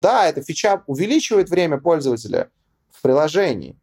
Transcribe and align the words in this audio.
Да, 0.00 0.28
эта 0.28 0.42
фича 0.42 0.82
увеличивает 0.86 1.50
время 1.50 1.78
пользователя 1.78 2.50
в 2.92 3.02
приложении, 3.02 3.76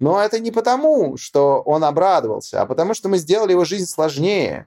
но 0.00 0.20
это 0.20 0.40
не 0.40 0.50
потому, 0.50 1.16
что 1.16 1.60
он 1.60 1.84
обрадовался, 1.84 2.60
а 2.60 2.66
потому 2.66 2.92
что 2.92 3.08
мы 3.08 3.18
сделали 3.18 3.52
его 3.52 3.64
жизнь 3.64 3.86
сложнее. 3.86 4.66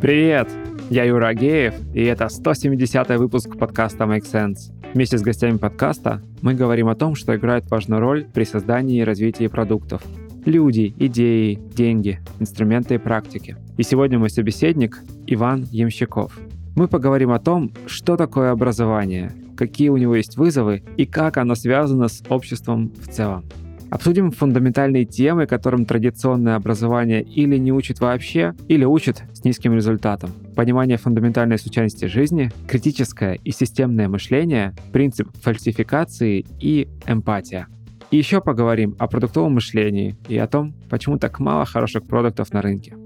Привет! 0.00 0.48
Я 0.88 1.04
Юра 1.04 1.28
Агеев, 1.28 1.74
и 1.94 2.04
это 2.04 2.28
170 2.28 3.08
выпуск 3.18 3.58
подкаста 3.58 4.04
Make 4.04 4.30
Sense. 4.30 4.72
Вместе 4.94 5.16
с 5.16 5.22
гостями 5.22 5.56
подкаста 5.56 6.22
мы 6.42 6.54
говорим 6.54 6.88
о 6.88 6.94
том, 6.94 7.14
что 7.14 7.34
играет 7.34 7.68
важную 7.70 8.00
роль 8.00 8.24
при 8.24 8.44
создании 8.44 9.00
и 9.00 9.04
развитии 9.04 9.46
продуктов. 9.46 10.02
Люди, 10.44 10.92
идеи, 10.98 11.56
деньги, 11.72 12.18
инструменты 12.40 12.96
и 12.96 12.98
практики. 12.98 13.56
И 13.76 13.84
сегодня 13.84 14.18
мой 14.18 14.28
собеседник 14.28 15.00
Иван 15.28 15.68
Ямщиков. 15.70 16.36
Мы 16.74 16.88
поговорим 16.88 17.30
о 17.30 17.38
том, 17.38 17.70
что 17.86 18.16
такое 18.16 18.50
образование, 18.50 19.32
какие 19.56 19.88
у 19.88 19.96
него 19.96 20.16
есть 20.16 20.36
вызовы 20.36 20.82
и 20.96 21.06
как 21.06 21.36
оно 21.36 21.54
связано 21.54 22.08
с 22.08 22.24
обществом 22.28 22.90
в 23.00 23.06
целом. 23.06 23.44
Обсудим 23.88 24.32
фундаментальные 24.32 25.04
темы, 25.04 25.46
которым 25.46 25.84
традиционное 25.84 26.56
образование 26.56 27.22
или 27.22 27.56
не 27.56 27.70
учит 27.70 28.00
вообще, 28.00 28.54
или 28.66 28.84
учит 28.84 29.22
с 29.34 29.44
низким 29.44 29.74
результатом. 29.74 30.30
Понимание 30.56 30.96
фундаментальной 30.96 31.58
случайности 31.58 32.06
жизни, 32.06 32.50
критическое 32.66 33.38
и 33.44 33.52
системное 33.52 34.08
мышление, 34.08 34.74
принцип 34.92 35.28
фальсификации 35.40 36.44
и 36.58 36.88
эмпатия. 37.06 37.68
И 38.12 38.16
еще 38.16 38.40
поговорим 38.40 38.94
о 39.00 39.08
продуктовом 39.08 39.54
мышлении 39.54 40.16
и 40.28 40.38
о 40.38 40.46
том, 40.46 40.74
почему 40.88 41.18
так 41.18 41.40
мало 41.40 41.64
хороших 41.64 42.04
продуктов 42.04 42.52
на 42.52 42.62
рынке. 42.62 42.96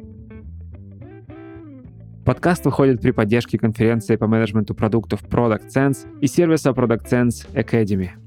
Подкаст 2.27 2.67
выходит 2.67 3.01
при 3.01 3.13
поддержке 3.13 3.57
конференции 3.57 4.17
по 4.17 4.27
менеджменту 4.27 4.75
продуктов 4.75 5.23
Product 5.23 5.69
Sense 5.75 6.07
и 6.21 6.27
сервиса 6.27 6.71
Product 6.71 7.09
Sense 7.09 7.51
Academy– 7.55 8.11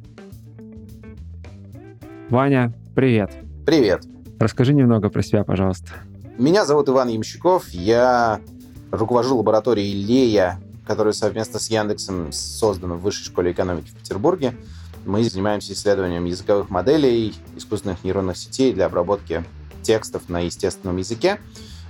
Ваня, 2.30 2.72
привет. 2.94 3.32
Привет. 3.66 4.04
Расскажи 4.40 4.76
немного 4.76 5.10
про 5.10 5.24
себя, 5.24 5.44
пожалуйста. 5.44 5.94
Меня 6.38 6.64
зовут 6.64 6.88
Иван 6.88 7.08
Ямщиков. 7.08 7.68
Я 7.70 8.40
руковожу 8.92 9.38
лабораторией 9.38 10.00
Лея, 10.06 10.60
которая 10.86 11.14
совместно 11.14 11.60
с 11.60 11.72
Яндексом 11.72 12.32
создана 12.32 12.96
в 12.96 13.02
Высшей 13.02 13.26
школе 13.26 13.52
экономики 13.52 13.90
в 13.90 13.96
Петербурге. 13.96 14.54
Мы 15.06 15.24
занимаемся 15.24 15.74
исследованием 15.74 16.26
языковых 16.26 16.70
моделей, 16.70 17.34
искусственных 17.56 18.04
нейронных 18.04 18.38
сетей 18.38 18.74
для 18.74 18.86
обработки 18.86 19.44
текстов 19.82 20.30
на 20.30 20.42
естественном 20.42 20.98
языке. 20.98 21.40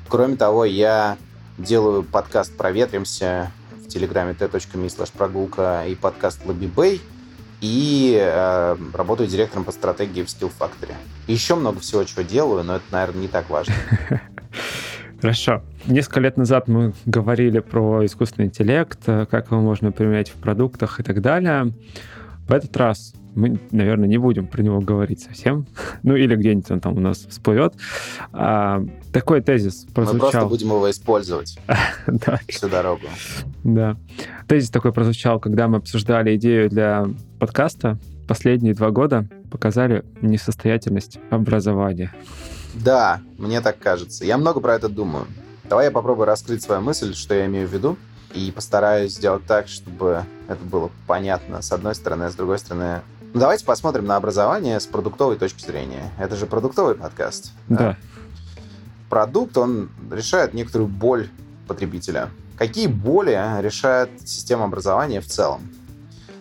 Кроме 0.08 0.36
того, 0.36 0.66
я 0.66 1.18
делаю 1.58 2.04
подкаст 2.04 2.56
«Проветримся» 2.56 3.52
в 3.84 3.88
телеграме 3.88 4.34
t.me 4.34 4.60
slash 4.88 5.12
прогулка 5.16 5.86
и 5.88 5.96
подкаст 5.96 6.40
«Лобби 6.46 7.02
и 7.62 8.18
э, 8.20 8.78
работаю 8.94 9.28
директором 9.28 9.66
по 9.66 9.72
стратегии 9.72 10.24
в 10.24 10.28
Skill 10.28 10.52
Factory. 10.58 10.94
Еще 11.28 11.56
много 11.56 11.80
всего, 11.80 12.04
чего 12.06 12.22
делаю, 12.22 12.64
но 12.64 12.78
это, 12.78 12.86
наверное, 12.92 13.22
не 13.22 13.28
так 13.28 13.50
важно. 13.50 13.74
Хорошо. 15.22 15.62
Несколько 15.86 16.22
лет 16.22 16.38
назад 16.38 16.70
мы 16.70 16.94
говорили 17.06 17.60
про 17.60 18.06
искусственный 18.06 18.48
интеллект, 18.48 19.00
э, 19.08 19.26
как 19.30 19.52
его 19.52 19.60
можно 19.60 19.92
применять 19.92 20.30
в 20.30 20.36
продуктах 20.36 21.02
и 21.02 21.04
так 21.04 21.22
далее. 21.22 21.74
В 22.50 22.52
этот 22.52 22.76
раз 22.78 23.14
мы, 23.36 23.60
наверное, 23.70 24.08
не 24.10 24.18
будем 24.18 24.48
про 24.48 24.64
него 24.64 24.82
говорить 24.82 25.22
совсем. 25.22 25.68
ну, 26.04 26.16
или 26.16 26.36
где-нибудь 26.36 26.72
он 26.72 26.80
там 26.80 26.98
у 26.98 27.00
нас 27.00 27.20
всплывет. 27.30 27.76
А, 28.34 28.84
такой 29.14 29.42
тезис 29.42 29.86
прозвучал. 29.94 30.26
Мы 30.26 30.32
просто 30.32 30.46
будем 30.48 30.68
его 30.70 30.90
использовать 30.90 31.60
всю 32.48 32.68
дорогу. 32.68 33.06
Да. 33.64 33.98
Тезис 34.48 34.72
такой 34.72 34.92
прозвучал, 34.92 35.40
когда 35.40 35.68
мы 35.68 35.78
обсуждали 35.78 36.36
идею 36.38 36.72
для 36.72 37.08
подкаста. 37.40 38.00
Последние 38.28 38.74
два 38.74 38.90
года 38.90 39.28
показали 39.52 40.04
несостоятельность 40.22 41.20
образования. 41.30 42.12
Да, 42.74 43.22
мне 43.38 43.62
так 43.62 43.78
кажется. 43.78 44.26
Я 44.26 44.40
много 44.40 44.60
про 44.60 44.74
это 44.74 44.90
думаю. 44.90 45.28
Давай 45.70 45.86
я 45.86 45.92
попробую 45.92 46.26
раскрыть 46.26 46.64
свою 46.64 46.82
мысль, 46.82 47.14
что 47.14 47.36
я 47.36 47.46
имею 47.46 47.68
в 47.68 47.72
виду, 47.72 47.96
и 48.34 48.52
постараюсь 48.52 49.14
сделать 49.14 49.46
так, 49.46 49.68
чтобы 49.68 50.26
это 50.48 50.64
было 50.64 50.92
понятно 51.08 51.62
с 51.62 51.72
одной 51.72 51.96
стороны, 51.96 52.26
а 52.26 52.32
с 52.32 52.36
другой 52.36 52.60
стороны 52.60 53.02
ну, 53.34 53.42
давайте 53.42 53.64
посмотрим 53.64 54.06
на 54.06 54.16
образование 54.16 54.80
с 54.80 54.88
продуктовой 54.88 55.36
точки 55.36 55.64
зрения. 55.64 56.12
Это 56.18 56.36
же 56.36 56.48
продуктовый 56.48 56.96
подкаст. 56.96 57.52
Да. 57.68 57.78
да. 57.78 57.98
Продукт, 59.08 59.56
он 59.56 59.90
решает 60.12 60.56
некоторую 60.56 60.88
боль 60.88 61.30
потребителя. 61.68 62.30
Какие 62.58 62.88
боли 62.88 63.40
решает 63.62 64.10
система 64.26 64.66
образования 64.66 65.22
в 65.22 65.28
целом? 65.28 65.62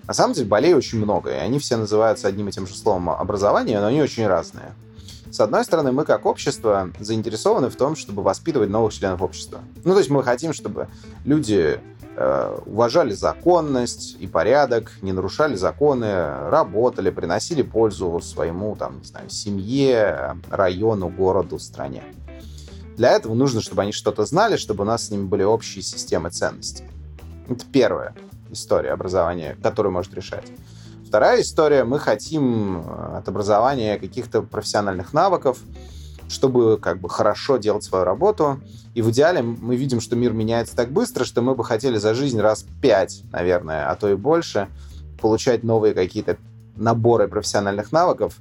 На 0.07 0.15
самом 0.15 0.33
деле 0.33 0.49
болей 0.49 0.73
очень 0.73 0.99
много, 0.99 1.31
и 1.31 1.37
они 1.37 1.59
все 1.59 1.77
называются 1.77 2.27
одним 2.27 2.49
и 2.49 2.53
тем 2.53 2.67
же 2.67 2.75
словом 2.75 3.11
образование, 3.11 3.81
но 3.81 3.89
они 3.89 4.01
очень 4.01 4.27
разные. 4.27 4.73
С 5.31 5.41
одной 5.41 5.65
стороны, 5.65 5.93
мы 5.93 6.05
как 6.05 6.27
общество 6.27 6.91
заинтересованы 6.99 7.69
в 7.69 7.77
том, 7.77 7.97
чтобы 7.97 8.23
воспитывать 8.23 8.71
новых 8.71 8.93
членов 8.93 9.23
общества. 9.23 9.61
Ну, 9.85 9.93
то 9.93 9.99
есть 9.99 10.11
мы 10.11 10.23
хотим, 10.23 10.53
чтобы 10.53 10.89
люди 11.25 11.81
Э, 12.21 12.59
уважали 12.67 13.13
законность 13.13 14.17
и 14.19 14.27
порядок, 14.27 14.91
не 15.03 15.13
нарушали 15.13 15.55
законы, 15.55 16.49
работали, 16.51 17.11
приносили 17.11 17.63
пользу 17.63 18.19
своему, 18.21 18.75
там, 18.75 18.99
не 18.99 19.05
знаю, 19.05 19.31
семье, 19.31 20.37
району, 20.51 21.11
городу, 21.11 21.61
стране. 21.61 22.03
Для 22.97 23.13
этого 23.13 23.35
нужно, 23.35 23.61
чтобы 23.61 23.83
они 23.83 23.93
что-то 23.93 24.25
знали, 24.25 24.57
чтобы 24.57 24.83
у 24.83 24.85
нас 24.85 25.07
с 25.07 25.11
ними 25.13 25.27
были 25.27 25.45
общие 25.45 25.81
системы 25.81 26.31
ценностей. 26.31 26.87
Это 27.49 27.65
первая 27.73 28.17
история 28.51 28.91
образования, 28.91 29.57
которую 29.63 29.93
может 29.93 30.13
решать. 30.13 30.47
Вторая 31.09 31.41
история, 31.41 31.85
мы 31.85 31.99
хотим 31.99 32.83
э, 32.83 33.17
от 33.17 33.29
образования 33.29 33.99
каких-то 33.99 34.43
профессиональных 34.43 35.15
навыков, 35.15 35.57
чтобы 36.29 36.77
как 36.77 37.01
бы 37.01 37.09
хорошо 37.09 37.57
делать 37.57 37.83
свою 37.83 38.05
работу. 38.05 38.61
И 38.93 39.01
в 39.01 39.11
идеале 39.11 39.41
мы 39.41 39.77
видим, 39.77 40.03
что 40.03 40.17
мир 40.17 40.35
меняется 40.35 40.77
так 40.77 40.91
быстро, 40.91 41.25
что 41.25 41.41
мы 41.41 41.55
бы 41.55 41.65
хотели 41.65 41.97
за 41.97 42.13
жизнь 42.13 42.39
раз 42.39 42.67
пять, 42.83 43.23
наверное, 43.33 43.91
а 43.91 43.97
то 43.97 44.11
и 44.11 44.17
больше, 44.17 44.69
получать 45.19 45.65
новые 45.65 45.95
какие-то 45.95 46.37
наборы 46.77 47.27
профессиональных 47.27 47.91
навыков, 47.91 48.35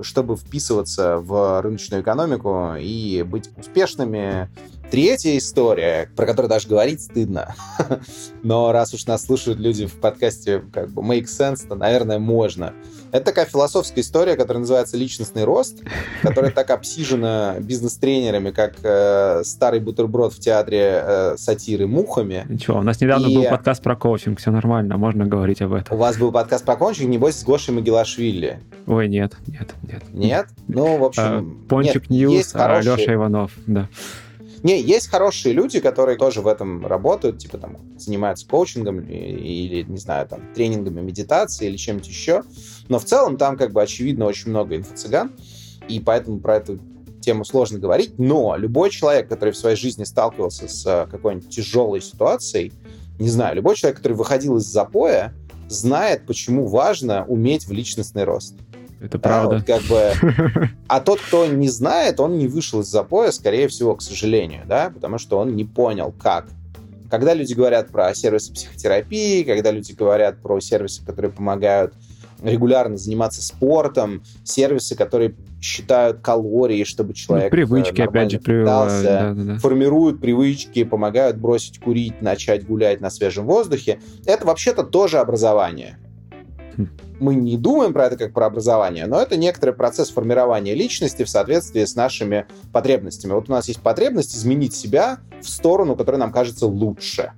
чтобы 0.00 0.36
вписываться 0.36 1.18
в 1.18 1.62
рыночную 1.62 2.02
экономику 2.02 2.74
и 2.78 3.24
быть 3.28 3.50
успешными. 3.56 4.48
Третья 4.94 5.36
история, 5.36 6.08
про 6.14 6.24
которую 6.24 6.48
даже 6.48 6.68
говорить 6.68 7.02
стыдно, 7.02 7.56
но 8.44 8.70
раз 8.70 8.94
уж 8.94 9.06
нас 9.06 9.24
слушают 9.24 9.58
люди 9.58 9.86
в 9.86 9.94
подкасте 9.94 10.62
как 10.72 10.88
бы 10.90 11.02
make 11.02 11.24
sense, 11.24 11.66
то, 11.66 11.74
наверное, 11.74 12.20
можно. 12.20 12.74
Это 13.10 13.24
такая 13.24 13.44
философская 13.44 14.04
история, 14.04 14.36
которая 14.36 14.60
называется 14.60 14.96
личностный 14.96 15.42
рост, 15.42 15.82
которая 16.22 16.52
так 16.52 16.70
обсижена 16.70 17.56
бизнес-тренерами, 17.58 18.52
как 18.52 18.74
э, 18.84 19.42
старый 19.42 19.80
бутерброд 19.80 20.32
в 20.32 20.38
театре 20.38 21.02
э, 21.04 21.34
сатиры 21.38 21.88
мухами. 21.88 22.46
Ничего, 22.48 22.78
у 22.78 22.82
нас 22.82 23.00
недавно 23.00 23.26
и... 23.26 23.34
был 23.34 23.44
подкаст 23.46 23.82
про 23.82 23.96
коучинг, 23.96 24.38
все 24.38 24.52
нормально, 24.52 24.96
можно 24.96 25.26
говорить 25.26 25.60
об 25.60 25.72
этом. 25.72 25.96
У 25.96 25.98
вас 25.98 26.16
был 26.18 26.30
подкаст 26.30 26.64
про 26.64 26.76
коучинг, 26.76 27.08
небось, 27.08 27.34
с 27.34 27.42
Гошей 27.42 27.74
Магилашвили. 27.74 28.60
Ой, 28.86 29.08
нет, 29.08 29.32
нет, 29.48 29.74
нет. 29.82 30.02
Нет? 30.12 30.46
Ну, 30.68 30.98
в 30.98 31.04
общем... 31.04 31.22
А, 31.24 31.68
Пончик 31.68 32.08
нет, 32.08 32.30
News, 32.30 32.54
а 32.54 32.58
хорошие... 32.60 32.96
Леша 32.96 33.14
Иванов, 33.14 33.50
да. 33.66 33.88
Не, 34.64 34.80
есть 34.80 35.08
хорошие 35.08 35.52
люди, 35.52 35.78
которые 35.78 36.16
тоже 36.16 36.40
в 36.40 36.46
этом 36.46 36.86
работают, 36.86 37.36
типа 37.38 37.58
там 37.58 37.76
занимаются 37.98 38.48
коучингом 38.48 39.00
или, 39.00 39.82
не 39.82 39.98
знаю, 39.98 40.26
там 40.26 40.40
тренингами 40.54 41.02
медитации 41.02 41.66
или 41.66 41.76
чем-то 41.76 42.08
еще. 42.08 42.42
Но 42.88 42.98
в 42.98 43.04
целом 43.04 43.36
там 43.36 43.58
как 43.58 43.72
бы 43.72 43.82
очевидно 43.82 44.24
очень 44.24 44.48
много 44.48 44.74
инфо-цыган, 44.74 45.32
и 45.86 46.00
поэтому 46.00 46.40
про 46.40 46.56
эту 46.56 46.80
тему 47.20 47.44
сложно 47.44 47.78
говорить. 47.78 48.18
Но 48.18 48.56
любой 48.56 48.88
человек, 48.88 49.28
который 49.28 49.50
в 49.50 49.56
своей 49.58 49.76
жизни 49.76 50.04
сталкивался 50.04 50.66
с 50.66 50.86
э, 50.86 51.10
какой-нибудь 51.10 51.50
тяжелой 51.50 52.00
ситуацией, 52.00 52.72
не 53.18 53.28
знаю, 53.28 53.56
любой 53.56 53.76
человек, 53.76 53.98
который 53.98 54.14
выходил 54.14 54.56
из 54.56 54.64
запоя, 54.64 55.34
знает, 55.68 56.26
почему 56.26 56.66
важно 56.66 57.26
уметь 57.26 57.66
в 57.66 57.72
личностный 57.72 58.24
рост. 58.24 58.54
Это 59.04 59.18
правда. 59.18 59.56
вот 59.56 59.66
как 59.66 59.82
бы... 59.82 60.70
А 60.88 61.00
тот, 61.00 61.20
кто 61.20 61.46
не 61.46 61.68
знает, 61.68 62.20
он 62.20 62.38
не 62.38 62.48
вышел 62.48 62.80
из 62.80 62.86
запоя, 62.86 63.30
скорее 63.32 63.68
всего, 63.68 63.94
к 63.96 64.02
сожалению, 64.02 64.62
да, 64.66 64.90
потому 64.90 65.18
что 65.18 65.38
он 65.38 65.54
не 65.56 65.64
понял, 65.64 66.14
как. 66.18 66.46
Когда 67.10 67.34
люди 67.34 67.52
говорят 67.52 67.90
про 67.90 68.14
сервисы 68.14 68.52
психотерапии, 68.52 69.42
когда 69.42 69.70
люди 69.70 69.92
говорят 69.92 70.40
про 70.40 70.58
сервисы, 70.60 71.04
которые 71.04 71.30
помогают 71.30 71.92
регулярно 72.42 72.96
заниматься 72.96 73.42
спортом, 73.42 74.22
сервисы, 74.42 74.94
которые 74.96 75.34
считают 75.60 76.20
калории, 76.20 76.84
чтобы 76.84 77.08
ну, 77.10 77.14
человек 77.14 77.52
ну, 77.52 77.56
привычки 77.56 78.00
опять 78.00 78.30
же 78.30 78.38
питался, 78.38 79.02
да, 79.02 79.34
да, 79.34 79.42
да. 79.54 79.58
формируют 79.58 80.20
привычки, 80.20 80.84
помогают 80.84 81.36
бросить 81.38 81.80
курить, 81.80 82.20
начать 82.20 82.66
гулять 82.66 83.00
на 83.00 83.10
свежем 83.10 83.46
воздухе. 83.46 84.00
Это 84.26 84.46
вообще-то 84.46 84.82
тоже 84.82 85.18
образование. 85.18 85.98
Мы 87.20 87.34
не 87.36 87.56
думаем 87.56 87.92
про 87.92 88.06
это 88.06 88.16
как 88.16 88.32
про 88.32 88.46
образование, 88.46 89.06
но 89.06 89.20
это 89.20 89.36
некоторый 89.36 89.72
процесс 89.72 90.10
формирования 90.10 90.74
личности 90.74 91.22
в 91.22 91.28
соответствии 91.28 91.84
с 91.84 91.94
нашими 91.94 92.46
потребностями. 92.72 93.32
Вот 93.32 93.48
у 93.48 93.52
нас 93.52 93.68
есть 93.68 93.80
потребность 93.80 94.34
изменить 94.34 94.74
себя 94.74 95.18
в 95.40 95.48
сторону, 95.48 95.96
которая 95.96 96.20
нам 96.20 96.32
кажется 96.32 96.66
лучше. 96.66 97.32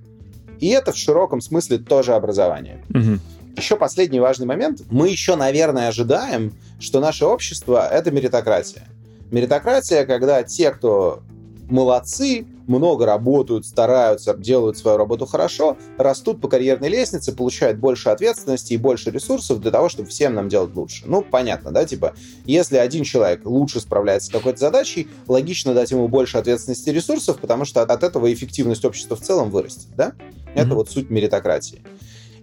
И 0.59 0.69
это 0.69 0.91
в 0.91 0.97
широком 0.97 1.41
смысле 1.41 1.77
тоже 1.77 2.13
образование. 2.13 2.83
Мгм. 2.89 3.21
Еще 3.55 3.75
последний 3.75 4.19
важный 4.19 4.45
момент. 4.45 4.81
Мы 4.89 5.09
еще, 5.09 5.35
наверное, 5.35 5.87
ожидаем, 5.87 6.53
что 6.79 6.99
наше 6.99 7.25
общество— 7.25 7.87
это 7.91 8.11
меритократия. 8.11 8.83
Меритократия, 9.31 10.05
когда 10.05 10.43
те, 10.43 10.71
кто 10.71 11.21
молодцы, 11.69 12.45
много 12.67 13.05
работают, 13.05 13.65
стараются, 13.65 14.33
делают 14.35 14.77
свою 14.77 14.97
работу 14.97 15.25
хорошо, 15.25 15.77
растут 15.97 16.41
по 16.41 16.47
карьерной 16.47 16.89
лестнице, 16.89 17.31
получают 17.33 17.77
больше 17.77 18.09
ответственности 18.09 18.73
и 18.73 18.77
больше 18.77 19.09
ресурсов 19.09 19.59
для 19.59 19.71
того, 19.71 19.89
чтобы 19.89 20.09
всем 20.09 20.35
нам 20.35 20.49
делать 20.49 20.75
лучше. 20.75 21.03
Ну, 21.05 21.23
понятно, 21.23 21.71
да, 21.71 21.85
типа, 21.85 22.13
если 22.45 22.77
один 22.77 23.03
человек 23.03 23.45
лучше 23.45 23.79
справляется 23.79 24.27
с 24.27 24.31
какой-то 24.31 24.59
задачей, 24.59 25.09
логично 25.27 25.73
дать 25.73 25.91
ему 25.91 26.07
больше 26.07 26.37
ответственности 26.37 26.89
и 26.89 26.93
ресурсов, 26.93 27.39
потому 27.39 27.65
что 27.65 27.81
от 27.81 28.03
этого 28.03 28.31
эффективность 28.31 28.85
общества 28.85 29.15
в 29.15 29.21
целом 29.21 29.49
вырастет, 29.49 29.87
да? 29.95 30.13
Это 30.53 30.67
Мгм. 30.67 30.75
вот 30.75 30.89
суть 30.89 31.09
меритократии. 31.09 31.81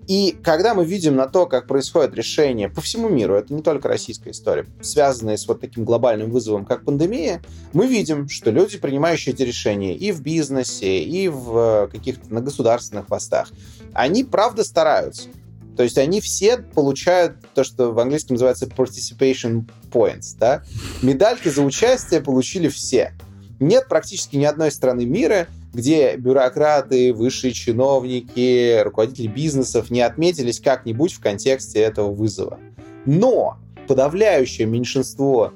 И 0.06 0.36
когда 0.42 0.74
мы 0.74 0.84
видим 0.84 1.16
на 1.16 1.26
то, 1.26 1.46
как 1.46 1.66
происходят 1.66 2.14
решения 2.14 2.68
по 2.68 2.80
всему 2.80 3.08
миру, 3.08 3.34
это 3.34 3.54
не 3.54 3.62
только 3.62 3.88
российская 3.88 4.30
история, 4.30 4.66
связанные 4.82 5.38
с 5.38 5.48
вот 5.48 5.60
таким 5.60 5.84
глобальным 5.84 6.30
вызовом, 6.30 6.66
как 6.66 6.84
пандемия, 6.84 7.42
мы 7.72 7.86
видим, 7.86 8.28
что 8.28 8.50
люди, 8.50 8.76
принимающие 8.78 9.34
эти 9.34 9.42
решения 9.42 9.96
и 9.96 10.12
в 10.12 10.20
бизнесе, 10.20 10.98
и 10.98 11.28
в 11.28 11.56
э, 11.56 11.88
каких-то 11.90 12.32
на 12.32 12.40
государственных 12.40 13.06
постах, 13.06 13.50
они 13.94 14.24
правда 14.24 14.62
стараются. 14.64 15.28
То 15.76 15.82
есть 15.82 15.98
они 15.98 16.20
все 16.20 16.58
получают 16.58 17.36
то, 17.54 17.64
что 17.64 17.92
в 17.92 17.98
английском 17.98 18.34
называется 18.34 18.66
participation 18.66 19.64
points, 19.90 20.36
да? 20.38 20.62
Медальки 21.02 21.48
за 21.48 21.62
участие 21.62 22.20
получили 22.20 22.68
все. 22.68 23.12
Нет 23.58 23.88
практически 23.88 24.36
ни 24.36 24.44
одной 24.44 24.70
страны 24.70 25.04
мира, 25.04 25.48
где 25.74 26.16
бюрократы, 26.16 27.12
высшие 27.12 27.52
чиновники, 27.52 28.80
руководители 28.82 29.26
бизнесов 29.26 29.90
не 29.90 30.00
отметились 30.00 30.60
как-нибудь 30.60 31.12
в 31.12 31.20
контексте 31.20 31.80
этого 31.80 32.12
вызова. 32.12 32.58
Но 33.04 33.58
подавляющее 33.86 34.66
меньшинство 34.66 35.52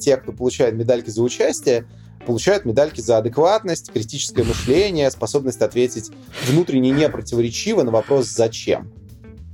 тех, 0.00 0.22
кто 0.22 0.32
получает 0.32 0.74
медальки 0.74 1.10
за 1.10 1.22
участие, 1.22 1.86
получают 2.26 2.64
медальки 2.64 3.00
за 3.00 3.18
адекватность, 3.18 3.92
критическое 3.92 4.42
мышление, 4.42 5.10
способность 5.10 5.62
ответить 5.62 6.10
внутренне 6.46 6.90
непротиворечиво 6.90 7.82
на 7.82 7.90
вопрос 7.90 8.26
«зачем?». 8.26 8.90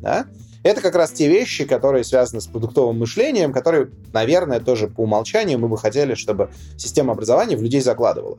Да? 0.00 0.26
Это 0.64 0.80
как 0.80 0.94
раз 0.94 1.12
те 1.12 1.28
вещи, 1.28 1.66
которые 1.66 2.04
связаны 2.04 2.40
с 2.40 2.46
продуктовым 2.46 2.98
мышлением, 2.98 3.52
которые, 3.52 3.90
наверное, 4.14 4.60
тоже 4.60 4.88
по 4.88 5.02
умолчанию 5.02 5.58
мы 5.58 5.68
бы 5.68 5.76
хотели, 5.76 6.14
чтобы 6.14 6.50
система 6.78 7.12
образования 7.12 7.56
в 7.56 7.62
людей 7.62 7.82
закладывала. 7.82 8.38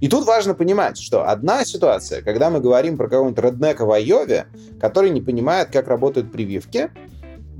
И 0.00 0.08
тут 0.08 0.26
важно 0.26 0.54
понимать, 0.54 0.98
что 0.98 1.28
одна 1.28 1.66
ситуация, 1.66 2.22
когда 2.22 2.48
мы 2.48 2.60
говорим 2.60 2.96
про 2.96 3.08
какого-нибудь 3.08 3.44
реднека 3.44 3.84
в 3.84 3.92
Айове, 3.92 4.46
который 4.80 5.10
не 5.10 5.20
понимает, 5.20 5.68
как 5.70 5.88
работают 5.88 6.32
прививки, 6.32 6.90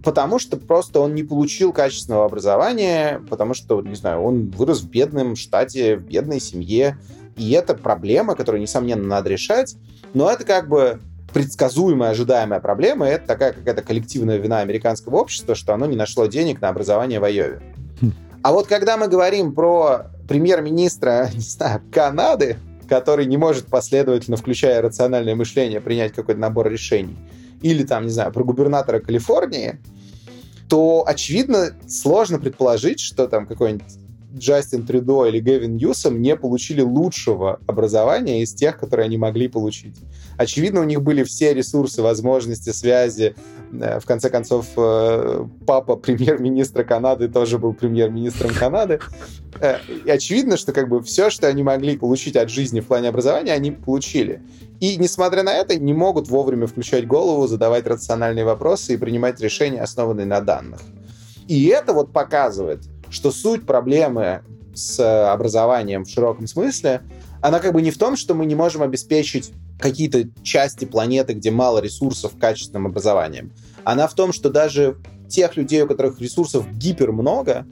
потому 0.03 0.39
что 0.39 0.57
просто 0.57 1.01
он 1.01 1.15
не 1.15 1.23
получил 1.23 1.75
качественного 1.75 2.25
образования, 2.25 3.21
потому 3.29 3.53
что, 3.53 3.83
не 3.83 3.97
знаю, 3.97 4.23
он 4.23 4.49
вырос 4.51 4.81
в 4.81 4.89
бедном 4.89 5.37
штате, 5.37 5.97
в 5.97 6.05
бедной 6.05 6.41
семье, 6.41 6.97
и 7.37 7.51
это 7.51 7.75
проблема, 7.75 8.35
которую, 8.35 8.63
несомненно, 8.63 9.07
надо 9.07 9.29
решать, 9.29 9.77
но 10.15 10.31
это 10.31 10.45
как 10.45 10.67
бы 10.69 10.99
предсказуемая, 11.39 12.11
ожидаемая 12.11 12.59
проблема, 12.59 13.07
и 13.07 13.13
это 13.13 13.29
такая 13.29 13.53
какая-то 13.53 13.83
коллективная 13.83 14.39
вина 14.39 14.59
американского 14.59 15.19
общества, 15.19 15.55
что 15.55 15.73
оно 15.73 15.87
не 15.87 15.95
нашло 15.95 16.27
денег 16.27 16.61
на 16.61 16.69
образование 16.69 17.21
в 17.21 17.25
Айове. 17.25 17.63
А 18.43 18.53
вот 18.53 18.67
когда 18.67 18.97
мы 18.97 19.07
говорим 19.07 19.55
про 19.55 20.07
премьер-министра, 20.27 21.31
не 21.35 21.41
знаю, 21.41 21.81
Канады, 21.93 22.57
который 22.89 23.27
не 23.27 23.37
может 23.37 23.67
последовательно, 23.67 24.37
включая 24.37 24.83
рациональное 24.83 25.37
мышление, 25.37 25.81
принять 25.81 26.13
какой-то 26.13 26.41
набор 26.41 26.69
решений, 26.69 27.17
или 27.63 27.85
там, 27.85 28.07
не 28.07 28.11
знаю, 28.11 28.33
про 28.33 28.43
губернатора 28.43 28.99
Калифорнии, 28.99 29.79
то, 30.69 31.05
очевидно, 31.07 31.71
сложно 31.87 32.41
предположить, 32.41 32.99
что 32.99 33.29
там 33.29 33.47
какой-нибудь 33.47 33.95
Джастин 34.37 34.85
Трюдо 34.85 35.27
или 35.27 35.39
Гэвин 35.39 35.77
Ньюсом 35.77 36.21
не 36.21 36.35
получили 36.35 36.81
лучшего 36.81 37.61
образования 37.69 38.43
из 38.43 38.55
тех, 38.55 38.77
которые 38.77 39.05
они 39.05 39.19
могли 39.19 39.47
получить. 39.47 39.95
Очевидно, 40.39 40.81
у 40.81 40.85
них 40.85 41.03
были 41.03 41.25
все 41.25 41.53
ресурсы, 41.53 42.01
возможности, 42.01 42.71
связи. 42.71 43.35
Э, 43.73 43.99
В 43.99 44.07
конце 44.07 44.31
концов, 44.31 44.67
э, 44.77 45.45
папа 45.67 45.97
премьер-министра 46.05 46.85
Канады 46.85 47.29
тоже 47.29 47.59
был 47.59 47.75
премьер-министром 47.75 48.55
Канады. 48.55 49.01
Э, 49.61 49.79
И 50.07 50.09
очевидно, 50.09 50.57
что 50.57 50.73
как 50.73 50.89
бы 50.89 51.03
все, 51.03 51.29
что 51.29 51.49
они 51.49 51.65
могли 51.65 51.99
получить 51.99 52.37
от 52.37 52.51
жизни 52.51 52.79
в 52.79 52.87
плане 52.87 53.09
образования, 53.09 53.53
они 53.53 53.73
получили. 53.73 54.41
И, 54.79 54.97
несмотря 54.97 55.43
на 55.43 55.53
это, 55.53 55.77
не 55.77 55.93
могут 55.93 56.29
вовремя 56.29 56.69
включать 56.69 57.05
голову, 57.05 57.49
задавать 57.49 57.89
рациональные 57.89 58.45
вопросы 58.45 58.95
и 58.95 58.97
принимать 58.97 59.41
решения, 59.41 59.83
основанные 59.83 60.27
на 60.27 60.41
данных. 60.41 60.81
И 61.49 61.67
это 61.67 61.93
вот 61.93 62.13
показывает, 62.13 62.85
что 63.11 63.33
суть 63.33 63.67
проблемы 63.67 64.43
с 64.73 65.33
образованием 65.33 66.05
в 66.05 66.09
широком 66.09 66.47
смысле, 66.47 67.03
она 67.43 67.59
как 67.59 67.73
бы 67.73 67.83
не 67.83 67.91
в 67.91 67.99
том, 67.99 68.17
что 68.17 68.35
мы 68.35 68.47
не 68.47 68.55
можем 68.55 68.83
обеспечить 68.83 69.53
какие-то 69.79 70.29
части 70.43 70.85
планеты, 70.85 71.35
где 71.35 71.51
мало 71.51 71.79
ресурсов 71.79 72.33
качественным 72.39 72.87
образованием. 72.87 73.53
Она 73.85 74.07
в 74.07 74.15
том, 74.15 74.33
что 74.33 74.51
даже 74.51 74.97
тех 75.29 75.57
людей, 75.57 75.83
у 75.83 75.87
которых 75.87 76.21
ресурсов 76.21 76.71
гипер 76.73 77.13
много, 77.13 77.67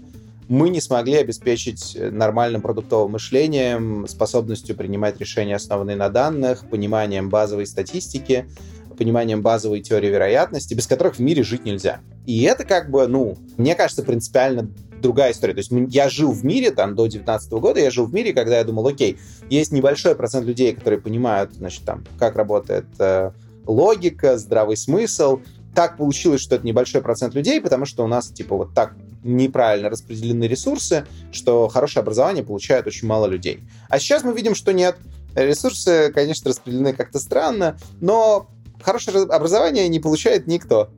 мы 0.48 0.68
не 0.68 0.80
смогли 0.80 1.14
обеспечить 1.14 1.96
нормальным 1.98 2.62
продуктовым 2.62 3.12
мышлением, 3.12 4.06
способностью 4.08 4.76
принимать 4.76 5.18
решения, 5.18 5.56
основанные 5.56 5.96
на 5.96 6.08
данных, 6.08 6.68
пониманием 6.70 7.28
базовой 7.28 7.66
статистики, 7.66 8.48
пониманием 8.96 9.42
базовой 9.42 9.80
теории 9.80 10.08
вероятности, 10.08 10.74
без 10.74 10.86
которых 10.86 11.16
в 11.16 11.18
мире 11.18 11.42
жить 11.42 11.64
нельзя. 11.64 12.00
И 12.26 12.42
это 12.42 12.64
как 12.64 12.90
бы, 12.90 13.06
ну, 13.06 13.36
мне 13.56 13.74
кажется, 13.74 14.02
принципиально 14.02 14.70
другая 15.06 15.30
история. 15.30 15.54
То 15.54 15.60
есть 15.60 15.70
я 15.94 16.08
жил 16.08 16.32
в 16.32 16.44
мире, 16.44 16.72
там, 16.72 16.96
до 16.96 17.06
19 17.06 17.52
года, 17.52 17.78
я 17.80 17.90
жил 17.90 18.06
в 18.06 18.12
мире, 18.12 18.32
когда 18.32 18.58
я 18.58 18.64
думал, 18.64 18.88
окей, 18.88 19.18
есть 19.48 19.70
небольшой 19.70 20.16
процент 20.16 20.46
людей, 20.46 20.74
которые 20.74 21.00
понимают, 21.00 21.54
значит, 21.54 21.84
там, 21.84 22.04
как 22.18 22.34
работает 22.34 22.86
э, 22.98 23.30
логика, 23.66 24.36
здравый 24.36 24.76
смысл. 24.76 25.40
Так 25.76 25.96
получилось, 25.96 26.40
что 26.40 26.56
это 26.56 26.66
небольшой 26.66 27.02
процент 27.02 27.34
людей, 27.34 27.60
потому 27.60 27.84
что 27.84 28.02
у 28.02 28.08
нас, 28.08 28.28
типа, 28.28 28.56
вот 28.56 28.74
так 28.74 28.94
неправильно 29.22 29.90
распределены 29.90 30.44
ресурсы, 30.44 31.06
что 31.30 31.68
хорошее 31.68 32.02
образование 32.02 32.42
получает 32.42 32.86
очень 32.86 33.06
мало 33.06 33.26
людей. 33.26 33.60
А 33.88 33.98
сейчас 34.00 34.24
мы 34.24 34.32
видим, 34.32 34.54
что 34.54 34.72
нет. 34.72 34.96
Ресурсы, 35.36 36.10
конечно, 36.12 36.48
распределены 36.48 36.94
как-то 36.94 37.20
странно, 37.20 37.78
но 38.00 38.48
хорошее 38.82 39.24
образование 39.24 39.88
не 39.88 40.00
получает 40.00 40.46
никто. 40.46 40.90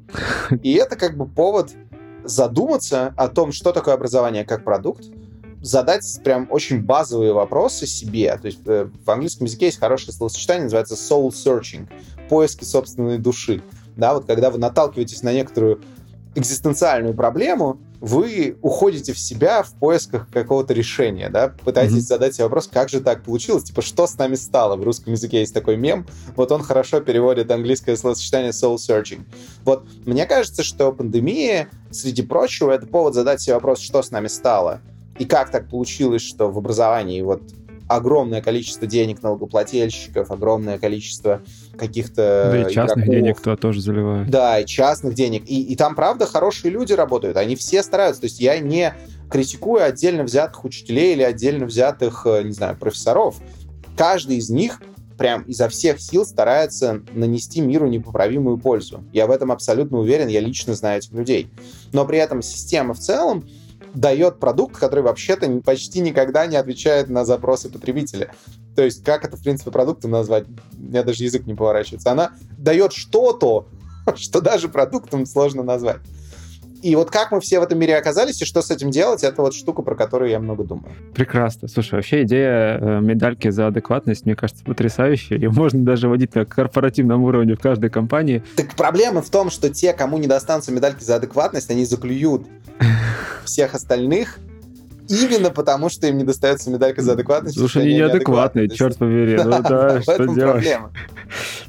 И 0.62 0.74
это 0.74 0.96
как 0.96 1.16
бы 1.16 1.26
повод 1.26 1.72
задуматься 2.24 3.14
о 3.16 3.28
том, 3.28 3.52
что 3.52 3.72
такое 3.72 3.94
образование 3.94 4.44
как 4.44 4.64
продукт, 4.64 5.04
задать 5.62 6.20
прям 6.22 6.46
очень 6.50 6.82
базовые 6.82 7.32
вопросы 7.32 7.86
себе. 7.86 8.36
То 8.36 8.46
есть 8.46 8.60
э, 8.66 8.88
в 9.04 9.10
английском 9.10 9.46
языке 9.46 9.66
есть 9.66 9.78
хорошее 9.78 10.12
словосочетание, 10.12 10.64
называется 10.64 10.94
soul 10.94 11.28
searching, 11.30 11.88
поиски 12.28 12.64
собственной 12.64 13.18
души. 13.18 13.62
Да, 13.96 14.14
вот 14.14 14.26
когда 14.26 14.50
вы 14.50 14.58
наталкиваетесь 14.58 15.22
на 15.22 15.32
некоторую 15.32 15.80
экзистенциальную 16.34 17.14
проблему, 17.14 17.80
вы 18.00 18.56
уходите 18.62 19.12
в 19.12 19.18
себя 19.18 19.62
в 19.62 19.72
поисках 19.72 20.28
какого-то 20.30 20.72
решения, 20.72 21.28
да, 21.28 21.48
пытаетесь 21.48 21.94
Мгм. 21.94 22.02
задать 22.02 22.34
себе 22.34 22.44
вопрос, 22.44 22.68
как 22.72 22.88
же 22.88 23.00
так 23.00 23.24
получилось, 23.24 23.64
типа, 23.64 23.82
что 23.82 24.06
с 24.06 24.16
нами 24.16 24.36
стало? 24.36 24.76
В 24.76 24.84
русском 24.84 25.12
языке 25.12 25.40
есть 25.40 25.52
такой 25.52 25.76
мем, 25.76 26.06
вот 26.36 26.52
он 26.52 26.62
хорошо 26.62 27.00
переводит 27.00 27.50
английское 27.50 27.96
словосочетание 27.96 28.52
soul 28.52 28.76
searching. 28.76 29.22
Вот 29.64 29.84
мне 30.06 30.26
кажется, 30.26 30.62
что 30.62 30.92
пандемия, 30.92 31.68
среди 31.90 32.22
прочего, 32.22 32.70
это 32.70 32.86
повод 32.86 33.14
задать 33.14 33.40
себе 33.40 33.54
вопрос, 33.54 33.80
что 33.80 34.02
с 34.02 34.10
нами 34.10 34.28
стало, 34.28 34.80
и 35.18 35.24
как 35.24 35.50
так 35.50 35.68
получилось, 35.68 36.22
что 36.22 36.50
в 36.50 36.58
образовании 36.58 37.22
вот 37.22 37.42
огромное 37.88 38.42
количество 38.42 38.86
денег 38.86 39.22
налогоплательщиков, 39.22 40.30
огромное 40.30 40.78
количество 40.78 41.42
каких-то 41.78 42.50
Да 42.52 42.68
и 42.68 42.72
частных 42.72 43.04
игроков. 43.04 43.14
денег 43.14 43.38
кто 43.38 43.56
тоже 43.56 43.80
заливает. 43.80 44.28
Да, 44.30 44.60
и 44.60 44.66
частных 44.66 45.14
денег. 45.14 45.44
И, 45.46 45.62
и 45.62 45.76
там, 45.76 45.94
правда, 45.94 46.26
хорошие 46.26 46.70
люди 46.70 46.92
работают. 46.92 47.36
Они 47.36 47.56
все 47.56 47.82
стараются. 47.82 48.22
То 48.22 48.26
есть 48.26 48.40
я 48.40 48.58
не 48.58 48.94
критикую 49.30 49.82
отдельно 49.84 50.24
взятых 50.24 50.64
учителей 50.64 51.14
или 51.14 51.22
отдельно 51.22 51.66
взятых, 51.66 52.26
э, 52.26 52.42
не 52.42 52.52
знаю, 52.52 52.76
профессоров. 52.76 53.36
Каждый 53.96 54.36
из 54.36 54.50
них 54.50 54.80
прям 55.16 55.42
изо 55.42 55.68
всех 55.68 56.00
сил 56.00 56.24
старается 56.24 57.02
нанести 57.12 57.60
миру 57.60 57.88
непоправимую 57.88 58.58
пользу. 58.58 59.04
Я 59.12 59.26
в 59.26 59.30
этом 59.30 59.50
абсолютно 59.50 59.98
уверен, 59.98 60.28
я 60.28 60.40
лично 60.40 60.74
знаю 60.74 60.98
этих 60.98 61.12
людей. 61.12 61.50
Но 61.92 62.06
при 62.06 62.18
этом 62.18 62.40
система 62.40 62.94
в 62.94 62.98
целом 62.98 63.44
дает 63.94 64.38
продукт, 64.38 64.76
который 64.76 65.00
вообще-то 65.00 65.48
почти 65.64 66.00
никогда 66.00 66.46
не 66.46 66.56
отвечает 66.56 67.08
на 67.08 67.24
запросы 67.24 67.68
потребителя. 67.68 68.32
То 68.76 68.82
есть 68.82 69.04
как 69.04 69.24
это, 69.24 69.36
в 69.36 69.42
принципе, 69.42 69.70
продуктом 69.70 70.10
назвать? 70.10 70.44
У 70.76 70.82
меня 70.82 71.02
даже 71.02 71.24
язык 71.24 71.46
не 71.46 71.54
поворачивается. 71.54 72.12
Она 72.12 72.32
дает 72.56 72.92
что-то, 72.92 73.66
что 74.16 74.40
даже 74.40 74.68
продуктом 74.68 75.26
сложно 75.26 75.62
назвать. 75.62 76.00
И 76.82 76.94
вот 76.94 77.10
как 77.10 77.32
мы 77.32 77.40
все 77.40 77.60
в 77.60 77.62
этом 77.62 77.78
мире 77.78 77.96
оказались 77.96 78.40
и 78.40 78.44
что 78.44 78.62
с 78.62 78.70
этим 78.70 78.90
делать, 78.90 79.24
это 79.24 79.42
вот 79.42 79.54
штука, 79.54 79.82
про 79.82 79.94
которую 79.94 80.30
я 80.30 80.38
много 80.38 80.64
думаю. 80.64 80.92
Прекрасно. 81.14 81.68
Слушай, 81.68 81.94
вообще 81.94 82.22
идея 82.22 82.78
э, 82.80 83.00
медальки 83.00 83.48
за 83.50 83.66
адекватность, 83.66 84.26
мне 84.26 84.36
кажется, 84.36 84.64
потрясающая. 84.64 85.36
Ее 85.36 85.50
можно 85.50 85.84
даже 85.84 86.08
вводить 86.08 86.34
на 86.34 86.44
корпоративном 86.44 87.22
уровне 87.24 87.54
в 87.54 87.60
каждой 87.60 87.90
компании. 87.90 88.42
Так 88.56 88.74
проблема 88.74 89.22
в 89.22 89.30
том, 89.30 89.50
что 89.50 89.70
те, 89.70 89.92
кому 89.92 90.18
не 90.18 90.26
достанутся 90.28 90.72
медальки 90.72 91.02
за 91.02 91.16
адекватность, 91.16 91.70
они 91.70 91.84
заклюют 91.84 92.46
всех 93.44 93.74
остальных, 93.74 94.38
именно 95.08 95.50
потому, 95.50 95.88
что 95.88 96.06
им 96.06 96.18
не 96.18 96.24
достается 96.24 96.70
медалька 96.70 97.02
за 97.02 97.12
адекватность. 97.12 97.58
Слушай, 97.58 97.82
они 97.82 97.94
неадекватные, 97.94 98.68
черт 98.68 98.96
побери. 98.98 99.36
Ну 99.48 99.62
да, 99.62 100.02
что 100.02 100.26
делать? 100.26 100.66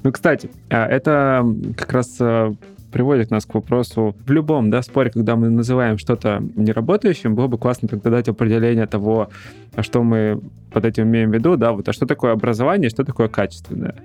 Ну, 0.03 0.11
кстати, 0.11 0.49
а, 0.69 0.85
это 0.87 1.45
как 1.77 1.93
раз 1.93 2.17
э, 2.19 2.53
приводит 2.91 3.31
нас 3.31 3.45
к 3.45 3.53
вопросу 3.53 4.15
в 4.25 4.31
любом 4.31 4.69
да, 4.69 4.81
споре, 4.81 5.11
когда 5.11 5.35
мы 5.35 5.49
называем 5.49 5.97
что-то 5.97 6.43
неработающим, 6.55 7.35
было 7.35 7.47
бы 7.47 7.57
классно 7.57 7.87
тогда 7.87 8.09
дать 8.09 8.29
определение 8.29 8.87
того, 8.87 9.29
а 9.75 9.83
что 9.83 10.03
мы 10.03 10.41
под 10.71 10.85
этим 10.85 11.05
имеем 11.05 11.31
в 11.31 11.33
виду, 11.33 11.55
да, 11.55 11.71
вот, 11.71 11.87
а 11.89 11.93
что 11.93 12.05
такое 12.05 12.31
образование, 12.31 12.89
что 12.89 13.03
такое 13.03 13.27
качественное 13.27 13.95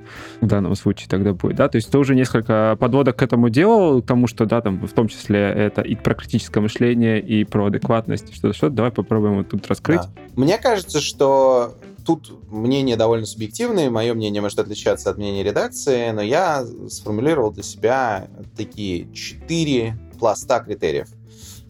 в 0.41 0.47
данном 0.47 0.75
случае 0.75 1.09
тогда 1.09 1.33
будет, 1.33 1.57
да, 1.57 1.69
то 1.69 1.76
есть 1.76 1.91
ты 1.91 1.99
уже 1.99 2.14
несколько 2.14 2.76
подводок 2.79 3.17
к 3.17 3.23
этому 3.23 3.50
делал, 3.50 4.03
к 4.03 4.07
тому, 4.07 4.26
что, 4.26 4.47
да, 4.47 4.61
там, 4.61 4.87
в 4.87 4.93
том 4.93 5.09
числе 5.09 5.41
это 5.41 5.83
и 5.83 5.95
про 5.95 6.14
критическое 6.14 6.61
мышление, 6.61 7.21
и 7.21 7.45
про 7.45 7.67
адекватность, 7.67 8.35
что-то, 8.35 8.55
что 8.55 8.71
давай 8.71 8.93
попробуем 8.93 9.37
вот 9.37 9.50
тут 9.50 9.67
раскрыть. 9.69 10.00
Да. 10.00 10.11
Мне 10.37 10.59
кажется, 10.59 11.00
что 11.00 11.75
тут 12.05 12.33
мнение 12.51 12.97
довольно 12.97 13.27
субъективное, 13.27 13.91
мое 13.91 14.15
мнение 14.15 14.43
может 14.43 14.59
отличаться 14.59 15.11
от 15.11 15.17
мнения 15.17 15.43
редакции, 15.43 16.11
но 16.11 16.23
я 16.23 16.65
сформулировал 16.89 17.51
для 17.51 17.63
себя 17.63 18.29
такие 18.57 19.13
четыре 19.13 19.99
пласта 20.19 20.61
критериев. 20.61 21.09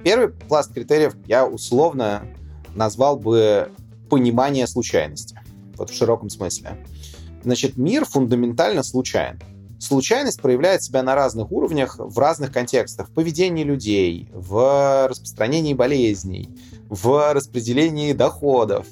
Первый 0.02 0.28
пласт 0.28 0.72
критериев 0.72 1.14
я 1.26 1.46
условно 1.46 2.26
назвал 2.74 3.18
бы 3.18 3.70
понимание 4.10 4.66
случайности, 4.66 5.40
вот 5.76 5.90
в 5.90 5.94
широком 5.94 6.28
смысле. 6.28 6.84
Значит, 7.42 7.76
мир 7.76 8.04
фундаментально 8.04 8.82
случайен. 8.82 9.40
Случайность 9.78 10.40
проявляет 10.40 10.82
себя 10.82 11.02
на 11.02 11.14
разных 11.14 11.52
уровнях, 11.52 11.96
в 11.98 12.18
разных 12.18 12.52
контекстах. 12.52 13.08
В 13.08 13.12
поведении 13.12 13.64
людей, 13.64 14.28
в 14.32 15.08
распространении 15.08 15.74
болезней, 15.74 16.48
в 16.88 17.34
распределении 17.34 18.12
доходов, 18.12 18.86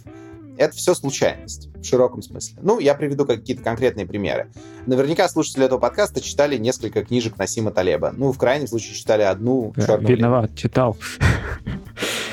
это 0.57 0.75
все 0.75 0.95
случайность 0.95 1.69
в 1.75 1.85
широком 1.85 2.23
смысле. 2.23 2.59
Ну, 2.63 2.79
я 2.79 2.95
приведу 2.95 3.25
какие-то 3.25 3.63
конкретные 3.63 4.07
примеры. 4.07 4.51
Наверняка 4.87 5.29
слушатели 5.29 5.65
этого 5.65 5.79
подкаста 5.79 6.21
читали 6.21 6.57
несколько 6.57 7.05
книжек 7.05 7.39
Насима 7.39 7.71
Талеба. 7.71 8.13
Ну, 8.17 8.33
в 8.33 8.39
крайнем 8.39 8.67
случае, 8.67 8.95
читали 8.95 9.23
одну 9.23 9.73
да, 9.77 9.97
Виноват, 9.97 10.51
лебедь. 10.51 10.59
читал. 10.59 10.97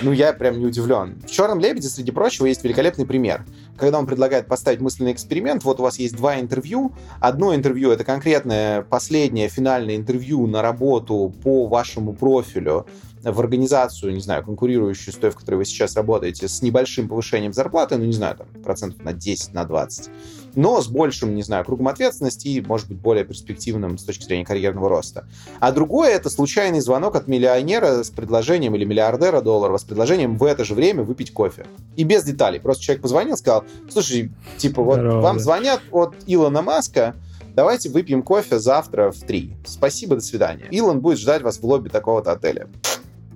Ну, 0.01 0.13
я 0.13 0.31
прям 0.31 0.59
не 0.59 0.65
удивлен. 0.65 1.19
В 1.27 1.29
«Черном 1.29 1.59
лебеде», 1.59 1.89
среди 1.89 2.11
прочего, 2.11 2.45
есть 2.45 2.63
великолепный 2.63 3.05
пример. 3.05 3.43
Когда 3.77 3.99
он 3.99 4.05
предлагает 4.05 4.47
поставить 4.47 4.79
мысленный 4.79 5.11
эксперимент, 5.11 5.65
вот 5.65 5.79
у 5.79 5.83
вас 5.83 5.99
есть 5.99 6.15
два 6.15 6.39
интервью. 6.39 6.93
Одно 7.19 7.53
интервью— 7.53 7.91
это 7.91 8.05
конкретное 8.05 8.81
последнее 8.83 9.49
финальное 9.49 9.97
интервью 9.97 10.47
на 10.47 10.61
работу 10.61 11.33
по 11.43 11.67
вашему 11.67 12.13
профилю, 12.13 12.85
в 13.23 13.39
организацию, 13.39 14.13
не 14.13 14.21
знаю, 14.21 14.43
конкурирующую 14.43 15.13
с 15.13 15.17
той, 15.17 15.29
в 15.31 15.35
которой 15.35 15.55
вы 15.55 15.65
сейчас 15.65 15.95
работаете, 15.95 16.47
с 16.47 16.61
небольшим 16.61 17.09
повышением 17.09 17.53
зарплаты, 17.53 17.97
ну, 17.97 18.05
не 18.05 18.13
знаю, 18.13 18.37
там, 18.37 18.47
процентов 18.63 19.03
на 19.03 19.13
10, 19.13 19.53
на 19.53 19.65
20, 19.65 20.09
но 20.55 20.81
с 20.81 20.87
большим, 20.87 21.35
не 21.35 21.43
знаю, 21.43 21.65
кругом 21.65 21.89
ответственности 21.89 22.47
и, 22.47 22.61
может 22.61 22.87
быть, 22.87 22.97
более 22.97 23.25
перспективным 23.25 23.97
с 23.97 24.03
точки 24.03 24.23
зрения 24.23 24.45
карьерного 24.45 24.89
роста. 24.89 25.27
А 25.59 25.71
другое— 25.71 26.11
это 26.11 26.29
случайный 26.29 26.79
звонок 26.79 27.15
от 27.15 27.27
миллионера 27.27 28.03
с 28.03 28.09
предложением, 28.09 28.75
или 28.75 28.85
миллиардера 28.85 29.41
долларов 29.41 29.81
с 29.81 29.83
предложением 29.83 30.37
в 30.37 30.43
это 30.43 30.63
же 30.63 30.73
время 30.73 31.03
выпить 31.03 31.33
кофе. 31.33 31.65
И 31.95 32.03
без 32.03 32.23
деталей. 32.23 32.59
Просто 32.59 32.83
человек 32.83 33.01
позвонил, 33.01 33.37
сказал, 33.37 33.63
слушай, 33.91 34.31
типа, 34.57 34.81
вот 34.81 34.99
Здорово, 34.99 35.21
вам 35.21 35.37
да. 35.37 35.43
звонят 35.43 35.81
от 35.91 36.15
Илона 36.25 36.61
Маска, 36.61 37.15
давайте 37.53 37.89
выпьем 37.89 38.23
кофе 38.23 38.59
завтра 38.59 39.11
в 39.11 39.19
3. 39.19 39.57
Спасибо, 39.65 40.15
до 40.15 40.21
свидания. 40.21 40.67
Илон 40.71 41.01
будет 41.01 41.19
ждать 41.19 41.41
вас 41.41 41.59
в 41.59 41.65
лобби 41.65 41.89
такого-то 41.89 42.31
отеля. 42.31 42.67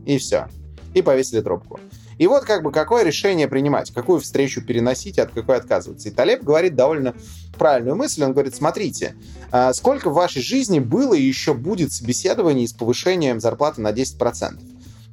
И 0.05 0.17
все. 0.17 0.47
И 0.93 1.01
повесили 1.01 1.41
трубку. 1.41 1.79
И 2.17 2.27
вот 2.27 2.43
как 2.43 2.63
бы 2.63 2.71
какое 2.71 3.03
решение 3.03 3.47
принимать, 3.47 3.91
какую 3.91 4.19
встречу 4.19 4.61
переносить, 4.61 5.19
от 5.19 5.31
какой 5.31 5.57
отказываться. 5.57 6.09
И 6.09 6.11
Талеб 6.11 6.43
говорит 6.43 6.75
довольно 6.75 7.15
правильную 7.57 7.95
мысль. 7.95 8.23
Он 8.23 8.33
говорит, 8.33 8.55
смотрите, 8.55 9.15
а, 9.51 9.73
сколько 9.73 10.09
в 10.09 10.13
вашей 10.13 10.41
жизни 10.41 10.79
было 10.79 11.13
и 11.13 11.21
еще 11.21 11.53
будет 11.53 11.91
собеседований 11.91 12.67
с 12.67 12.73
повышением 12.73 13.39
зарплаты 13.39 13.81
на 13.81 13.91
10%. 13.91 14.59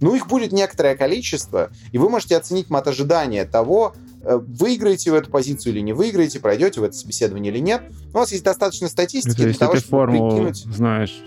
Ну, 0.01 0.15
их 0.15 0.29
будет 0.29 0.53
некоторое 0.53 0.97
количество, 0.97 1.71
и 1.93 1.99
вы 1.99 2.09
можете 2.09 2.37
оценить 2.37 2.71
мат 2.71 2.89
ожидания 2.89 3.45
того, 3.45 3.95
э, 4.23 4.39
выиграете 4.39 5.11
в 5.11 5.15
эту 5.15 5.31
позицию 5.31 5.75
или 5.75 5.81
не 5.81 5.93
выиграете, 5.93 6.41
пройдете 6.41 6.81
в 6.81 6.85
это 6.85 6.97
собеседование 6.97 7.53
или 7.53 7.61
нет. 7.61 7.83
У 8.15 8.17
вас 8.17 8.33
есть 8.33 8.43
достаточно 8.43 8.89
статистики 8.89 9.35
Это, 9.35 9.45
для 9.45 9.55
того, 9.55 9.77
чтобы 9.77 9.91
формулу 9.91 10.31
прикинуть... 10.31 10.65
знаешь 10.75 11.23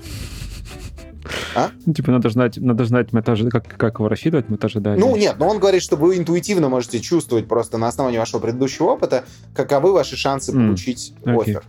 а? 1.56 1.70
Ну, 1.86 1.94
типа, 1.94 2.12
надо 2.12 2.30
знать, 2.30 2.58
надо 2.58 2.86
знать 2.86 3.14
метаж, 3.14 3.42
как, 3.50 3.68
как 3.68 3.96
его 4.00 4.08
рассчитывать, 4.08 4.50
метаж 4.50 4.76
ожидания. 4.76 5.00
Ну, 5.00 5.16
нет, 5.16 5.36
но 5.40 5.48
он 5.48 5.60
говорит, 5.60 5.82
что 5.82 5.96
вы 5.96 6.18
интуитивно 6.18 6.70
можете 6.70 7.00
чувствовать 7.00 7.48
просто 7.48 7.78
на 7.78 7.88
основании 7.88 8.18
вашего 8.18 8.40
предыдущего 8.40 8.88
опыта, 8.88 9.24
каковы 9.56 9.94
ваши 9.94 10.16
шансы 10.16 10.52
mm. 10.52 10.56
получить 10.56 11.14
okay. 11.24 11.42
офер. 11.42 11.64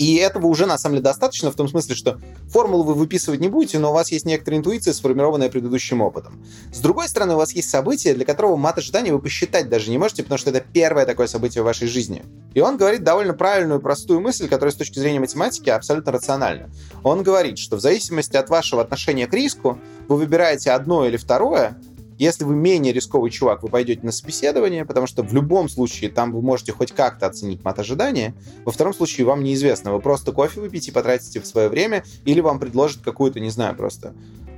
И 0.00 0.14
этого 0.14 0.46
уже 0.46 0.64
на 0.64 0.78
самом 0.78 0.94
деле 0.94 1.04
достаточно 1.04 1.52
в 1.52 1.56
том 1.56 1.68
смысле, 1.68 1.94
что 1.94 2.18
формулу 2.48 2.84
вы 2.84 2.94
выписывать 2.94 3.38
не 3.38 3.48
будете, 3.48 3.78
но 3.78 3.90
у 3.90 3.92
вас 3.92 4.10
есть 4.10 4.24
некоторая 4.24 4.58
интуиция, 4.58 4.94
сформированная 4.94 5.50
предыдущим 5.50 6.00
опытом. 6.00 6.42
С 6.72 6.78
другой 6.78 7.06
стороны, 7.06 7.34
у 7.34 7.36
вас 7.36 7.52
есть 7.52 7.68
событие, 7.68 8.14
для 8.14 8.24
которого 8.24 8.56
мат 8.56 8.78
ожидания 8.78 9.12
вы 9.12 9.18
посчитать 9.18 9.68
даже 9.68 9.90
не 9.90 9.98
можете, 9.98 10.22
потому 10.22 10.38
что 10.38 10.48
это 10.48 10.60
первое 10.60 11.04
такое 11.04 11.26
событие 11.26 11.60
в 11.60 11.66
вашей 11.66 11.86
жизни. 11.86 12.22
И 12.54 12.62
он 12.62 12.78
говорит 12.78 13.04
довольно 13.04 13.34
правильную, 13.34 13.78
простую 13.78 14.22
мысль, 14.22 14.48
которая 14.48 14.72
с 14.72 14.76
точки 14.76 14.98
зрения 14.98 15.20
математики 15.20 15.68
абсолютно 15.68 16.12
рациональна. 16.12 16.70
Он 17.02 17.22
говорит, 17.22 17.58
что 17.58 17.76
в 17.76 17.80
зависимости 17.80 18.38
от 18.38 18.48
вашего 18.48 18.80
отношения 18.80 19.26
к 19.26 19.34
риску, 19.34 19.78
вы 20.08 20.16
выбираете 20.16 20.70
одно 20.70 21.04
или 21.04 21.18
второе, 21.18 21.78
если 22.20 22.44
вы 22.44 22.54
менее 22.54 22.92
рисковый 22.92 23.30
чувак, 23.30 23.62
вы 23.62 23.70
пойдете 23.70 24.02
на 24.02 24.12
собеседование, 24.12 24.84
потому 24.84 25.06
что 25.06 25.22
в 25.22 25.32
любом 25.32 25.70
случае 25.70 26.10
там 26.10 26.32
вы 26.32 26.42
можете 26.42 26.70
хоть 26.70 26.92
как-то 26.92 27.26
оценить 27.26 27.64
мат 27.64 27.78
ожидания. 27.78 28.34
Во 28.66 28.72
втором 28.72 28.92
случае 28.92 29.26
вам 29.26 29.42
неизвестно. 29.42 29.90
Вы 29.90 30.00
просто 30.00 30.32
кофе 30.32 30.60
выпьете 30.60 30.90
и 30.90 30.94
потратите 30.94 31.40
в 31.40 31.46
свое 31.46 31.70
время, 31.70 32.04
или 32.26 32.40
вам 32.40 32.58
предложат 32.58 33.00
какую-то, 33.00 33.40
не 33.40 33.48
знаю, 33.48 33.74
просто 33.74 34.12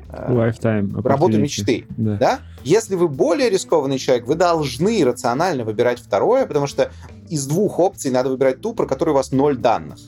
э, 0.09 0.33
Lifetime 0.33 1.07
работу 1.07 1.39
мечты. 1.39 1.87
Да. 1.91 2.17
да? 2.17 2.41
Если 2.65 2.97
вы 2.97 3.07
более 3.07 3.49
рискованный 3.49 3.99
человек, 3.99 4.27
вы 4.27 4.35
должны 4.35 5.05
рационально 5.05 5.65
выбирать 5.65 6.01
второе, 6.01 6.47
потому 6.47 6.67
что 6.67 6.91
из 7.29 7.47
двух 7.47 7.79
опций 7.79 8.11
надо 8.11 8.29
выбирать 8.29 8.61
ту, 8.61 8.75
про 8.75 8.87
которую 8.87 9.15
у 9.15 9.19
вас 9.19 9.31
ноль 9.31 9.57
данных. 9.57 10.01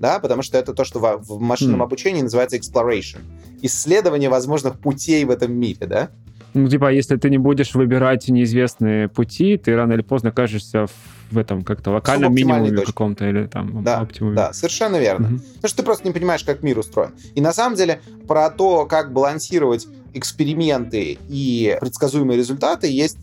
Да, 0.00 0.18
потому 0.18 0.40
что 0.40 0.56
это 0.56 0.72
то, 0.72 0.84
что 0.84 0.98
в 0.98 1.40
машинном 1.40 1.82
mm. 1.82 1.84
обучении 1.84 2.22
называется 2.22 2.56
exploration. 2.56 3.18
Исследование 3.60 4.30
возможных 4.30 4.78
путей 4.78 5.24
в 5.24 5.30
этом 5.30 5.52
мире, 5.52 5.86
да? 5.86 6.10
Ну, 6.56 6.68
типа, 6.68 6.90
если 6.90 7.16
ты 7.16 7.28
не 7.28 7.36
будешь 7.36 7.74
выбирать 7.74 8.28
неизвестные 8.28 9.08
пути, 9.08 9.58
ты 9.58 9.76
рано 9.76 9.92
или 9.92 10.00
поздно 10.00 10.30
окажешься 10.30 10.86
в 11.30 11.36
этом 11.36 11.62
как-то 11.62 11.90
локальном 11.90 12.34
минимуме 12.34 12.82
каком-то 12.82 13.28
или 13.28 13.46
там 13.46 13.84
да, 13.84 13.98
оптимуме. 13.98 14.36
Да, 14.36 14.52
совершенно 14.54 14.96
верно. 14.96 15.28
Угу. 15.28 15.36
Потому 15.36 15.68
что 15.68 15.76
ты 15.76 15.82
просто 15.82 16.06
не 16.08 16.14
понимаешь, 16.14 16.44
как 16.44 16.62
мир 16.62 16.78
устроен. 16.78 17.10
И 17.34 17.42
на 17.42 17.52
самом 17.52 17.76
деле 17.76 18.00
про 18.26 18.48
то, 18.48 18.86
как 18.86 19.12
балансировать 19.12 19.86
эксперименты 20.14 21.18
и 21.28 21.76
предсказуемые 21.78 22.38
результаты, 22.38 22.86
есть 22.90 23.18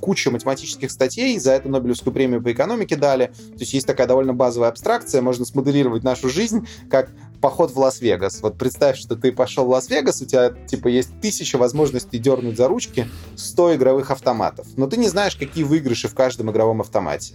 куча 0.00 0.30
математических 0.30 0.90
статей, 0.90 1.38
за 1.38 1.52
это 1.52 1.68
Нобелевскую 1.68 2.12
премию 2.12 2.42
по 2.42 2.52
экономике 2.52 2.96
дали. 2.96 3.26
То 3.26 3.60
есть 3.60 3.72
есть 3.72 3.86
такая 3.86 4.06
довольно 4.06 4.34
базовая 4.34 4.68
абстракция, 4.68 5.22
можно 5.22 5.44
смоделировать 5.44 6.02
нашу 6.02 6.28
жизнь 6.28 6.66
как 6.90 7.10
поход 7.40 7.70
в 7.70 7.78
Лас-Вегас. 7.78 8.42
Вот 8.42 8.58
представь, 8.58 8.96
что 8.96 9.16
ты 9.16 9.32
пошел 9.32 9.66
в 9.66 9.70
Лас-Вегас, 9.70 10.22
у 10.22 10.26
тебя 10.26 10.50
типа 10.50 10.88
есть 10.88 11.20
тысяча 11.20 11.56
возможностей 11.56 12.18
дернуть 12.18 12.56
за 12.56 12.68
ручки 12.68 13.08
100 13.36 13.76
игровых 13.76 14.10
автоматов, 14.10 14.66
но 14.76 14.86
ты 14.86 14.96
не 14.96 15.08
знаешь, 15.08 15.36
какие 15.36 15.64
выигрыши 15.64 16.08
в 16.08 16.14
каждом 16.14 16.50
игровом 16.50 16.80
автомате. 16.80 17.34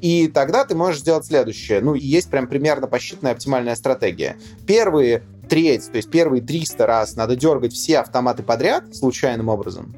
И 0.00 0.26
тогда 0.26 0.64
ты 0.64 0.74
можешь 0.74 1.00
сделать 1.00 1.26
следующее. 1.26 1.80
Ну, 1.80 1.94
есть 1.94 2.28
прям 2.28 2.48
примерно 2.48 2.88
посчитанная 2.88 3.32
оптимальная 3.32 3.76
стратегия. 3.76 4.36
Первые 4.66 5.22
треть, 5.48 5.90
то 5.90 5.96
есть 5.96 6.10
первые 6.10 6.42
300 6.42 6.86
раз 6.86 7.14
надо 7.14 7.36
дергать 7.36 7.72
все 7.72 7.98
автоматы 7.98 8.42
подряд 8.42 8.96
случайным 8.96 9.48
образом, 9.48 9.94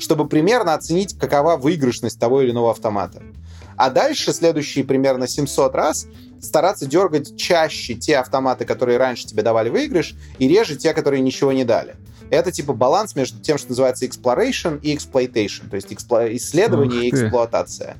чтобы 0.00 0.26
примерно 0.26 0.74
оценить, 0.74 1.16
какова 1.16 1.56
выигрышность 1.56 2.18
того 2.18 2.42
или 2.42 2.50
иного 2.50 2.72
автомата. 2.72 3.22
А 3.76 3.88
дальше, 3.88 4.32
следующие 4.32 4.84
примерно 4.84 5.28
700 5.28 5.74
раз, 5.74 6.06
стараться 6.42 6.86
дергать 6.86 7.36
чаще 7.36 7.94
те 7.94 8.16
автоматы, 8.16 8.64
которые 8.64 8.98
раньше 8.98 9.26
тебе 9.26 9.42
давали 9.42 9.68
выигрыш, 9.68 10.14
и 10.38 10.48
реже 10.48 10.76
те, 10.76 10.92
которые 10.92 11.20
ничего 11.20 11.52
не 11.52 11.64
дали. 11.64 11.96
Это 12.30 12.52
типа 12.52 12.72
баланс 12.72 13.16
между 13.16 13.40
тем, 13.40 13.58
что 13.58 13.70
называется 13.70 14.06
exploration 14.06 14.80
и 14.82 14.94
exploitation, 14.94 15.68
то 15.68 15.76
есть 15.76 15.92
исследование 15.92 17.06
и 17.06 17.10
эксплуатация. 17.10 17.96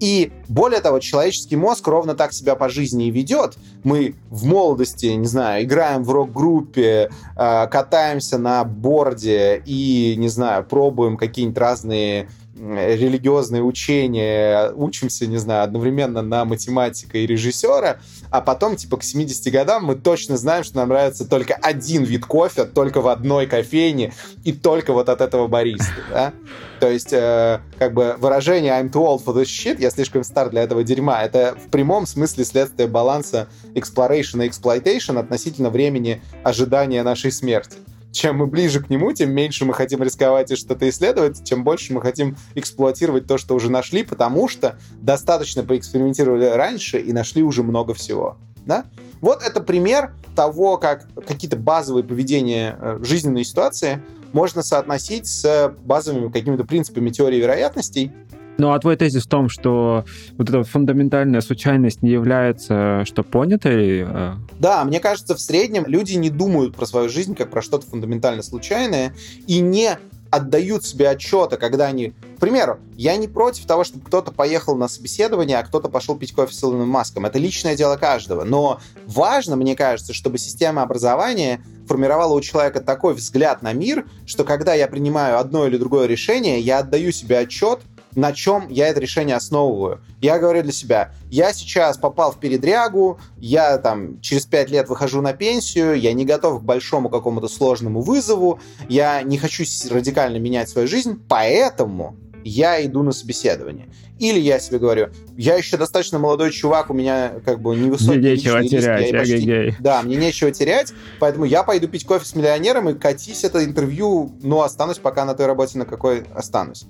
И 0.00 0.32
более 0.48 0.80
того, 0.80 1.00
человеческий 1.00 1.56
мозг 1.56 1.86
ровно 1.88 2.14
так 2.14 2.32
себя 2.32 2.54
по 2.54 2.68
жизни 2.68 3.08
и 3.08 3.10
ведет. 3.10 3.56
Мы 3.84 4.14
в 4.30 4.44
молодости, 4.44 5.06
не 5.06 5.26
знаю, 5.26 5.64
играем 5.64 6.04
в 6.04 6.10
рок-группе, 6.10 7.10
э, 7.36 7.66
катаемся 7.68 8.38
на 8.38 8.64
борде 8.64 9.62
и, 9.64 10.14
не 10.16 10.28
знаю, 10.28 10.64
пробуем 10.64 11.16
какие-нибудь 11.16 11.58
разные 11.58 12.28
религиозные 12.58 13.62
учения, 13.62 14.70
учимся, 14.72 15.26
не 15.26 15.36
знаю, 15.36 15.64
одновременно 15.64 16.22
на 16.22 16.44
математика 16.44 17.18
и 17.18 17.26
режиссера, 17.26 17.98
а 18.30 18.40
потом, 18.40 18.76
типа, 18.76 18.96
к 18.96 19.02
70 19.02 19.52
годам 19.52 19.84
мы 19.84 19.94
точно 19.94 20.36
знаем, 20.36 20.64
что 20.64 20.76
нам 20.76 20.88
нравится 20.88 21.28
только 21.28 21.54
один 21.54 22.04
вид 22.04 22.24
кофе, 22.24 22.64
только 22.64 23.00
в 23.00 23.08
одной 23.08 23.46
кофейне 23.46 24.12
и 24.44 24.52
только 24.52 24.92
вот 24.92 25.08
от 25.08 25.20
этого 25.20 25.46
бариста, 25.46 25.92
да? 26.10 26.32
То 26.80 26.88
есть, 26.88 27.12
э, 27.12 27.60
как 27.78 27.92
бы 27.92 28.16
выражение 28.18 28.72
I'm 28.72 28.90
too 28.90 29.04
old 29.04 29.24
for 29.24 29.34
this 29.34 29.44
shit, 29.44 29.80
я 29.80 29.90
слишком 29.90 30.24
стар 30.24 30.50
для 30.50 30.62
этого 30.62 30.84
дерьма, 30.84 31.22
это 31.22 31.56
в 31.64 31.70
прямом 31.70 32.06
смысле 32.06 32.44
следствие 32.44 32.88
баланса 32.88 33.48
exploration 33.74 34.44
и 34.44 34.48
exploitation 34.48 35.18
относительно 35.18 35.70
времени 35.70 36.20
ожидания 36.44 37.02
нашей 37.02 37.32
смерти 37.32 37.78
чем 38.12 38.38
мы 38.38 38.46
ближе 38.46 38.80
к 38.80 38.90
нему, 38.90 39.12
тем 39.12 39.32
меньше 39.32 39.64
мы 39.64 39.74
хотим 39.74 40.02
рисковать 40.02 40.50
и 40.50 40.56
что-то 40.56 40.88
исследовать, 40.88 41.44
чем 41.44 41.64
больше 41.64 41.92
мы 41.92 42.00
хотим 42.00 42.36
эксплуатировать 42.54 43.26
то, 43.26 43.38
что 43.38 43.54
уже 43.54 43.70
нашли, 43.70 44.02
потому 44.02 44.48
что 44.48 44.78
достаточно 45.00 45.62
поэкспериментировали 45.62 46.46
раньше 46.46 46.98
и 46.98 47.12
нашли 47.12 47.42
уже 47.42 47.62
много 47.62 47.94
всего. 47.94 48.36
Да? 48.66 48.84
Вот 49.20 49.42
это 49.42 49.60
пример 49.60 50.14
того, 50.36 50.78
как 50.78 51.06
какие-то 51.26 51.56
базовые 51.56 52.04
поведения 52.04 52.76
э, 52.80 52.98
жизненной 53.02 53.44
ситуации 53.44 54.02
можно 54.32 54.62
соотносить 54.62 55.26
с 55.26 55.74
базовыми 55.84 56.30
какими-то 56.30 56.64
принципами 56.64 57.10
теории 57.10 57.38
вероятностей, 57.38 58.12
ну, 58.58 58.72
а 58.72 58.78
твой 58.80 58.96
тезис 58.96 59.24
в 59.24 59.28
том, 59.28 59.48
что 59.48 60.04
вот 60.36 60.48
эта 60.48 60.64
фундаментальная 60.64 61.40
случайность 61.40 62.02
не 62.02 62.10
является 62.10 63.04
что 63.04 63.22
понятой? 63.22 64.00
Э? 64.00 64.34
Да, 64.58 64.84
мне 64.84 64.98
кажется, 64.98 65.36
в 65.36 65.40
среднем 65.40 65.84
люди 65.86 66.14
не 66.14 66.28
думают 66.28 66.74
про 66.74 66.84
свою 66.84 67.08
жизнь 67.08 67.36
как 67.36 67.50
про 67.50 67.62
что-то 67.62 67.86
фундаментально 67.86 68.42
случайное 68.42 69.14
и 69.46 69.60
не 69.60 69.96
отдают 70.30 70.84
себе 70.84 71.08
отчета, 71.08 71.56
когда 71.56 71.86
они... 71.86 72.12
К 72.36 72.40
примеру, 72.40 72.78
я 72.96 73.16
не 73.16 73.28
против 73.28 73.64
того, 73.66 73.84
чтобы 73.84 74.04
кто-то 74.04 74.32
поехал 74.32 74.76
на 74.76 74.88
собеседование, 74.88 75.58
а 75.58 75.62
кто-то 75.62 75.88
пошел 75.88 76.16
пить 76.16 76.32
кофе 76.32 76.52
с 76.52 76.62
Илоном 76.62 76.88
Маском. 76.88 77.26
Это 77.26 77.38
личное 77.38 77.76
дело 77.76 77.96
каждого. 77.96 78.44
Но 78.44 78.80
важно, 79.06 79.56
мне 79.56 79.74
кажется, 79.74 80.12
чтобы 80.12 80.38
система 80.38 80.82
образования 80.82 81.62
формировала 81.86 82.34
у 82.34 82.40
человека 82.40 82.80
такой 82.80 83.14
взгляд 83.14 83.62
на 83.62 83.72
мир, 83.72 84.04
что 84.26 84.44
когда 84.44 84.74
я 84.74 84.88
принимаю 84.88 85.38
одно 85.38 85.66
или 85.66 85.78
другое 85.78 86.06
решение, 86.06 86.60
я 86.60 86.80
отдаю 86.80 87.12
себе 87.12 87.38
отчет, 87.38 87.80
на 88.18 88.32
чем 88.32 88.68
я 88.68 88.88
это 88.88 89.00
решение 89.00 89.36
основываю. 89.36 90.00
Я 90.20 90.38
говорю 90.38 90.62
для 90.62 90.72
себя, 90.72 91.12
я 91.30 91.52
сейчас 91.52 91.96
попал 91.96 92.32
в 92.32 92.40
передрягу, 92.40 93.20
я 93.38 93.78
там 93.78 94.20
через 94.20 94.44
пять 94.44 94.70
лет 94.70 94.88
выхожу 94.88 95.22
на 95.22 95.32
пенсию, 95.32 95.94
я 95.94 96.12
не 96.12 96.24
готов 96.24 96.60
к 96.60 96.64
большому 96.64 97.10
какому-то 97.10 97.46
сложному 97.46 98.00
вызову, 98.00 98.58
я 98.88 99.22
не 99.22 99.38
хочу 99.38 99.62
радикально 99.90 100.38
менять 100.38 100.68
свою 100.68 100.88
жизнь, 100.88 101.22
поэтому 101.28 102.16
я 102.42 102.84
иду 102.84 103.02
на 103.04 103.12
собеседование. 103.12 103.88
Или 104.18 104.40
я 104.40 104.58
себе 104.58 104.80
говорю, 104.80 105.10
я 105.36 105.54
еще 105.54 105.76
достаточно 105.76 106.18
молодой 106.18 106.50
чувак, 106.50 106.90
у 106.90 106.94
меня 106.94 107.34
как 107.44 107.60
бы 107.60 107.76
невысокий 107.76 108.18
мне 108.18 108.30
нечего 108.32 108.66
терять, 108.66 109.12
риск, 109.12 109.16
почти... 109.16 109.76
Да, 109.78 110.02
мне 110.02 110.16
нечего 110.16 110.50
терять, 110.50 110.92
поэтому 111.20 111.44
я 111.44 111.62
пойду 111.62 111.86
пить 111.86 112.04
кофе 112.04 112.26
с 112.26 112.34
миллионером 112.34 112.88
и 112.88 112.94
катись 112.94 113.44
это 113.44 113.64
интервью, 113.64 114.32
но 114.42 114.62
останусь 114.62 114.98
пока 114.98 115.24
на 115.24 115.34
той 115.34 115.46
работе, 115.46 115.78
на 115.78 115.84
какой 115.84 116.24
останусь. 116.34 116.84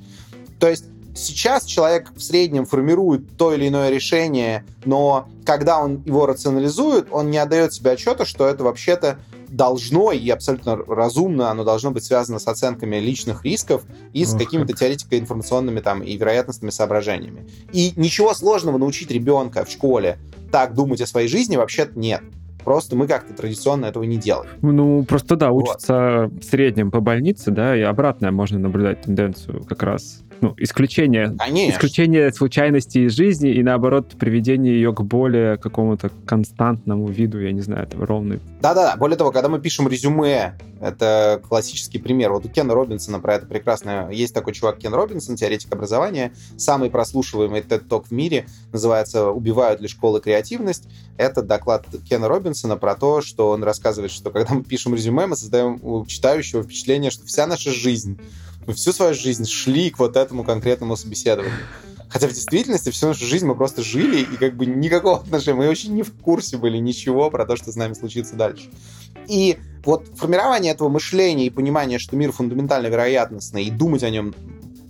То 0.59 0.69
есть 0.69 0.87
Сейчас 1.15 1.65
человек 1.65 2.13
в 2.15 2.21
среднем 2.21 2.65
формирует 2.65 3.37
то 3.37 3.53
или 3.53 3.69
иное 3.69 3.91
решение, 3.91 4.65
но 4.85 5.29
когда 5.45 5.81
он 5.81 6.03
его 6.05 6.27
рационализует, 6.27 7.09
он 7.11 7.31
не 7.31 7.39
отдает 7.39 7.73
себе 7.73 7.93
отчета, 7.93 8.25
что 8.25 8.47
это 8.47 8.65
вообще-то 8.65 9.19
должно 9.49 10.13
и 10.13 10.29
абсолютно 10.31 10.77
разумно, 10.77 11.51
оно 11.51 11.65
должно 11.65 11.91
быть 11.91 12.05
связано 12.05 12.39
с 12.39 12.47
оценками 12.47 12.97
личных 12.97 13.45
рисков 13.45 13.83
и 14.13 14.25
с 14.25 14.37
какими-то 14.37 14.75
теоретико-информационными 14.75 15.81
там 15.81 16.03
и 16.03 16.17
вероятностными 16.17 16.71
соображениями. 16.71 17.47
И 17.73 17.93
ничего 17.97 18.35
сложного 18.35 18.79
научить 18.79 19.11
ребенка 19.11 19.65
в 19.65 19.71
школе 19.71 20.19
так 20.53 20.75
думать 20.75 21.01
о 21.01 21.07
своей 21.07 21.29
жизни 21.29 21.57
вообще-то 21.57 21.99
нет. 21.99 22.23
Просто 22.65 22.97
мы 22.97 23.07
как-то 23.07 23.33
традиционно 23.33 23.87
этого 23.87 24.05
не 24.05 24.19
делаем. 24.19 24.51
Ну, 24.61 25.03
просто 25.05 25.37
да, 25.37 25.53
учатся 25.53 26.29
вот. 26.31 26.45
в 26.45 26.47
среднем 26.47 26.91
по 26.91 27.01
больнице, 27.01 27.51
да, 27.51 27.77
и 27.77 27.81
обратное 27.81 28.31
можно 28.31 28.59
наблюдать 28.59 29.03
тенденцию 29.03 29.65
как 29.65 29.83
раз 29.83 30.23
ну, 30.41 30.55
исключение, 30.57 31.35
Конечно. 31.39 31.73
исключение 31.73 32.33
случайности 32.33 32.99
из 32.99 33.13
жизни 33.13 33.51
и, 33.51 33.63
наоборот, 33.63 34.15
приведение 34.19 34.75
ее 34.75 34.93
к 34.93 35.01
более 35.03 35.57
какому-то 35.57 36.11
константному 36.27 37.09
виду, 37.09 37.41
я 37.41 37.53
не 37.53 37.61
знаю, 37.61 37.85
это 37.85 37.97
ровный. 38.05 38.41
Да-да, 38.61 38.97
более 38.97 39.17
того, 39.17 39.33
когда 39.33 39.49
мы 39.49 39.61
пишем 39.61 39.89
резюме, 39.89 40.55
это 40.81 41.41
классический 41.49 41.99
пример. 41.99 42.33
Вот 42.33 42.45
у 42.45 42.49
Кена 42.49 42.75
Робинсона 42.75 43.19
про 43.19 43.35
это 43.35 43.47
прекрасно. 43.47 44.11
Есть 44.13 44.35
такой 44.35 44.53
чувак 44.53 44.79
Кен 44.79 44.95
Робинсон, 44.95 45.37
теоретик 45.37 45.73
образования, 45.73 46.33
самый 46.57 46.91
прослушиваемый 46.91 47.63
TED-ток 47.63 48.07
в 48.07 48.13
мире, 48.13 48.47
называется 48.73 49.31
«Убивают 49.31 49.81
ли 49.81 49.89
школы 49.89 50.21
креативность?». 50.21 50.89
Это 51.17 51.43
доклад 51.43 51.87
Кена 52.09 52.29
Робинсона 52.29 52.77
про 52.77 52.95
то, 52.95 53.23
что 53.23 53.51
он 53.51 53.65
рассказывает, 53.65 54.13
что 54.13 54.31
когда 54.31 54.55
мы 54.55 54.63
пишем 54.63 54.95
резюме, 54.95 55.27
мы 55.27 55.37
создаем 55.37 55.79
у 55.83 56.07
читающего 56.07 56.63
впечатление, 56.63 57.11
что 57.11 57.27
вся 57.27 57.47
наша 57.47 57.71
жизнь 57.71 58.19
мы 58.69 58.75
всю 58.75 58.93
свою 58.93 59.15
жизнь 59.15 59.47
шли 59.47 59.89
к 59.89 59.99
вот 59.99 60.15
этому 60.15 60.45
конкретному 60.45 60.95
собеседованию. 60.95 61.57
Хотя 62.11 62.29
в 62.29 62.35
действительности 62.35 62.91
всю 62.91 63.07
нашу 63.07 63.25
жизнь 63.25 63.47
мы 63.47 63.55
просто 63.55 63.83
жили, 63.83 64.21
и 64.21 64.37
как 64.37 64.57
бы 64.57 64.67
никакого 64.67 65.21
отношения, 65.21 65.57
мы 65.57 65.69
вообще 65.69 65.89
не 65.89 66.03
в 66.03 66.13
курсе 66.13 66.59
были 66.59 66.77
ничего 66.77 67.31
про 67.31 67.47
то, 67.47 67.57
что 67.57 67.73
с 67.73 67.77
нами 67.77 67.95
случится 67.95 68.37
дальше. 68.37 68.69
И 69.27 69.57
вот 69.87 70.07
формирование 70.15 70.73
этого 70.73 70.91
мышления 70.91 71.47
и 71.47 71.51
понимание, 71.51 71.99
что 71.99 72.15
мир 72.15 72.31
фундаментально 72.31 72.89
вероятностный, 72.89 73.65
и 73.65 73.71
думать 73.71 74.03
о 74.03 74.11
нем 74.11 74.35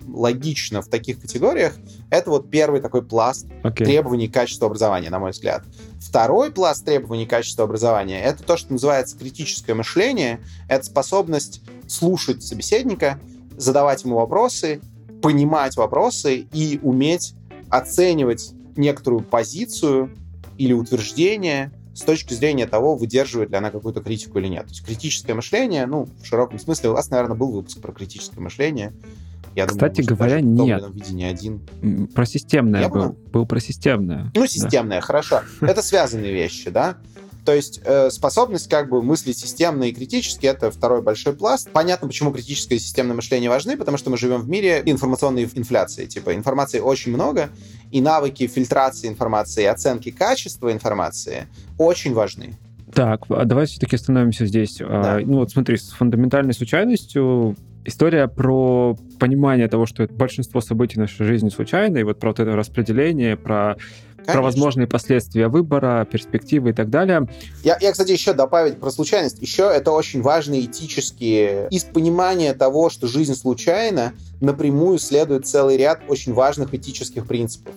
логично 0.08 0.82
в 0.82 0.88
таких 0.88 1.20
категориях, 1.20 1.74
это 2.10 2.30
вот 2.30 2.50
первый 2.50 2.80
такой 2.80 3.04
пласт 3.04 3.46
okay. 3.62 3.84
требований 3.84 4.26
к 4.26 4.34
качеству 4.34 4.66
образования, 4.66 5.10
на 5.10 5.20
мой 5.20 5.30
взгляд. 5.30 5.62
Второй 6.00 6.50
пласт 6.50 6.84
требований 6.84 7.26
к 7.26 7.30
качеству 7.30 7.62
образования— 7.62 8.20
это 8.24 8.42
то, 8.42 8.56
что 8.56 8.72
называется 8.72 9.16
критическое 9.16 9.74
мышление. 9.74 10.40
Это 10.68 10.84
способность 10.84 11.62
слушать 11.86 12.42
собеседника, 12.42 13.20
задавать 13.58 14.04
ему 14.04 14.16
вопросы, 14.16 14.80
понимать 15.20 15.76
вопросы 15.76 16.46
и 16.52 16.80
уметь 16.82 17.34
оценивать 17.68 18.52
некоторую 18.76 19.22
позицию 19.22 20.10
или 20.56 20.72
утверждение 20.72 21.72
с 21.94 22.02
точки 22.02 22.32
зрения 22.32 22.66
того, 22.66 22.94
выдерживает 22.94 23.50
ли 23.50 23.56
она 23.56 23.70
какую-то 23.70 24.00
критику 24.00 24.38
или 24.38 24.46
нет. 24.46 24.64
То 24.66 24.70
есть 24.70 24.86
критическое 24.86 25.34
мышление, 25.34 25.84
ну, 25.86 26.08
в 26.22 26.24
широком 26.24 26.60
смысле, 26.60 26.90
у 26.90 26.92
вас, 26.92 27.10
наверное, 27.10 27.36
был 27.36 27.50
выпуск 27.50 27.80
про 27.80 27.92
критическое 27.92 28.40
мышление. 28.40 28.92
Я 29.56 29.66
Кстати 29.66 30.02
думаю, 30.02 30.16
говоря, 30.16 30.40
нет. 30.40 30.84
В 30.84 30.94
виде 30.94 31.12
не 31.12 31.24
один. 31.24 31.60
Про 32.14 32.24
системное 32.24 32.82
Я 32.82 32.88
был. 32.88 33.16
Был 33.32 33.46
про 33.46 33.58
системное. 33.58 34.30
Ну, 34.36 34.46
системное, 34.46 34.98
да. 34.98 35.06
хорошо. 35.06 35.40
Это 35.60 35.82
связанные 35.82 36.32
вещи, 36.32 36.70
да? 36.70 36.98
То 37.44 37.54
есть 37.54 37.80
э, 37.84 38.10
способность 38.10 38.68
как 38.68 38.88
бы 38.90 39.02
мыслить 39.02 39.38
системно 39.38 39.84
и 39.84 39.92
критически— 39.92 40.46
это 40.46 40.70
второй 40.70 41.02
большой 41.02 41.34
пласт. 41.34 41.70
Понятно, 41.72 42.08
почему 42.08 42.32
критическое 42.32 42.76
и 42.76 42.78
системное 42.78 43.16
мышление 43.16 43.48
важны, 43.48 43.76
потому 43.76 43.96
что 43.96 44.10
мы 44.10 44.18
живем 44.18 44.40
в 44.40 44.48
мире 44.48 44.82
информационной 44.84 45.44
инфляции. 45.54 46.06
Типа 46.06 46.34
информации 46.34 46.80
очень 46.80 47.12
много, 47.12 47.50
и 47.90 48.00
навыки 48.00 48.46
фильтрации 48.46 49.08
информации 49.08 49.64
оценки 49.64 50.10
качества 50.10 50.72
информации 50.72 51.48
очень 51.78 52.14
важны. 52.14 52.58
Так, 52.94 53.22
а 53.28 53.44
давай 53.44 53.66
все-таки 53.66 53.96
остановимся 53.96 54.46
здесь. 54.46 54.80
А, 54.80 55.02
да. 55.02 55.20
Ну 55.24 55.38
вот 55.38 55.50
смотри, 55.50 55.76
с 55.76 55.90
фундаментальной 55.90 56.54
случайностью 56.54 57.56
история 57.84 58.28
про 58.28 58.96
понимание 59.18 59.68
того, 59.68 59.86
что 59.86 60.06
большинство 60.06 60.60
событий 60.60 60.96
в 60.96 60.98
нашей 60.98 61.26
жизни 61.26 61.48
случайно, 61.48 61.98
и 61.98 62.02
вот 62.02 62.18
про 62.18 62.30
вот 62.30 62.40
это 62.40 62.54
распределение, 62.56 63.36
про 63.36 63.76
Конечно. 64.18 64.32
про 64.32 64.42
возможные 64.42 64.86
последствия 64.86 65.48
выбора, 65.48 66.06
перспективы 66.10 66.70
и 66.70 66.72
так 66.72 66.90
далее. 66.90 67.28
Я, 67.62 67.78
я, 67.80 67.92
кстати, 67.92 68.10
еще 68.10 68.34
добавить 68.34 68.78
про 68.78 68.90
случайность. 68.90 69.40
Еще 69.40 69.62
это 69.62 69.92
очень 69.92 70.22
важные 70.22 70.66
этические... 70.66 71.68
Из 71.70 71.84
понимания 71.84 72.52
того, 72.52 72.90
что 72.90 73.06
жизнь 73.06 73.34
случайна, 73.34 74.12
напрямую 74.40 74.98
следует 74.98 75.46
целый 75.46 75.76
ряд 75.76 76.00
очень 76.08 76.34
важных 76.34 76.74
этических 76.74 77.26
принципов. 77.26 77.72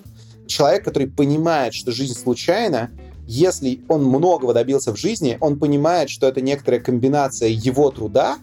Человек, 0.48 0.84
который 0.84 1.08
понимает, 1.08 1.74
что 1.74 1.92
жизнь 1.92 2.20
случайна, 2.20 2.90
если 3.28 3.82
он 3.88 4.04
многого 4.04 4.54
добился 4.54 4.92
в 4.92 4.98
жизни, 4.98 5.38
он 5.40 5.60
понимает, 5.60 6.10
что 6.10 6.28
это 6.28 6.42
некоторая 6.42 6.82
комбинация 6.82 7.50
его 7.50 7.92
труда 7.92 8.40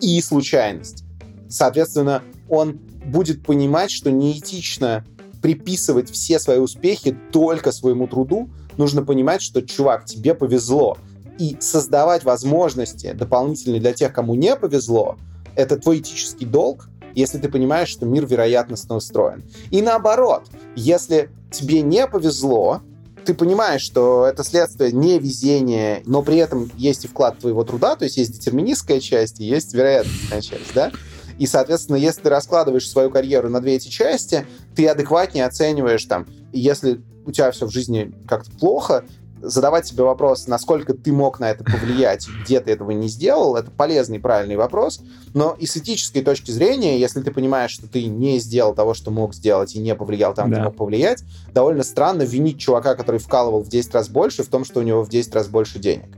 и 0.00 0.20
случайность. 0.20 1.04
Соответственно, 1.48 2.22
он 2.48 2.80
будет 3.04 3.44
понимать, 3.44 3.90
что 3.90 4.10
неэтично 4.10 5.04
приписывать 5.44 6.10
все 6.10 6.38
свои 6.38 6.56
успехи 6.56 7.14
только 7.30 7.70
своему 7.70 8.06
труду, 8.06 8.48
нужно 8.78 9.04
понимать, 9.04 9.42
что, 9.42 9.60
чувак, 9.60 10.06
тебе 10.06 10.32
повезло. 10.32 10.96
И 11.38 11.58
создавать 11.60 12.24
возможности 12.24 13.12
дополнительные 13.12 13.78
для 13.78 13.92
тех, 13.92 14.14
кому 14.14 14.34
не 14.36 14.56
повезло, 14.56 15.18
это 15.54 15.76
твой 15.76 15.98
этический 15.98 16.46
долг, 16.46 16.88
если 17.14 17.36
ты 17.36 17.50
понимаешь, 17.50 17.90
что 17.90 18.06
мир 18.06 18.24
вероятностно 18.24 18.96
устроен. 18.96 19.44
И 19.70 19.82
наоборот, 19.82 20.44
если 20.76 21.28
тебе 21.52 21.82
не 21.82 22.06
повезло, 22.06 22.80
ты 23.26 23.34
понимаешь, 23.34 23.82
что 23.82 24.24
это 24.24 24.44
следствие 24.44 24.92
не 24.92 25.18
везения, 25.18 26.00
но 26.06 26.22
при 26.22 26.38
этом 26.38 26.70
есть 26.78 27.04
и 27.04 27.08
вклад 27.08 27.38
твоего 27.38 27.64
труда, 27.64 27.96
то 27.96 28.04
есть 28.04 28.16
есть 28.16 28.32
детерминистская 28.32 28.98
часть 28.98 29.40
и 29.40 29.44
есть 29.44 29.74
вероятностная 29.74 30.40
часть, 30.40 30.72
да? 30.74 30.90
И, 31.38 31.46
соответственно, 31.46 31.96
если 31.96 32.22
ты 32.22 32.28
раскладываешь 32.28 32.88
свою 32.88 33.10
карьеру 33.10 33.48
на 33.48 33.60
две 33.60 33.76
эти 33.76 33.88
части, 33.88 34.46
ты 34.74 34.86
адекватнее 34.86 35.46
оцениваешь 35.46 36.04
там, 36.04 36.26
если 36.52 37.00
у 37.26 37.32
тебя 37.32 37.50
все 37.50 37.66
в 37.66 37.70
жизни 37.70 38.14
как-то 38.26 38.50
плохо, 38.52 39.04
задавать 39.44 39.86
себе 39.86 40.04
вопрос, 40.04 40.46
насколько 40.46 40.94
ты 40.94 41.12
мог 41.12 41.38
на 41.38 41.50
это 41.50 41.64
повлиять, 41.64 42.26
где 42.42 42.60
ты 42.60 42.72
этого 42.72 42.90
не 42.92 43.08
сделал, 43.08 43.56
это 43.56 43.70
полезный, 43.70 44.18
правильный 44.18 44.56
вопрос. 44.56 45.00
Но 45.34 45.56
и 45.58 45.66
с 45.66 45.76
этической 45.76 46.22
точки 46.22 46.50
зрения, 46.50 46.98
если 46.98 47.20
ты 47.20 47.30
понимаешь, 47.30 47.70
что 47.70 47.86
ты 47.86 48.06
не 48.06 48.38
сделал 48.38 48.74
того, 48.74 48.94
что 48.94 49.10
мог 49.10 49.34
сделать, 49.34 49.74
и 49.74 49.78
не 49.78 49.94
повлиял 49.94 50.34
там, 50.34 50.50
да. 50.50 50.56
где 50.56 50.64
мог 50.64 50.76
повлиять, 50.76 51.24
довольно 51.52 51.82
странно 51.82 52.22
винить 52.22 52.58
чувака, 52.58 52.94
который 52.94 53.20
вкалывал 53.20 53.62
в 53.62 53.68
10 53.68 53.94
раз 53.94 54.08
больше, 54.08 54.42
в 54.42 54.48
том, 54.48 54.64
что 54.64 54.80
у 54.80 54.82
него 54.82 55.02
в 55.02 55.08
10 55.08 55.34
раз 55.34 55.48
больше 55.48 55.78
денег. 55.78 56.08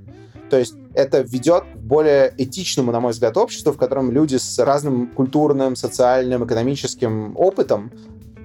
То 0.50 0.58
есть 0.58 0.74
это 0.94 1.20
ведет 1.20 1.64
к 1.64 1.76
более 1.76 2.32
этичному, 2.38 2.92
на 2.92 3.00
мой 3.00 3.12
взгляд, 3.12 3.36
обществу, 3.36 3.72
в 3.72 3.76
котором 3.76 4.10
люди 4.10 4.36
с 4.36 4.58
разным 4.58 5.08
культурным, 5.08 5.76
социальным, 5.76 6.44
экономическим 6.44 7.36
опытом 7.36 7.90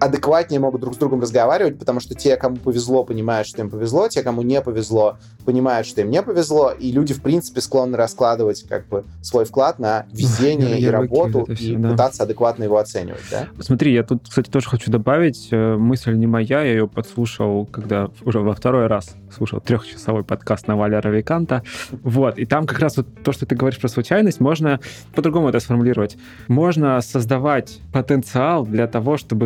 адекватнее 0.02 0.60
могут 0.60 0.82
друг 0.82 0.96
с 0.96 0.98
другом 0.98 1.22
разговаривать, 1.22 1.78
потому 1.78 2.00
что 2.00 2.16
те, 2.16 2.36
кому 2.36 2.56
повезло, 2.56 3.04
понимают, 3.04 3.48
что 3.48 3.62
им 3.62 3.70
повезло, 3.70 4.08
те, 4.08 4.24
кому 4.24 4.42
не 4.42 4.60
повезло, 4.60 5.18
понимают, 5.46 5.86
что 5.86 6.02
им 6.02 6.10
не 6.10 6.24
повезло, 6.24 6.72
и 6.72 6.92
люди, 6.92 7.14
в 7.14 7.22
принципе, 7.22 7.62
склонны 7.62 7.98
раскладывать 7.98 8.66
как 8.68 8.88
бы 8.88 9.06
свой 9.22 9.46
вклад 9.46 9.78
на 9.78 10.08
везение 10.12 10.80
и 10.80 10.88
работу 10.88 11.44
и 11.44 11.76
да. 11.76 11.92
пытаться 11.92 12.24
адекватно 12.24 12.64
его 12.64 12.78
оценивать, 12.78 13.22
да? 13.30 13.48
Смотри, 13.60 13.94
я 13.94 14.02
тут, 14.02 14.24
кстати, 14.28 14.50
тоже 14.50 14.68
хочу 14.68 14.90
добавить, 14.90 15.50
э, 15.52 15.76
мысль 15.76 16.16
не 16.16 16.26
моя, 16.26 16.64
я 16.64 16.72
ее 16.72 16.88
подслушал, 16.88 17.68
когда 17.68 18.10
уже 18.26 18.40
во 18.40 18.56
второй 18.56 18.88
раз 18.88 19.16
слушал 19.32 19.62
трехчасовой 19.62 20.24
подкаст 20.24 20.68
на 20.68 20.76
Валя 20.76 21.00
Равиканта, 21.00 21.62
вот, 21.92 22.40
и 22.40 22.46
там 22.48 22.66
как 22.66 22.80
раз 22.80 22.98
вот 22.98 23.06
то, 23.24 23.32
что 23.32 23.46
ты 23.46 23.56
говоришь 23.56 23.80
про 23.80 23.88
случайность, 23.88 24.40
можно 24.40 24.80
по-другому 25.14 25.50
это 25.50 25.60
сформулировать. 25.60 26.18
Можно 26.48 27.00
создавать 27.02 27.80
потенциал 27.94 28.66
для 28.66 28.88
того, 28.88 29.18
чтобы 29.18 29.46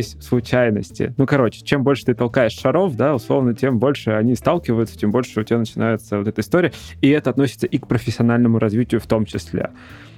случались 0.00 0.16
случайности. 0.20 1.14
Ну, 1.18 1.26
короче, 1.26 1.62
чем 1.64 1.82
больше 1.82 2.04
ты 2.06 2.14
толкаешь 2.14 2.52
шаров, 2.52 2.96
да, 2.96 3.14
условно, 3.14 3.54
тем 3.54 3.78
больше 3.78 4.10
они 4.12 4.34
сталкиваются, 4.34 4.98
тем 4.98 5.10
больше 5.10 5.40
у 5.40 5.42
тебя 5.42 5.58
начинается 5.58 6.18
вот 6.18 6.28
эта 6.28 6.40
история. 6.40 6.72
И 7.00 7.10
это 7.10 7.30
относится 7.30 7.66
и 7.66 7.78
к 7.78 7.86
профессиональному 7.86 8.58
развитию 8.58 9.00
в 9.00 9.06
том 9.06 9.24
числе. 9.26 9.70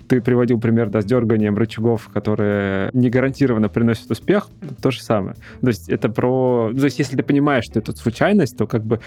Ты 0.07 0.21
приводил 0.21 0.61
пример, 0.61 0.91
да, 0.91 1.01
с 1.01 1.05
дерганием 1.05 1.57
рычагов, 1.57 2.11
которые 2.13 2.91
не 2.93 3.09
гарантированно 3.09 3.69
приносят 3.71 4.11
успех. 4.11 4.49
То 4.83 4.91
же 4.91 5.03
самое. 5.03 5.35
То 5.61 5.69
есть 5.69 5.89
это 5.89 6.11
про... 6.11 6.71
То 6.77 6.85
есть 6.85 6.99
если 6.99 7.17
ты 7.17 7.23
понимаешь, 7.23 7.65
что 7.65 7.79
это 7.79 7.93
случайность, 7.93 8.57
то 8.57 8.67
как 8.67 8.85
бы 8.85 9.01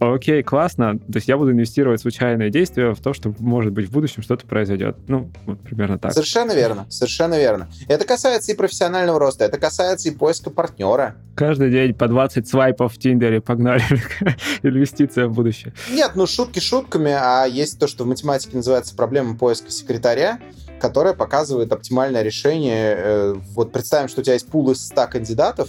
окей, 0.00 0.42
классно, 0.42 0.98
то 0.98 1.16
есть 1.16 1.28
я 1.28 1.36
буду 1.36 1.52
инвестировать 1.52 2.00
случайные 2.00 2.50
действия 2.50 2.94
в 2.94 3.00
то, 3.00 3.12
что, 3.12 3.34
может 3.38 3.72
быть, 3.72 3.88
в 3.88 3.92
будущем 3.92 4.22
что-то 4.22 4.46
произойдет. 4.46 4.96
Ну, 5.08 5.30
вот 5.46 5.60
примерно 5.60 5.98
так. 5.98 6.12
Совершенно 6.12 6.52
верно, 6.52 6.86
совершенно 6.88 7.38
верно. 7.38 7.68
Это 7.88 8.04
касается 8.04 8.52
и 8.52 8.56
профессионального 8.56 9.18
роста, 9.18 9.44
это 9.44 9.58
касается 9.58 10.08
и 10.08 10.12
поиска 10.12 10.50
партнера. 10.50 11.16
Каждый 11.34 11.70
день 11.70 11.94
по 11.94 12.08
20 12.08 12.48
свайпов 12.48 12.94
в 12.94 12.98
Тиндере, 12.98 13.40
погнали, 13.40 13.82
инвестиция 14.62 15.26
в 15.26 15.32
будущее. 15.32 15.72
Нет, 15.90 16.12
ну 16.14 16.26
шутки 16.26 16.58
шутками, 16.58 17.12
а 17.12 17.44
есть 17.44 17.78
то, 17.78 17.86
что 17.86 18.04
в 18.04 18.06
математике 18.06 18.56
называется 18.56 18.94
проблема 18.94 19.36
поиска 19.36 19.70
секретаря, 19.70 20.40
которая 20.80 21.14
показывает 21.14 21.72
оптимальное 21.72 22.22
решение. 22.22 22.94
Э, 22.96 23.34
вот 23.54 23.72
представим, 23.72 24.08
что 24.08 24.20
у 24.20 24.24
тебя 24.24 24.34
есть 24.34 24.48
пул 24.48 24.70
из 24.70 24.86
100 24.86 25.06
кандидатов, 25.08 25.68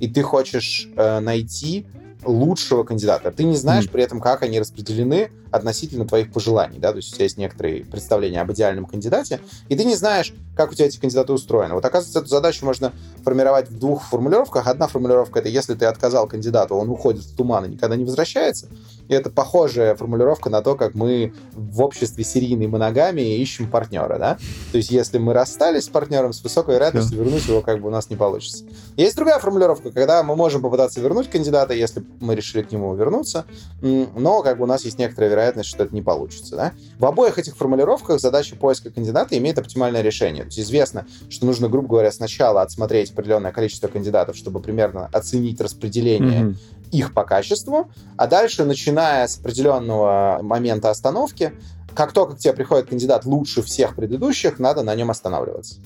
и 0.00 0.08
ты 0.08 0.22
хочешь 0.22 0.88
э, 0.96 1.20
найти 1.20 1.86
лучшего 2.24 2.84
кандидата. 2.84 3.30
Ты 3.30 3.44
не 3.44 3.56
знаешь 3.56 3.84
mm. 3.84 3.90
при 3.90 4.02
этом, 4.02 4.20
как 4.20 4.42
они 4.42 4.58
распределены 4.58 5.30
относительно 5.50 6.06
твоих 6.06 6.32
пожеланий, 6.32 6.78
да, 6.78 6.90
то 6.90 6.96
есть 6.96 7.12
у 7.12 7.14
тебя 7.14 7.24
есть 7.24 7.38
некоторые 7.38 7.84
представления 7.84 8.40
об 8.40 8.52
идеальном 8.52 8.86
кандидате, 8.86 9.40
и 9.68 9.76
ты 9.76 9.84
не 9.84 9.94
знаешь, 9.94 10.34
как 10.58 10.72
у 10.72 10.74
тебя 10.74 10.86
эти 10.86 10.98
кандидаты 10.98 11.32
устроены. 11.32 11.74
Вот, 11.74 11.84
оказывается, 11.84 12.18
эту 12.18 12.28
задачу 12.28 12.66
можно 12.66 12.92
формировать 13.22 13.70
в 13.70 13.78
двух 13.78 14.02
формулировках. 14.02 14.66
Одна 14.66 14.88
формулировка— 14.88 15.38
это 15.40 15.48
если 15.48 15.74
ты 15.74 15.86
отказал 15.86 16.26
кандидату, 16.26 16.74
он 16.74 16.90
уходит 16.90 17.22
в 17.22 17.36
туман 17.36 17.66
и 17.66 17.68
никогда 17.68 17.94
не 17.94 18.04
возвращается. 18.04 18.66
И 19.06 19.14
это 19.14 19.30
похожая 19.30 19.94
формулировка 19.94 20.50
на 20.50 20.60
то, 20.60 20.74
как 20.74 20.94
мы 20.94 21.32
в 21.52 21.80
обществе 21.80 22.24
серийной 22.24 22.66
моногамии 22.66 23.38
ищем 23.38 23.70
партнера, 23.70 24.18
да? 24.18 24.36
То 24.72 24.78
есть 24.78 24.90
если 24.90 25.18
мы 25.18 25.32
расстались 25.32 25.84
с 25.84 25.88
партнером, 25.88 26.32
с 26.32 26.42
высокой 26.42 26.74
вероятностью 26.74 27.16
Все. 27.16 27.24
вернуть 27.24 27.46
его 27.46 27.60
как 27.60 27.80
бы 27.80 27.86
у 27.86 27.90
нас 27.92 28.10
не 28.10 28.16
получится. 28.16 28.64
Есть 28.96 29.14
другая 29.14 29.38
формулировка, 29.38 29.92
когда 29.92 30.24
мы 30.24 30.34
можем 30.34 30.60
попытаться 30.60 31.00
вернуть 31.00 31.30
кандидата, 31.30 31.72
если 31.72 32.02
мы 32.18 32.34
решили 32.34 32.62
к 32.62 32.72
нему 32.72 32.92
вернуться, 32.96 33.44
но 33.80 34.42
как 34.42 34.58
бы 34.58 34.64
у 34.64 34.66
нас 34.66 34.84
есть 34.84 34.98
некоторая 34.98 35.30
вероятность, 35.30 35.68
что 35.68 35.84
это 35.84 35.94
не 35.94 36.02
получится. 36.02 36.56
Да? 36.56 36.72
В 36.98 37.06
обоих 37.06 37.38
этих 37.38 37.56
формулировках 37.56 38.20
задача 38.20 38.56
поиска 38.56 38.90
кандидата 38.90 39.38
имеет 39.38 39.58
оптимальное 39.58 40.02
решение. 40.02 40.47
Есть 40.48 40.68
известно, 40.68 41.06
что 41.28 41.46
нужно, 41.46 41.68
грубо 41.68 41.88
говоря, 41.88 42.12
сначала 42.12 42.62
отсмотреть 42.62 43.12
определенное 43.12 43.52
количество 43.52 43.88
кандидатов, 43.88 44.36
чтобы 44.36 44.60
примерно 44.60 45.06
оценить 45.12 45.60
распределение 45.60 46.42
mm-hmm. 46.42 46.56
их 46.92 47.14
по 47.14 47.24
качеству, 47.24 47.90
а 48.16 48.26
дальше, 48.26 48.64
начиная 48.64 49.26
с 49.26 49.38
определенного 49.38 50.40
момента 50.42 50.90
остановки, 50.90 51.52
как 51.94 52.12
только 52.12 52.36
к 52.36 52.38
тебе 52.38 52.52
приходит 52.52 52.88
кандидат 52.88 53.24
лучше 53.24 53.62
всех 53.62 53.96
предыдущих, 53.96 54.58
надо 54.58 54.82
на 54.82 54.94
нем 54.94 55.10
останавливаться. 55.10 55.76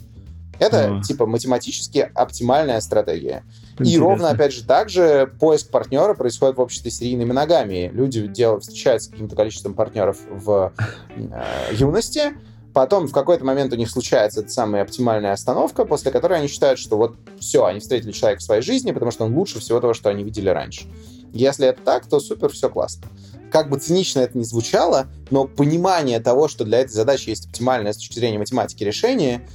Это, 0.59 0.99
а. 0.99 1.03
типа, 1.03 1.27
математически 1.27 2.11
оптимальная 2.15 2.81
стратегия. 2.81 3.43
Интересно. 3.73 3.93
И 3.93 3.99
ровно, 3.99 4.31
опять 4.31 4.53
же, 4.53 4.65
также 4.65 5.33
поиск 5.41 5.71
партнера 5.71 6.15
происходит 6.15 6.57
в 6.57 6.61
обществе 6.61 6.91
серийной 6.91 7.25
моногамии. 7.25 7.91
Люди 7.93 8.27
делают, 8.27 8.63
встречаются 8.63 9.09
с 9.09 9.13
каким-то 9.13 9.35
количеством 9.35 9.75
партнеров 9.75 10.19
в 10.31 10.73
э, 11.17 11.43
юности, 11.73 12.35
потом 12.73 13.07
в 13.07 13.13
какой-то 13.13 13.45
момент 13.45 13.73
у 13.73 13.77
них 13.77 13.91
случается 13.91 14.41
эта 14.41 14.51
самая 14.51 14.83
оптимальная 14.83 15.33
остановка, 15.33 15.85
после 15.85 16.11
которой 16.11 16.39
они 16.39 16.49
считают, 16.49 16.79
что 16.79 16.97
вот 16.97 17.17
все, 17.39 17.65
они 17.65 17.81
встретили 17.81 18.13
человека 18.13 18.41
в 18.41 18.45
своей 18.45 18.63
жизни, 18.63 18.93
потому 18.93 19.11
что 19.11 19.25
он 19.25 19.35
лучше 19.35 19.61
всего 19.61 19.81
того, 19.81 19.95
что 19.95 20.09
они 20.11 20.25
видели 20.25 20.49
раньше. 20.49 20.87
Если 21.33 21.67
это 21.67 21.81
так, 21.83 22.07
то 22.07 22.21
супер, 22.21 22.51
все 22.51 22.69
классно. 22.69 23.09
Как 23.51 23.69
бы 23.69 23.79
цинично 23.79 24.21
это 24.21 24.39
ни 24.39 24.43
звучало, 24.43 25.09
но 25.31 25.47
понимание 25.47 26.21
того, 26.21 26.49
что 26.49 26.65
для 26.65 26.79
этой 26.81 26.93
задачи 26.93 27.31
есть 27.31 27.47
оптимальное 27.47 27.93
с 27.93 27.97
точки 27.97 28.19
зрения 28.19 28.39
математики 28.39 28.85
решение, 28.85 29.47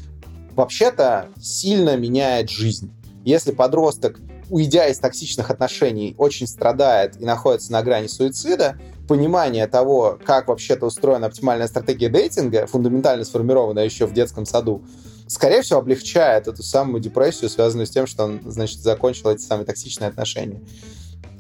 вообще-то 0.56 1.30
сильно 1.42 1.96
меняет 1.98 2.50
жизнь. 2.50 2.92
Если 3.26 3.52
подросток, 3.52 4.20
уйдя 4.50 4.88
из 4.88 5.00
токсичных 5.00 5.50
отношений, 5.50 6.16
очень 6.18 6.48
страдает 6.48 7.20
и 7.20 7.26
находится 7.26 7.72
на 7.72 7.82
грани 7.82 8.08
суицида, 8.08 8.80
понимание 9.08 9.68
того, 9.68 10.20
как 10.26 10.48
вообще-то 10.48 10.86
устроена 10.86 11.28
оптимальная 11.28 11.68
стратегия 11.68 12.10
дейтинга, 12.10 12.68
фундаментально 12.68 13.26
сформированная 13.26 13.86
еще 13.86 14.06
в 14.06 14.14
детском 14.14 14.46
саду, 14.46 14.84
скорее 15.28 15.62
всего, 15.62 15.80
облегчает 15.80 16.48
эту 16.48 16.64
самую 16.64 17.02
депрессию, 17.02 17.50
связанную 17.50 17.88
с 17.88 17.90
тем, 17.90 18.08
что 18.08 18.26
он, 18.26 18.42
значит, 18.46 18.80
закончил 18.80 19.30
эти 19.30 19.42
самые 19.42 19.66
токсичные 19.66 20.10
отношения. 20.10 20.62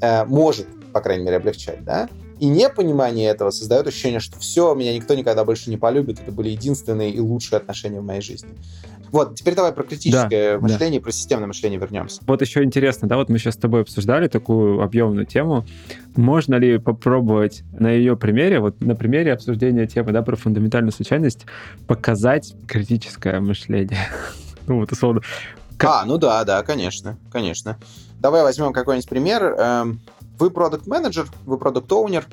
Э, 0.01 0.25
может, 0.25 0.67
по 0.93 1.01
крайней 1.01 1.23
мере, 1.23 1.37
облегчать, 1.37 1.83
да? 1.83 2.09
И 2.39 2.45
непонимание 2.45 3.29
этого 3.29 3.49
создает 3.49 3.87
ощущение, 3.87 4.19
что 4.19 4.39
все, 4.39 4.73
меня 4.75 4.93
никто 4.93 5.15
никогда 5.15 5.43
больше 5.43 5.69
не 5.71 5.77
полюбит, 5.77 6.19
это 6.19 6.31
были 6.31 6.49
единственные 6.49 7.11
и 7.11 7.19
лучшие 7.19 7.57
отношения 7.57 7.99
в 7.99 8.03
моей 8.03 8.21
жизни. 8.21 8.49
Вот, 9.11 9.35
теперь 9.35 9.55
давай 9.55 9.71
про 9.71 9.83
критическое 9.83 10.57
да, 10.57 10.59
мышление, 10.59 10.99
да. 10.99 11.03
про 11.03 11.11
системное 11.11 11.47
мышление 11.47 11.79
вернемся. 11.79 12.21
Вот 12.27 12.41
еще 12.41 12.63
интересно, 12.63 13.07
да, 13.07 13.17
вот 13.17 13.29
мы 13.29 13.37
сейчас 13.37 13.55
с 13.55 13.57
тобой 13.57 13.81
обсуждали 13.81 14.27
такую 14.27 14.81
объемную 14.81 15.25
тему. 15.25 15.65
Можно 16.15 16.55
ли 16.55 16.77
попробовать 16.77 17.63
на 17.71 17.91
ее 17.91 18.17
примере, 18.17 18.59
вот 18.59 18.81
на 18.81 18.95
примере 18.95 19.33
обсуждения 19.33 19.87
темы, 19.87 20.11
да, 20.11 20.21
про 20.21 20.35
фундаментальную 20.35 20.91
случайность, 20.91 21.45
показать 21.87 22.55
критическое 22.67 23.39
мышление? 23.39 24.09
ну, 24.67 24.79
вот 24.79 24.91
условно. 24.91 25.21
А, 25.79 26.05
ну 26.05 26.17
да, 26.17 26.43
да, 26.43 26.63
конечно, 26.63 27.17
конечно. 27.31 27.77
Давай 28.19 28.41
возьмем 28.41 28.73
какой-нибудь 28.73 29.07
пример. 29.07 29.43
Эм, 29.43 29.99
вы 30.39 30.49
продукт-менеджер, 30.49 31.27
вы 31.45 31.57
продукт-оунер, 31.57 32.25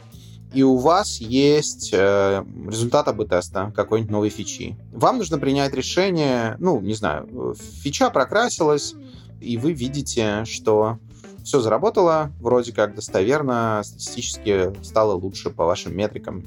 и 0.54 0.62
у 0.62 0.76
вас 0.76 1.20
есть 1.20 1.90
э, 1.92 2.44
результат 2.66 3.08
АБ-теста 3.08 3.72
какой-нибудь 3.74 4.10
новой 4.10 4.28
фичи. 4.30 4.76
Вам 4.92 5.18
нужно 5.18 5.38
принять 5.38 5.74
решение, 5.74 6.56
ну, 6.60 6.80
не 6.80 6.94
знаю, 6.94 7.54
фича 7.82 8.08
прокрасилась, 8.10 8.94
и 9.40 9.58
вы 9.58 9.72
видите, 9.72 10.44
что 10.44 10.98
все 11.42 11.60
заработало, 11.60 12.30
вроде 12.40 12.72
как 12.72 12.94
достоверно, 12.94 13.82
статистически 13.84 14.72
стало 14.84 15.12
лучше 15.14 15.50
по 15.50 15.66
вашим 15.66 15.96
метрикам 15.96 16.44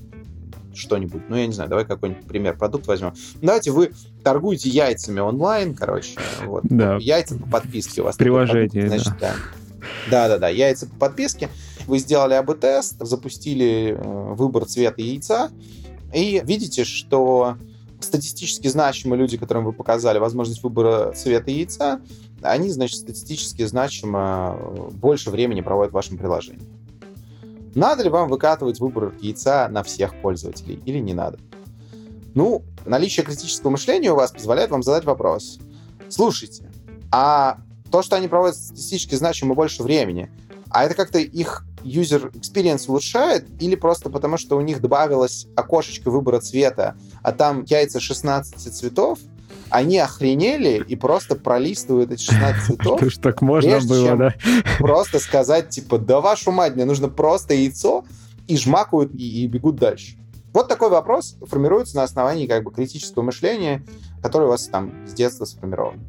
что-нибудь. 0.74 1.24
Ну, 1.30 1.36
я 1.36 1.46
не 1.46 1.54
знаю, 1.54 1.70
давай 1.70 1.86
какой-нибудь 1.86 2.26
пример 2.26 2.58
продукт 2.58 2.88
возьмем. 2.88 3.14
Давайте 3.42 3.72
вы 3.72 3.92
торгуете 4.24 4.70
яйцами 4.70 5.20
онлайн, 5.20 5.76
короче. 5.76 6.20
Вот. 6.46 6.64
Да. 6.64 6.98
Яйца 6.98 7.36
по 7.36 7.48
подписке 7.48 8.02
у 8.02 8.06
вас. 8.06 8.16
Приложение, 8.16 8.88
значит, 8.88 9.14
да. 9.20 9.34
Да-да-да, 10.10 10.48
яйца 10.50 10.88
по 10.88 10.96
подписке. 10.96 11.50
Вы 11.88 12.00
сделали 12.00 12.34
АБ-тест, 12.34 12.98
запустили 13.00 13.98
э, 13.98 14.34
выбор 14.34 14.66
цвета 14.66 15.02
яйца, 15.02 15.52
и 16.14 16.42
видите, 16.44 16.84
что 16.84 17.58
статистически 18.02 18.68
значимы 18.68 19.18
люди, 19.18 19.38
которым 19.38 19.66
вы 19.66 19.74
показали 19.74 20.20
возможность 20.20 20.62
выбора 20.64 21.14
цвета 21.14 21.50
яйца, 21.50 22.02
они, 22.42 22.70
значит, 22.70 22.98
статистически 22.98 23.66
значимо 23.66 24.58
э, 24.60 24.90
больше 24.92 25.32
времени 25.32 25.62
проводят 25.62 25.92
в 25.92 25.96
вашем 25.96 26.18
приложении. 26.18 26.68
Надо 27.74 28.04
ли 28.04 28.10
вам 28.10 28.30
выкатывать 28.30 28.80
выбор 28.80 29.14
яйца 29.22 29.70
на 29.70 29.82
всех 29.84 30.14
пользователей 30.22 30.82
или 30.86 31.00
не 31.00 31.14
надо? 31.14 31.40
Ну, 32.34 32.64
наличие 32.86 33.26
критического 33.26 33.72
мышления 33.72 34.12
у 34.12 34.16
вас 34.16 34.32
позволяет 34.32 34.72
вам 34.72 34.84
задать 34.84 35.06
вопрос. 35.06 35.60
Слушайте, 36.10 36.70
а 37.12 37.60
то, 37.92 38.02
что 38.02 38.16
они 38.16 38.28
проводят 38.28 38.58
статистически 38.58 39.16
значимо 39.16 39.56
больше 39.56 39.84
времени, 39.84 40.30
а 40.70 40.84
это 40.84 40.96
как-то 40.96 41.20
их 41.20 41.67
user 41.84 42.32
experience 42.34 42.86
улучшает 42.88 43.46
или 43.62 43.76
просто 43.76 44.10
потому, 44.10 44.38
что 44.38 44.58
у 44.58 44.62
них 44.62 44.82
добавилось 44.82 45.48
окошечко 45.56 46.10
выбора 46.10 46.40
цвета, 46.40 46.96
а 47.22 47.32
там 47.32 47.64
яйца 47.64 48.00
16 48.00 48.74
цветов, 48.74 49.20
они 49.70 49.98
охренели 50.00 50.84
и 50.88 50.96
просто 50.96 51.36
пролистывают 51.36 52.12
эти 52.12 52.24
16 52.24 52.64
цветов. 52.66 53.00
Что 53.00 53.10
ж 53.10 53.18
так 53.18 53.42
можно 53.42 53.80
было, 53.82 54.16
да? 54.16 54.34
Просто 54.80 55.20
сказать, 55.20 55.70
типа, 55.70 55.98
да 55.98 56.22
вашу 56.22 56.52
мать, 56.52 56.76
мне 56.76 56.86
нужно 56.86 57.10
просто 57.10 57.54
яйцо, 57.54 58.06
и 58.48 58.58
жмакают, 58.58 59.14
и, 59.14 59.44
и 59.44 59.48
бегут 59.48 59.76
дальше. 59.76 60.18
Вот 60.54 60.68
такой 60.68 60.90
вопрос 60.90 61.38
формируется 61.46 61.98
на 61.98 62.04
основании 62.04 62.48
как 62.48 62.64
бы 62.64 62.72
критического 62.72 63.24
мышления, 63.24 63.86
которое 64.24 64.46
у 64.46 64.50
вас 64.50 64.68
там 64.68 64.94
с 65.08 65.14
детства 65.14 65.46
сформировано. 65.46 66.02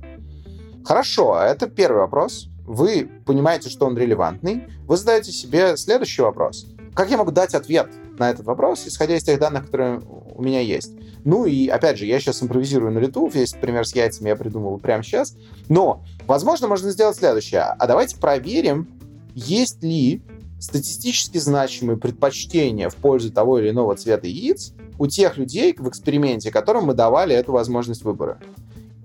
Хорошо, 0.85 1.35
а 1.35 1.45
это 1.45 1.67
первый 1.67 1.99
вопрос. 1.99 2.49
Вы 2.69 3.09
понимаете, 3.25 3.71
что 3.71 3.87
он 3.87 3.97
релевантный. 3.97 4.65
Вы 4.87 4.99
задаете 4.99 5.33
себе 5.33 5.75
следующий 5.79 6.21
вопрос. 6.21 6.67
Как 6.95 7.11
я 7.11 7.17
могу 7.17 7.31
дать 7.31 7.55
ответ 7.55 7.89
на 8.19 8.29
этот 8.29 8.45
вопрос, 8.45 8.87
исходя 8.87 9.17
из 9.17 9.25
тех 9.25 9.41
данных, 9.41 9.65
которые 9.67 10.03
у 10.35 10.43
меня 10.43 10.61
есть? 10.61 10.93
Ну 11.25 11.47
и, 11.47 11.69
опять 11.69 11.97
же, 11.99 12.05
я 12.05 12.21
сейчас 12.21 12.43
импровизирую 12.43 12.93
на 12.93 12.99
лету, 12.99 13.27
весь 13.27 13.53
пример 13.55 13.87
с 13.87 13.95
яйцами 13.95 14.29
я 14.29 14.37
придумал 14.37 14.79
прямо 14.79 15.03
сейчас. 15.03 15.35
Но, 15.71 16.05
возможно, 16.27 16.69
можно 16.69 16.91
сделать 16.91 17.17
следующее. 17.17 17.63
А 17.63 17.87
давайте 17.87 18.19
проверим, 18.19 18.87
есть 19.35 19.83
ли 19.83 20.23
статистически 20.61 21.39
значимые 21.39 21.97
предпочтения 21.97 22.91
в 22.91 22.97
пользу 22.97 23.33
того 23.33 23.61
или 23.61 23.71
иного 23.71 23.97
цвета 23.97 24.27
яиц 24.27 24.75
у 24.99 25.07
тех 25.07 25.39
людей 25.39 25.75
в 25.79 25.89
эксперименте, 25.89 26.51
которым 26.51 26.85
мы 26.85 26.95
давали 26.95 27.35
эту 27.35 27.53
возможность 27.53 28.03
выбора. 28.03 28.39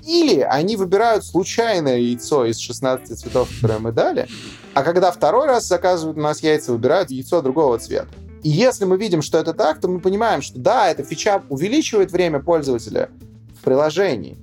Или 0.05 0.41
они 0.41 0.75
выбирают 0.75 1.25
случайное 1.25 1.97
яйцо 1.97 2.45
из 2.45 2.57
16 2.57 3.17
цветов, 3.17 3.49
которые 3.55 3.79
мы 3.79 3.91
дали, 3.91 4.27
а 4.73 4.83
когда 4.83 5.11
второй 5.11 5.47
раз 5.47 5.67
заказывают 5.67 6.17
у 6.17 6.21
нас 6.21 6.43
яйца, 6.43 6.73
выбирают 6.73 7.09
яйцо 7.09 7.41
другого 7.41 7.79
цвета. 7.79 8.09
И 8.43 8.49
если 8.49 8.83
мы 8.83 8.97
видим, 8.97 9.21
что 9.21 9.37
это 9.37 9.53
так, 9.53 9.79
то 9.79 9.87
мы 9.87 10.01
понимаем, 10.01 10.41
что 10.41 10.59
да, 10.59 10.89
эта 10.89 11.03
фича 11.03 11.43
увеличивает 11.47 12.11
время 12.11 12.39
пользователя 12.39 13.09
в 13.57 13.63
приложении. 13.63 14.37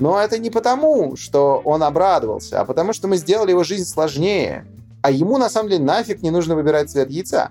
Но 0.00 0.18
это 0.18 0.38
не 0.38 0.48
потому, 0.48 1.16
что 1.16 1.60
он 1.64 1.82
обрадовался, 1.82 2.60
а 2.60 2.64
потому 2.64 2.94
что 2.94 3.08
мы 3.08 3.18
сделали 3.18 3.50
его 3.50 3.62
жизнь 3.62 3.84
сложнее. 3.84 4.66
А 5.02 5.10
ему 5.10 5.36
на 5.36 5.50
самом 5.50 5.68
деле 5.68 5.84
нафиг 5.84 6.22
не 6.22 6.30
нужно 6.30 6.54
выбирать 6.54 6.90
цвет 6.90 7.10
яйца. 7.10 7.50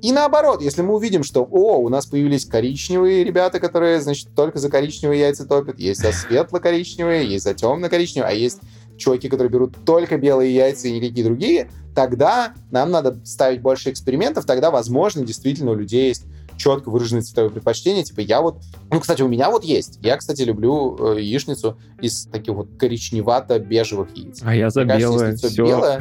И 0.00 0.12
наоборот, 0.12 0.62
если 0.62 0.82
мы 0.82 0.94
увидим, 0.94 1.24
что, 1.24 1.42
о, 1.42 1.78
у 1.78 1.88
нас 1.88 2.06
появились 2.06 2.44
коричневые 2.44 3.24
ребята, 3.24 3.58
которые, 3.58 4.00
значит, 4.00 4.28
только 4.34 4.58
за 4.58 4.70
коричневые 4.70 5.20
яйца 5.20 5.46
топят, 5.46 5.78
есть 5.78 6.00
за 6.00 6.12
светло-коричневые, 6.12 7.26
есть 7.26 7.44
за 7.44 7.54
темно-коричневые, 7.54 8.30
а 8.30 8.32
есть 8.32 8.60
чуваки, 8.96 9.28
которые 9.28 9.50
берут 9.50 9.74
только 9.84 10.16
белые 10.18 10.54
яйца 10.54 10.88
и 10.88 10.92
никакие 10.92 11.24
другие, 11.24 11.70
тогда 11.94 12.52
нам 12.70 12.90
надо 12.90 13.18
ставить 13.24 13.60
больше 13.60 13.90
экспериментов, 13.90 14.44
тогда, 14.44 14.70
возможно, 14.70 15.24
действительно 15.24 15.72
у 15.72 15.74
людей 15.74 16.08
есть 16.08 16.24
четко 16.56 16.90
выраженные 16.90 17.22
цветовые 17.22 17.52
предпочтения. 17.52 18.02
Типа 18.02 18.20
я 18.20 18.42
вот... 18.42 18.60
Ну, 18.90 19.00
кстати, 19.00 19.22
у 19.22 19.28
меня 19.28 19.48
вот 19.48 19.64
есть. 19.64 19.98
Я, 20.02 20.16
кстати, 20.16 20.42
люблю 20.42 21.14
э, 21.14 21.20
яичницу 21.20 21.78
из 22.00 22.26
таких 22.26 22.54
вот 22.54 22.68
коричневато-бежевых 22.76 24.08
яиц. 24.14 24.40
А 24.42 24.54
я 24.54 24.68
за 24.68 24.84
Мне 24.84 24.98
белое. 24.98 25.18
кажется, 25.20 25.48
Все. 25.48 25.64
белое, 25.64 26.00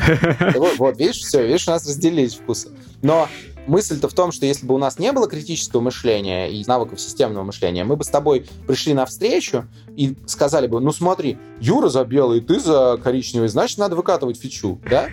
вот, 0.77 0.97
видишь, 0.97 1.19
все, 1.19 1.45
видишь, 1.45 1.67
у 1.67 1.71
нас 1.71 1.87
разделились 1.87 2.33
вкусы. 2.35 2.69
Но 3.03 3.29
мысль-то 3.67 4.07
в 4.09 4.13
том, 4.13 4.31
что 4.31 4.45
если 4.45 4.65
бы 4.65 4.73
у 4.73 4.77
нас 4.77 4.97
не 4.97 5.11
было 5.11 5.27
критического 5.27 5.81
мышления 5.81 6.49
и 6.49 6.63
навыков 6.65 6.99
системного 6.99 7.43
мышления, 7.43 7.83
мы 7.83 7.95
бы 7.95 8.03
с 8.03 8.07
тобой 8.07 8.47
пришли 8.67 8.93
на 8.93 9.05
встречу 9.05 9.65
и 9.95 10.15
сказали 10.25 10.67
бы, 10.67 10.79
ну 10.79 10.91
смотри, 10.91 11.37
Юра 11.59 11.89
за 11.89 12.03
белый, 12.05 12.41
ты 12.41 12.59
за 12.59 12.99
коричневый, 13.03 13.49
значит, 13.49 13.77
надо 13.77 13.95
выкатывать 13.95 14.39
фичу, 14.39 14.79
да? 14.89 15.09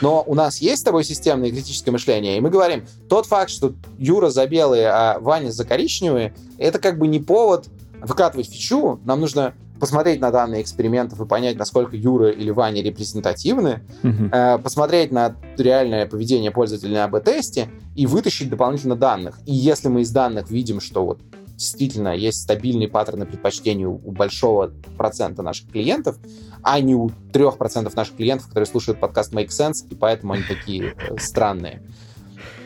Но 0.00 0.22
у 0.26 0.34
нас 0.34 0.58
есть 0.58 0.82
с 0.82 0.84
тобой 0.84 1.02
системное 1.02 1.48
и 1.48 1.52
критическое 1.52 1.90
мышление, 1.90 2.36
и 2.36 2.40
мы 2.40 2.50
говорим, 2.50 2.84
тот 3.08 3.26
факт, 3.26 3.50
что 3.50 3.72
Юра 3.98 4.30
за 4.30 4.46
белые, 4.46 4.88
а 4.88 5.18
Ваня 5.18 5.50
за 5.50 5.64
коричневые, 5.64 6.34
это 6.58 6.78
как 6.78 6.98
бы 6.98 7.08
не 7.08 7.18
повод 7.18 7.68
выкатывать 8.00 8.48
фичу. 8.48 9.00
Нам 9.04 9.20
нужно 9.20 9.54
посмотреть 9.80 10.20
на 10.20 10.30
данные 10.30 10.62
экспериментов 10.62 11.20
и 11.20 11.26
понять, 11.26 11.56
насколько 11.56 11.96
Юра 11.96 12.30
или 12.30 12.50
Ваня 12.50 12.82
репрезентативны, 12.82 13.80
Мгм. 14.02 14.30
э, 14.32 14.58
посмотреть 14.58 15.12
на 15.12 15.36
реальное 15.56 16.06
поведение 16.06 16.50
пользователя 16.50 16.92
на 16.94 17.04
АБ-тесте 17.04 17.68
и 17.94 18.06
вытащить 18.06 18.50
дополнительно 18.50 18.96
данных. 18.96 19.38
И 19.46 19.54
если 19.54 19.88
мы 19.88 20.02
из 20.02 20.10
данных 20.10 20.50
видим, 20.50 20.80
что 20.80 21.04
вот 21.04 21.20
действительно 21.56 22.14
есть 22.14 22.42
стабильные 22.42 22.88
паттерны 22.88 23.26
предпочтений 23.26 23.84
у 23.84 24.00
у 24.04 24.12
большого 24.12 24.70
процента 24.96 25.42
наших 25.42 25.70
клиентов, 25.70 26.16
а 26.62 26.78
не 26.80 26.94
у 26.94 27.10
трех 27.32 27.58
процентов 27.58 27.96
наших 27.96 28.16
клиентов, 28.16 28.46
которые 28.46 28.66
слушают 28.66 29.00
подкаст 29.00 29.32
Make 29.32 29.48
Sense, 29.48 29.84
и 29.90 29.94
поэтому 29.96 30.34
они 30.34 30.44
такие 30.44 30.94
э, 30.96 31.16
странные, 31.18 31.82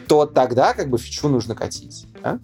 то 0.09 0.27
тогда 0.27 0.75
как 0.75 0.91
бы 0.91 0.99
фичу 0.99 1.29
нужно 1.29 1.55
катить. 1.55 2.07
да? 2.23 2.39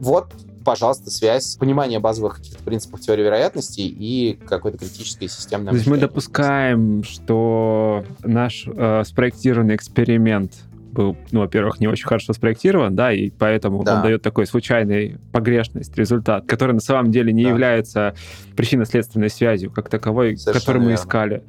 Вот, 0.00 0.32
пожалуйста, 0.64 1.10
связь, 1.10 1.56
понимание 1.56 1.98
базовых 2.00 2.36
каких-то 2.36 2.62
принципов 2.62 3.00
теории 3.00 3.22
вероятности 3.22 3.80
и 3.80 4.38
какое-то 4.48 4.78
критическое 4.78 5.28
системное 5.28 5.70
То 5.70 5.76
есть 5.76 5.86
мы 5.86 5.96
допускаем, 5.98 7.02
что 7.04 8.04
наш 8.22 8.64
э, 8.66 9.02
спроектированный 9.04 9.74
эксперимент 9.76 10.52
был, 10.92 11.16
ну, 11.30 11.40
во-первых, 11.40 11.78
не 11.80 11.86
очень 11.86 12.06
хорошо 12.06 12.32
спроектирован, 12.32 12.96
да, 12.96 13.12
и 13.12 13.30
поэтому 13.30 13.84
Да. 13.84 13.96
он 13.96 14.02
дает 14.02 14.22
такой 14.22 14.46
случайный 14.46 15.18
погрешность, 15.32 15.96
результат, 15.96 16.46
который 16.46 16.72
на 16.72 16.80
самом 16.80 17.12
деле 17.12 17.32
не 17.32 17.44
Да. 17.44 17.50
является 17.50 18.14
причинно-следственной 18.56 19.30
связью 19.30 19.70
как 19.70 19.88
таковой, 19.88 20.36
Совершенно 20.36 20.60
которую 20.60 20.82
мы 20.82 20.88
верно. 20.90 21.00
искали. 21.00 21.42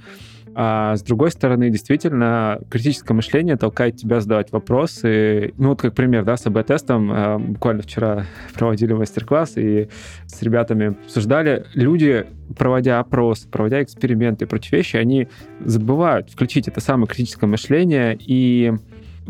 А 0.54 0.96
с 0.96 1.04
другой 1.04 1.32
стороны, 1.32 1.70
действительно, 1.70 2.60
критическое 2.70 3.14
мышление 3.14 3.56
толкает 3.56 3.98
тебя 3.98 4.20
задавать 4.20 4.52
вопросы. 4.52 5.54
Ну, 5.58 5.70
вот 5.70 5.82
как 5.82 5.94
пример, 5.94 6.26
да, 6.26 6.36
с 6.38 6.46
АБ-тестом. 6.46 7.12
э, 7.12 7.38
Буквально 7.38 7.84
вчера 7.84 8.26
проводили 8.54 8.94
мастер-класс 8.94 9.54
и 9.56 9.90
с 10.26 10.42
ребятами 10.42 10.96
обсуждали. 11.06 11.66
Люди, 11.74 12.26
проводя 12.58 13.00
опрос, 13.00 13.48
проводя 13.50 13.82
эксперименты 13.82 14.46
и 14.46 14.48
прочие 14.48 14.80
вещи, 14.80 14.98
они 14.98 15.28
забывают 15.64 16.30
включить 16.30 16.68
это 16.68 16.82
самое 16.82 17.08
критическое 17.08 17.48
мышление 17.48 18.18
и 18.20 18.74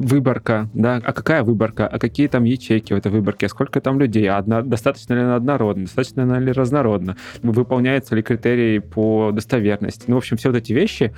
выборка, 0.02 0.70
да, 0.74 1.02
а 1.04 1.14
какая 1.14 1.44
выборка, 1.44 1.88
а 1.88 2.00
какие 2.00 2.28
там 2.28 2.44
ячейки 2.44 2.94
в 2.94 2.98
этой 2.98 3.12
выборке, 3.12 3.46
а 3.46 3.50
сколько 3.50 3.80
там 3.82 4.00
людей, 4.00 4.28
а 4.30 4.42
достаточно 4.42 5.14
ли 5.14 5.22
она 5.22 5.36
однородна, 5.36 5.84
достаточно 5.84 6.40
ли 6.40 6.52
разнородна, 6.52 7.18
выполняются 7.42 8.16
ли 8.16 8.22
критерии 8.22 8.80
по 8.80 9.32
достоверности. 9.32 10.06
Ну, 10.08 10.16
в 10.16 10.18
общем, 10.18 10.38
все 10.38 10.50
вот 10.50 10.58
эти 10.58 10.74
вещи, 10.74 11.14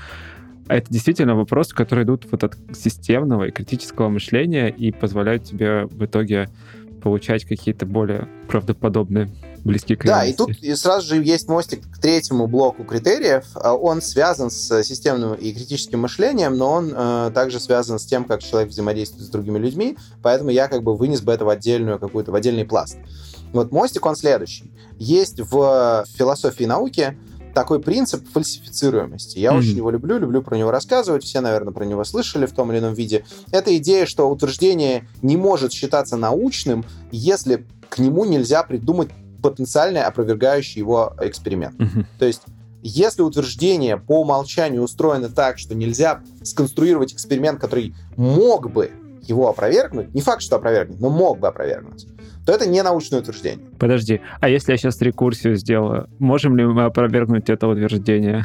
это 0.68 0.92
действительно 0.92 1.36
вопросы, 1.36 1.76
которые 1.76 2.06
идут 2.06 2.26
вот 2.32 2.44
от 2.44 2.58
системного 2.74 3.46
и 3.46 3.52
критического 3.52 4.10
мышления 4.10 4.70
и 4.70 4.92
позволяют 4.92 5.44
тебе 5.44 5.86
в 5.86 6.06
итоге 6.06 6.50
получать 7.02 7.44
какие-то 7.46 7.86
более 7.86 8.28
правдоподобные, 8.48 9.30
близкие 9.64 9.98
к 9.98 10.04
Да, 10.06 10.24
и 10.26 10.34
реальности. 10.34 10.38
тут 10.38 10.64
и 10.64 10.76
сразу 10.76 11.08
же 11.08 11.24
есть 11.24 11.48
мостик 11.48 11.82
к 11.90 12.00
третьему 12.00 12.48
блоку 12.48 12.84
критериев. 12.84 13.46
А 13.56 13.74
Он 13.74 14.02
связан 14.02 14.52
с 14.52 14.84
системным 14.84 15.34
и 15.36 15.54
критическим 15.54 16.02
мышлением, 16.02 16.58
но 16.58 16.72
он 16.72 16.94
э, 16.96 17.32
также 17.34 17.60
связан 17.60 18.00
с 18.00 18.06
тем, 18.06 18.26
как 18.26 18.42
человек 18.42 18.70
взаимодействует 18.70 19.26
с 19.26 19.30
другими 19.30 19.58
людьми, 19.58 19.98
поэтому 20.22 20.50
я 20.50 20.68
как 20.68 20.84
бы 20.84 20.96
вынес 20.96 21.22
бы 21.22 21.32
это 21.32 21.46
в 21.46 21.50
отдельную 21.50 22.00
какую-то, 22.00 22.32
в 22.32 22.36
отдельный 22.36 22.66
пласт. 22.66 22.98
Вот 23.54 23.72
мостик, 23.72 24.06
он 24.06 24.16
следующий. 24.16 24.72
Есть 25.00 25.40
в 25.40 26.06
философии 26.18 26.64
науки 26.66 27.18
такой 27.54 27.80
принцип 27.80 28.26
фальсифицируемости. 28.34 29.38
Я 29.38 29.52
Мгм. 29.52 29.60
очень 29.60 29.78
его 29.78 29.92
люблю, 29.92 30.18
люблю 30.18 30.42
про 30.42 30.58
него 30.58 30.72
рассказывать. 30.72 31.24
Все, 31.24 31.40
наверное, 31.40 31.72
про 31.72 31.86
него 31.86 32.04
слышали 32.04 32.48
в 32.48 32.52
том 32.52 32.72
или 32.72 32.80
ином 32.80 32.96
виде. 32.96 33.26
Это 33.52 33.76
идея, 33.78 34.06
что 34.08 34.28
утверждение 34.30 35.08
не 35.22 35.38
может 35.38 35.72
считаться 35.72 36.18
научным, 36.18 36.84
если 37.12 37.66
к 37.90 38.00
нему 38.00 38.26
нельзя 38.26 38.64
придумать 38.64 39.10
потенциально 39.44 40.08
опровергающий 40.08 40.80
его 40.80 41.16
эксперимент. 41.22 41.78
Мгм. 41.80 42.08
То 42.18 42.26
есть, 42.26 42.42
если 42.82 43.22
утверждение 43.22 43.98
по 43.98 44.22
умолчанию 44.22 44.82
устроено 44.82 45.30
так, 45.30 45.60
что 45.60 45.76
нельзя 45.76 46.22
сконструировать 46.44 47.14
эксперимент, 47.14 47.60
который 47.62 47.94
мог 48.18 48.72
бы 48.72 48.92
его 49.22 49.48
опровергнуть, 49.50 50.14
не 50.14 50.22
факт, 50.22 50.42
что 50.42 50.56
опровергнуть, 50.56 51.00
но 51.00 51.10
мог 51.10 51.40
бы 51.40 51.48
опровергнуть, 51.48 52.08
то 52.46 52.52
это 52.52 52.68
не 52.68 52.82
научное 52.84 53.20
утверждение. 53.20 53.66
Подожди, 53.80 54.22
а 54.42 54.50
если 54.50 54.72
я 54.72 54.78
сейчас 54.78 55.00
рекурсию 55.02 55.56
сделаю, 55.56 56.10
можем 56.20 56.58
ли 56.58 56.66
мы 56.66 56.84
опровергнуть 56.84 57.50
это 57.50 57.68
утверждение? 57.68 58.44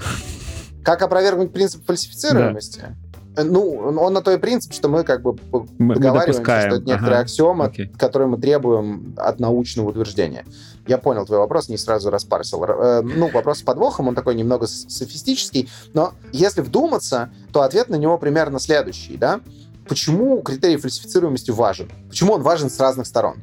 Как 0.85 1.03
опровергнуть 1.03 1.53
принцип 1.53 1.85
фальсифицируемости? 1.85 2.81
Э, 2.81 3.08
Ну, 3.45 3.75
он 3.77 4.13
на 4.13 4.21
то 4.23 4.33
и 4.33 4.39
принцип, 4.39 4.73
что 4.73 4.89
мы 4.89 5.05
как 5.05 5.23
бы 5.23 5.35
Мы- 5.53 5.67
мы 5.79 5.95
договариваемся, 5.95 6.33
допускаем. 6.41 6.71
что 6.71 6.77
это 6.81 6.87
некоторая 6.87 7.15
Ага, 7.21 7.25
аксиома, 7.25 7.65
окей. 7.67 7.89
которую 7.99 8.29
мы 8.31 8.39
требуем 8.39 9.15
от 9.17 9.41
научного 9.41 9.91
утверждения. 9.91 10.45
Я 10.87 10.99
понял 10.99 11.27
твой 11.27 11.39
вопрос, 11.39 11.69
не 11.69 11.77
сразу 11.77 12.11
распарсил. 12.11 12.65
Э, 12.65 13.03
ну, 13.03 13.29
вопрос 13.31 13.59
с 13.59 13.63
подвохом, 13.63 14.09
он 14.09 14.15
такой 14.15 14.35
немного 14.35 14.67
софистический, 14.67 15.69
но 15.95 16.13
если 16.33 16.61
вдуматься, 16.63 17.31
то 17.53 17.63
ответ 17.63 17.89
на 17.89 17.97
него 17.97 18.19
примерно 18.19 18.59
следующий, 18.59 19.17
да? 19.17 19.41
Почему 19.89 20.41
критерий 20.43 20.77
фальсифицируемости 20.77 21.51
важен? 21.51 21.91
Почему 22.09 22.33
он 22.35 22.43
важен 22.43 22.69
с 22.71 22.79
разных 22.81 23.07
сторон? 23.07 23.37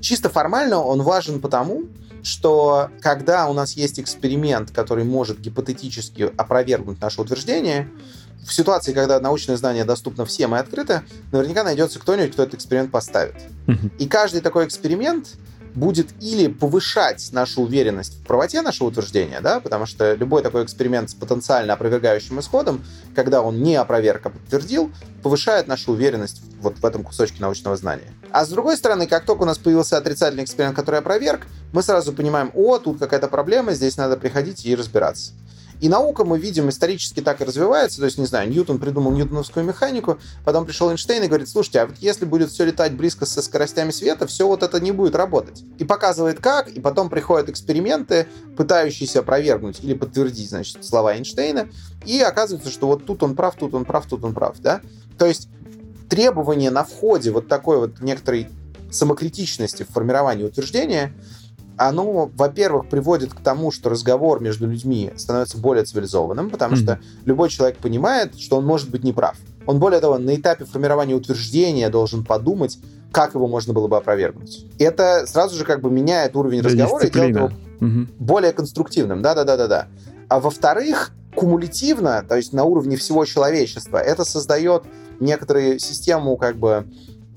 Чисто 0.00 0.28
формально 0.30 0.78
он 0.82 1.02
важен 1.02 1.40
потому, 1.40 1.82
что 2.22 2.88
когда 3.00 3.48
у 3.48 3.52
нас 3.54 3.72
есть 3.72 3.98
эксперимент, 4.00 4.70
который 4.70 5.04
может 5.04 5.40
гипотетически 5.40 6.30
опровергнуть 6.36 7.00
наше 7.00 7.20
утверждение, 7.22 7.88
в 8.46 8.52
ситуации, 8.52 8.92
когда 8.92 9.20
научное 9.20 9.56
знание 9.56 9.84
доступно 9.84 10.24
всем 10.24 10.54
и 10.54 10.58
открыто, 10.58 11.04
наверняка 11.32 11.64
найдется 11.64 11.98
кто-нибудь, 11.98 12.32
кто 12.32 12.42
этот 12.42 12.54
эксперимент 12.54 12.90
поставит. 12.90 13.34
И 13.98 14.06
каждый 14.06 14.40
такой 14.40 14.66
эксперимент 14.66 15.28
будет 15.74 16.08
или 16.20 16.48
повышать 16.48 17.30
нашу 17.32 17.62
уверенность 17.62 18.14
в 18.14 18.26
правоте 18.26 18.62
нашего 18.62 18.88
утверждения, 18.88 19.40
да, 19.40 19.60
потому 19.60 19.86
что 19.86 20.14
любой 20.14 20.42
такой 20.42 20.64
эксперимент 20.64 21.10
с 21.10 21.14
потенциально 21.14 21.74
опровергающим 21.74 22.40
исходом, 22.40 22.84
когда 23.14 23.42
он 23.42 23.62
не 23.62 23.76
опроверг, 23.76 24.26
а 24.26 24.30
подтвердил, 24.30 24.90
повышает 25.22 25.68
нашу 25.68 25.92
уверенность 25.92 26.42
вот 26.60 26.78
в 26.78 26.84
этом 26.84 27.04
кусочке 27.04 27.40
научного 27.40 27.76
знания. 27.76 28.12
А 28.32 28.44
с 28.44 28.48
другой 28.48 28.76
стороны, 28.76 29.06
как 29.06 29.24
только 29.24 29.42
у 29.42 29.46
нас 29.46 29.58
появился 29.58 29.96
отрицательный 29.96 30.44
эксперимент, 30.44 30.76
который 30.76 31.00
опроверг, 31.00 31.46
мы 31.72 31.82
сразу 31.82 32.12
понимаем, 32.12 32.50
о, 32.54 32.78
тут 32.78 32.98
какая-то 32.98 33.28
проблема, 33.28 33.72
здесь 33.72 33.96
надо 33.96 34.16
приходить 34.16 34.64
и 34.66 34.74
разбираться. 34.74 35.32
И 35.80 35.88
наука, 35.88 36.24
мы 36.24 36.38
видим, 36.38 36.68
исторически 36.68 37.20
так 37.20 37.40
и 37.40 37.44
развивается. 37.44 38.00
То 38.00 38.04
есть, 38.04 38.18
не 38.18 38.26
знаю, 38.26 38.50
Ньютон 38.50 38.78
придумал 38.78 39.12
ньютоновскую 39.12 39.64
механику, 39.64 40.18
потом 40.44 40.66
пришел 40.66 40.90
Эйнштейн 40.90 41.22
и 41.22 41.26
говорит, 41.26 41.48
слушайте, 41.48 41.80
а 41.80 41.86
вот 41.86 41.96
если 42.00 42.26
будет 42.26 42.50
все 42.50 42.64
летать 42.64 42.92
близко 42.92 43.24
со 43.24 43.40
скоростями 43.40 43.90
света, 43.90 44.26
все 44.26 44.46
вот 44.46 44.62
это 44.62 44.78
не 44.78 44.92
будет 44.92 45.14
работать. 45.14 45.64
И 45.78 45.84
показывает 45.84 46.40
как, 46.40 46.68
и 46.68 46.80
потом 46.80 47.08
приходят 47.08 47.48
эксперименты, 47.48 48.26
пытающиеся 48.56 49.20
опровергнуть 49.20 49.82
или 49.82 49.94
подтвердить, 49.94 50.50
значит, 50.50 50.84
слова 50.84 51.16
Эйнштейна, 51.16 51.68
и 52.04 52.20
оказывается, 52.20 52.70
что 52.70 52.86
вот 52.86 53.06
тут 53.06 53.22
он 53.22 53.34
прав, 53.34 53.56
тут 53.56 53.72
он 53.74 53.86
прав, 53.86 54.06
тут 54.06 54.22
он 54.22 54.34
прав, 54.34 54.58
да? 54.60 54.82
То 55.18 55.26
есть 55.26 55.48
требование 56.10 56.70
на 56.70 56.84
входе 56.84 57.30
вот 57.30 57.48
такой 57.48 57.78
вот 57.78 58.00
некоторой 58.00 58.48
самокритичности 58.90 59.84
в 59.84 59.92
формировании 59.92 60.44
утверждения— 60.44 61.14
оно, 61.80 62.30
во-первых, 62.34 62.88
приводит 62.88 63.32
к 63.32 63.40
тому, 63.40 63.70
что 63.70 63.88
разговор 63.88 64.40
между 64.40 64.66
людьми 64.66 65.12
становится 65.16 65.56
более 65.56 65.84
цивилизованным, 65.84 66.50
потому 66.50 66.74
mm-hmm. 66.74 66.82
что 66.82 67.00
любой 67.24 67.48
человек 67.48 67.78
понимает, 67.78 68.38
что 68.38 68.58
он 68.58 68.66
может 68.66 68.90
быть 68.90 69.02
неправ. 69.02 69.36
Он, 69.66 69.78
более 69.78 70.00
того, 70.00 70.18
на 70.18 70.36
этапе 70.36 70.66
формирования 70.66 71.14
утверждения 71.14 71.88
должен 71.88 72.22
подумать, 72.22 72.78
как 73.12 73.34
его 73.34 73.48
можно 73.48 73.72
было 73.72 73.88
бы 73.88 73.96
опровергнуть. 73.96 74.66
Это 74.78 75.24
сразу 75.26 75.56
же 75.56 75.64
как 75.64 75.80
бы 75.80 75.90
меняет 75.90 76.36
уровень 76.36 76.60
да, 76.60 76.68
разговора 76.68 77.02
дисциплина. 77.02 77.26
и 77.26 77.32
делает 77.32 77.52
его 77.80 77.86
угу. 77.86 78.06
более 78.18 78.52
конструктивным. 78.52 79.22
Да-да-да-да-да. 79.22 79.86
А 80.28 80.38
во-вторых, 80.38 81.12
кумулятивно, 81.34 82.22
то 82.28 82.36
есть 82.36 82.52
на 82.52 82.64
уровне 82.64 82.96
всего 82.96 83.24
человечества, 83.24 83.96
это 83.96 84.26
создает 84.26 84.84
некоторую 85.18 85.78
систему 85.78 86.36
как 86.36 86.56
бы 86.56 86.86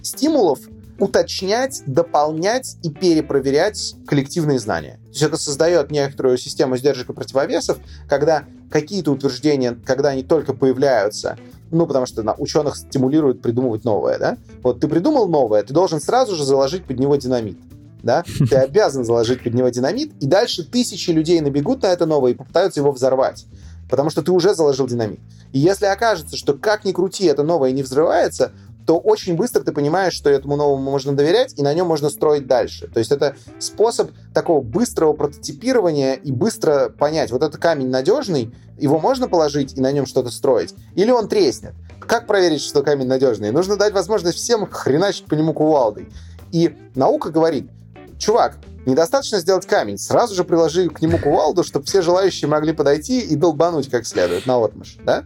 стимулов, 0.01 0.60
уточнять, 0.99 1.84
дополнять 1.86 2.77
и 2.84 2.89
перепроверять 2.89 3.95
коллективные 4.06 4.60
знания. 4.60 4.99
То 5.06 5.10
есть 5.10 5.21
это 5.23 5.38
создает 5.38 5.91
некоторую 5.91 6.38
систему 6.38 6.77
сдержек 6.77 7.10
и 7.10 7.13
противовесов, 7.13 7.79
когда 8.08 8.45
какие-то 8.71 9.12
утверждения, 9.12 9.77
когда 9.86 10.10
они 10.10 10.23
только 10.23 10.53
появляются, 10.53 11.38
ну, 11.71 11.88
потому 11.88 12.06
что 12.06 12.21
на, 12.21 12.36
ученых 12.36 12.75
стимулируют 12.75 13.41
придумывать 13.41 13.84
новое, 13.84 14.19
да? 14.19 14.38
Вот 14.62 14.79
ты 14.79 14.88
придумал 14.88 15.27
новое, 15.27 15.63
ты 15.63 15.73
должен 15.73 15.99
сразу 15.99 16.36
же 16.36 16.45
заложить 16.45 16.86
под 16.86 16.99
него 16.99 17.15
динамит. 17.15 17.58
Да? 18.03 18.25
Ты 18.49 18.58
обязан 18.58 19.06
заложить 19.06 19.41
под 19.41 19.53
него 19.53 19.69
динамит, 19.69 20.12
и 20.19 20.27
дальше 20.27 20.65
тысячи 20.69 21.10
людей 21.12 21.39
набегут 21.39 21.84
на 21.84 21.88
это 21.88 22.06
новое 22.06 22.32
и 22.32 22.36
попытаются 22.36 22.82
его 22.82 22.91
взорвать 22.91 23.45
потому 23.93 24.10
что 24.10 24.23
ты 24.23 24.32
уже 24.32 24.56
заложил 24.56 24.88
динамит. 24.88 25.19
И 25.51 25.60
если 25.60 25.86
окажется, 25.86 26.36
что 26.36 26.56
как 26.56 26.84
ни 26.84 26.91
крути, 26.91 27.25
это 27.25 27.43
новое 27.43 27.71
не 27.71 27.84
взрывается, 27.84 28.51
то 28.86 28.98
очень 28.98 29.36
быстро 29.36 29.62
ты 29.62 29.72
понимаешь, 29.72 30.13
что 30.13 30.30
этому 30.30 30.56
новому 30.56 30.91
можно 30.91 31.13
доверять, 31.13 31.58
и 31.58 31.63
на 31.63 31.74
нем 31.74 31.88
можно 31.88 32.10
строить 32.10 32.48
дальше. 32.48 32.88
То 32.88 33.00
есть 33.00 33.12
это 33.12 33.36
способ 33.60 34.12
такого 34.34 34.62
быстрого 34.62 35.13
прототипирования 35.13 36.13
и 36.13 36.32
быстро 36.32 36.89
понять, 36.89 37.32
вот 37.32 37.43
этот 37.43 37.62
камень 37.62 37.89
надежный, 37.89 38.54
его 38.78 39.00
можно 39.00 39.28
положить 39.28 39.78
и 39.78 39.82
на 39.82 39.91
нем 39.91 40.06
что-то 40.06 40.32
строить, 40.32 40.74
или 40.96 41.12
он 41.12 41.28
треснет. 41.28 41.74
Как 42.00 42.28
проверить, 42.28 42.62
что 42.62 42.84
камень 42.84 43.08
надежный? 43.08 43.52
Нужно 43.52 43.78
дать 43.78 43.93
возможность 43.93 44.38
всем 44.38 44.69
хреначить 44.69 45.26
по 45.26 45.36
нему 45.36 45.54
кувалдой. 45.54 46.10
И 46.52 46.76
наука 46.96 47.30
говорит, 47.30 47.69
чувак, 48.17 48.58
недостаточно 48.86 49.39
сделать 49.39 49.65
камень, 49.65 49.98
сразу 49.98 50.36
же 50.36 50.43
приложи 50.43 50.89
к 50.89 51.02
нему 51.02 51.17
кувалду, 51.17 51.63
чтобы 51.63 51.86
все 51.86 52.02
желающие 52.02 52.50
могли 52.50 52.74
подойти 52.74 53.22
и 53.22 53.36
долбануть 53.36 53.89
как 53.89 54.06
следует 54.06 54.46
на 54.46 54.58
отмышь, 54.58 54.98
да? 55.04 55.24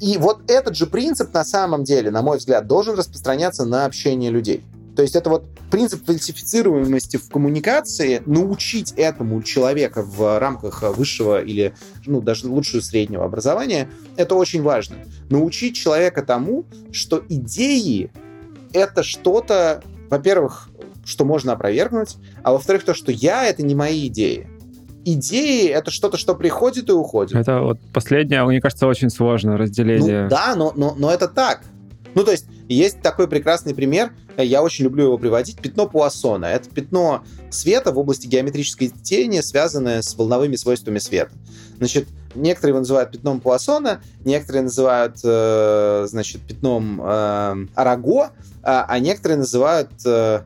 И 0.00 0.18
вот 0.18 0.50
этот 0.50 0.76
же 0.76 0.86
принцип 0.86 1.32
на 1.32 1.44
самом 1.44 1.84
деле, 1.84 2.10
на 2.10 2.22
мой 2.22 2.38
взгляд, 2.38 2.66
должен 2.66 2.96
распространяться 2.96 3.64
на 3.64 3.86
общение 3.86 4.30
людей. 4.30 4.62
То 4.94 5.02
есть 5.02 5.14
это 5.14 5.28
вот 5.28 5.44
принцип 5.70 6.06
фальсифицируемости 6.06 7.18
в 7.18 7.28
коммуникации, 7.28 8.22
научить 8.24 8.92
этому 8.96 9.42
человека 9.42 10.02
в 10.02 10.38
рамках 10.38 10.82
высшего 10.96 11.42
или, 11.42 11.74
ну, 12.06 12.22
даже 12.22 12.48
лучше 12.48 12.80
среднего 12.80 13.24
образования, 13.24 13.90
это 14.16 14.34
очень 14.34 14.62
важно. 14.62 14.96
Научить 15.28 15.76
человека 15.76 16.22
тому, 16.22 16.64
что 16.92 17.22
идеи— 17.28 18.10
это 18.72 19.02
что-то, 19.02 19.82
во-первых, 20.08 20.70
что 21.04 21.26
можно 21.26 21.52
опровергнуть, 21.52 22.16
а 22.42 22.52
во-вторых, 22.52 22.84
то, 22.84 22.94
что 22.94 23.12
я— 23.12 23.44
это 23.46 23.62
не 23.62 23.74
мои 23.74 24.06
идеи 24.06 24.48
идеи— 25.06 25.68
это 25.70 25.90
что-то, 25.90 26.18
что 26.18 26.34
приходит 26.34 26.88
и 26.90 26.92
уходит. 26.92 27.36
Это 27.36 27.60
вот 27.60 27.78
последнее, 27.92 28.44
мне 28.44 28.60
кажется, 28.60 28.86
очень 28.86 29.08
сложно 29.08 29.56
разделение. 29.56 30.24
Ну, 30.24 30.28
да, 30.28 30.54
но, 30.56 30.72
но, 30.76 30.94
но 30.98 31.10
это 31.10 31.28
так. 31.28 31.62
Ну, 32.14 32.24
то 32.24 32.32
есть, 32.32 32.46
есть 32.68 33.02
такой 33.02 33.28
прекрасный 33.28 33.74
пример, 33.74 34.10
я 34.36 34.62
очень 34.62 34.84
люблю 34.84 35.04
его 35.04 35.18
приводить, 35.18 35.60
пятно 35.60 35.86
Пуассона. 35.86 36.46
Это 36.46 36.68
пятно 36.70 37.22
света 37.50 37.92
в 37.92 37.98
области 37.98 38.26
геометрической 38.26 38.88
тени, 38.88 39.40
связанное 39.40 40.02
с 40.02 40.16
волновыми 40.16 40.56
свойствами 40.56 40.98
света. 40.98 41.32
Значит, 41.76 42.08
некоторые 42.34 42.70
его 42.70 42.78
называют 42.80 43.12
пятном 43.12 43.40
Пуассона, 43.40 44.00
некоторые 44.24 44.62
называют, 44.62 45.18
э, 45.22 46.06
значит, 46.08 46.40
пятном 46.42 47.00
э, 47.02 47.66
Араго, 47.74 48.30
а, 48.62 48.86
а 48.88 48.98
некоторые 48.98 49.38
называют, 49.38 49.90
э, 50.04 50.40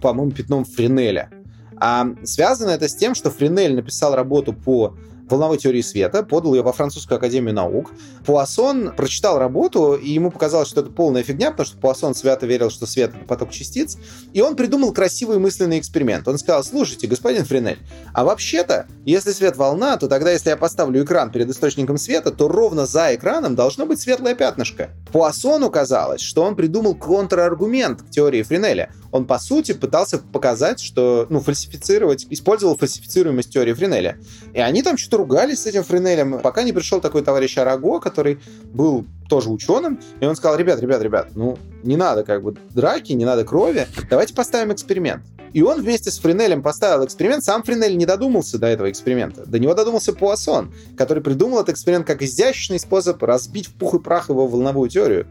по-моему, 0.00 0.32
пятном 0.32 0.64
Френеля. 0.64 1.30
А 1.78 2.08
связано 2.24 2.70
это 2.70 2.88
с 2.88 2.94
тем, 2.94 3.14
что 3.14 3.30
Френель 3.30 3.74
написал 3.74 4.14
работу 4.14 4.52
по 4.52 4.96
волновой 5.28 5.58
теории 5.58 5.82
света, 5.82 6.22
подал 6.22 6.54
ее 6.54 6.62
во 6.62 6.72
Французскую 6.72 7.16
академию 7.18 7.54
наук. 7.54 7.92
Пуассон 8.24 8.94
прочитал 8.96 9.38
работу, 9.38 9.94
и 9.94 10.10
ему 10.10 10.30
показалось, 10.30 10.68
что 10.68 10.80
это 10.80 10.90
полная 10.90 11.22
фигня, 11.22 11.50
потому 11.50 11.66
что 11.66 11.78
Пуассон 11.78 12.14
свято 12.14 12.46
верил, 12.46 12.70
что 12.70 12.86
свет— 12.86 13.12
это 13.16 13.24
поток 13.24 13.50
частиц, 13.50 13.98
и 14.32 14.40
он 14.40 14.56
придумал 14.56 14.92
красивый 14.92 15.38
мысленный 15.38 15.78
эксперимент. 15.78 16.26
Он 16.28 16.38
сказал, 16.38 16.64
слушайте, 16.64 17.06
господин 17.06 17.44
Френель, 17.44 17.78
а 18.12 18.24
вообще-то, 18.24 18.86
если 19.04 19.32
свет— 19.32 19.56
волна, 19.58 19.96
то 19.96 20.08
тогда, 20.08 20.32
если 20.32 20.50
я 20.50 20.56
поставлю 20.56 21.04
экран 21.04 21.30
перед 21.30 21.48
источником 21.50 21.98
света, 21.98 22.30
то 22.30 22.48
ровно 22.48 22.86
за 22.86 23.14
экраном 23.14 23.54
должно 23.54 23.86
быть 23.86 24.00
светлое 24.00 24.34
пятнышко. 24.34 24.90
Пуассону 25.12 25.70
казалось, 25.70 26.20
что 26.20 26.42
он 26.42 26.56
придумал 26.56 26.94
контраргумент 26.94 28.02
к 28.02 28.10
теории 28.10 28.42
Френеля. 28.42 28.90
Он, 29.12 29.26
по 29.26 29.38
сути, 29.38 29.72
пытался 29.72 30.18
показать, 30.18 30.80
что, 30.80 31.26
ну, 31.30 31.40
фальсифицировать, 31.40 32.26
использовал 32.28 32.76
фальсифицируемость 32.76 33.50
теории 33.50 33.72
Френеля. 33.72 34.18
И 34.52 34.60
они 34.60 34.82
там 34.82 34.98
что-то 34.98 35.15
ругались 35.16 35.62
с 35.62 35.66
этим 35.66 35.82
Френелем, 35.82 36.40
пока 36.40 36.62
не 36.62 36.72
пришел 36.72 37.00
такой 37.00 37.22
товарищ 37.22 37.58
Араго, 37.58 38.00
который 38.00 38.38
был 38.72 39.04
тоже 39.28 39.50
ученым, 39.50 39.98
и 40.20 40.24
он 40.24 40.36
сказал, 40.36 40.56
ребят, 40.56 40.80
ребят, 40.80 41.02
ребят, 41.02 41.28
ну, 41.34 41.58
не 41.82 41.96
надо 41.96 42.24
как 42.24 42.42
бы 42.42 42.54
драки, 42.74 43.12
не 43.12 43.24
надо 43.24 43.44
крови, 43.44 43.86
давайте 44.08 44.34
поставим 44.34 44.72
эксперимент. 44.72 45.22
И 45.52 45.62
он 45.62 45.80
вместе 45.80 46.10
с 46.10 46.18
Френелем 46.18 46.62
поставил 46.62 47.04
эксперимент. 47.04 47.42
Сам 47.42 47.62
Френель 47.62 47.96
не 47.96 48.04
додумался 48.04 48.58
до 48.58 48.66
этого 48.66 48.90
эксперимента. 48.90 49.46
До 49.46 49.58
него 49.58 49.72
додумался 49.72 50.12
Пуассон, 50.12 50.74
который 50.98 51.22
придумал 51.22 51.60
этот 51.60 51.70
эксперимент 51.70 52.06
как 52.06 52.20
изящный 52.20 52.78
способ 52.78 53.22
разбить 53.22 53.68
в 53.68 53.72
пух 53.72 53.94
и 53.94 53.98
прах 53.98 54.28
его 54.28 54.46
волновую 54.46 54.90
теорию. 54.90 55.26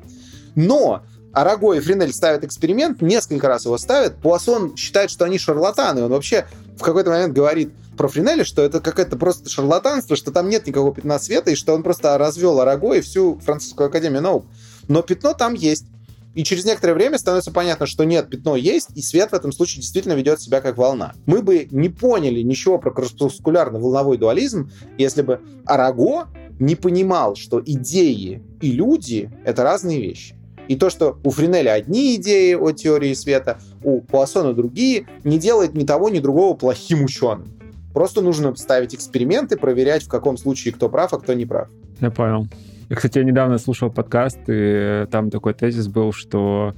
Но 0.56 1.04
Араго 1.32 1.74
и 1.74 1.80
Френель 1.80 2.14
ставят 2.14 2.44
эксперимент, 2.44 3.02
несколько 3.02 3.48
раз 3.48 3.66
его 3.66 3.78
ставят. 3.78 4.16
Пуассон 4.16 4.76
считает, 4.78 5.12
что 5.12 5.26
они 5.26 5.38
шарлатаны. 5.38 6.04
Он 6.04 6.10
вообще 6.10 6.48
в 6.78 6.82
какой-то 6.82 7.10
момент 7.10 7.34
говорит 7.34 7.72
про 7.98 8.08
Френеля, 8.08 8.44
что 8.44 8.62
это 8.62 8.82
какое-то 8.82 9.18
просто 9.18 9.50
шарлатанство, 9.50 10.16
что 10.16 10.32
там 10.32 10.50
нет 10.50 10.68
никакого 10.68 10.94
пятна 10.94 11.20
света, 11.20 11.52
и 11.52 11.56
что 11.56 11.74
он 11.74 11.84
просто 11.84 12.18
развел 12.18 12.60
Араго 12.60 12.94
и 12.94 13.02
всю 13.02 13.40
французскую 13.40 13.88
академию 13.88 14.22
наук. 14.22 14.46
Но 14.88 15.02
пятно 15.02 15.34
там 15.34 15.54
есть. 15.54 15.86
И 16.34 16.44
через 16.44 16.66
некоторое 16.66 16.94
время 16.94 17.18
становится 17.18 17.52
понятно, 17.52 17.86
что 17.86 18.04
нет, 18.04 18.30
пятно 18.30 18.56
есть, 18.56 18.90
и 18.94 19.02
свет 19.02 19.32
в 19.32 19.34
этом 19.34 19.54
случае 19.54 19.82
действительно 19.82 20.14
ведет 20.14 20.42
себя 20.42 20.60
как 20.60 20.78
волна. 20.78 21.14
Мы 21.26 21.42
бы 21.42 21.66
не 21.72 21.88
поняли 21.88 22.42
ничего 22.42 22.78
про 22.78 22.92
корпускулярно-волновой 22.92 24.18
дуализм, 24.18 24.70
если 24.98 25.22
бы 25.22 25.40
Араго 25.66 26.28
не 26.60 26.76
понимал, 26.76 27.36
что 27.36 27.62
идеи 27.66 28.44
и 28.60 28.72
люди— 28.72 29.32
это 29.46 29.64
разные 29.64 30.02
вещи. 30.02 30.36
И 30.68 30.76
то, 30.76 30.90
что 30.90 31.18
у 31.24 31.30
Френеля 31.30 31.74
одни 31.74 32.16
идеи 32.16 32.54
о 32.54 32.72
теории 32.72 33.14
света, 33.14 33.60
у 33.84 34.02
Пуассона 34.02 34.54
другие, 34.54 35.08
не 35.24 35.38
делает 35.38 35.76
ни 35.76 35.86
того, 35.86 36.10
ни 36.10 36.20
другого 36.20 36.56
плохим 36.56 37.04
ученым. 37.04 37.48
Просто 37.94 38.22
нужно 38.22 38.56
ставить 38.56 38.94
эксперименты, 38.94 39.58
проверять, 39.58 40.04
в 40.04 40.10
каком 40.10 40.38
случае 40.38 40.74
кто 40.74 40.90
прав, 40.90 41.14
а 41.14 41.20
кто 41.20 41.34
не 41.34 41.46
прав. 41.46 41.70
Я 42.02 42.12
понял. 42.12 42.48
Я, 42.90 42.96
кстати, 42.96 43.20
я 43.20 43.24
недавно 43.24 43.58
слушал 43.58 43.90
подкаст, 43.90 44.40
и 44.48 45.08
там 45.10 45.32
такой 45.32 45.54
тезис 45.54 45.88
был, 45.88 46.12
что 46.12 46.76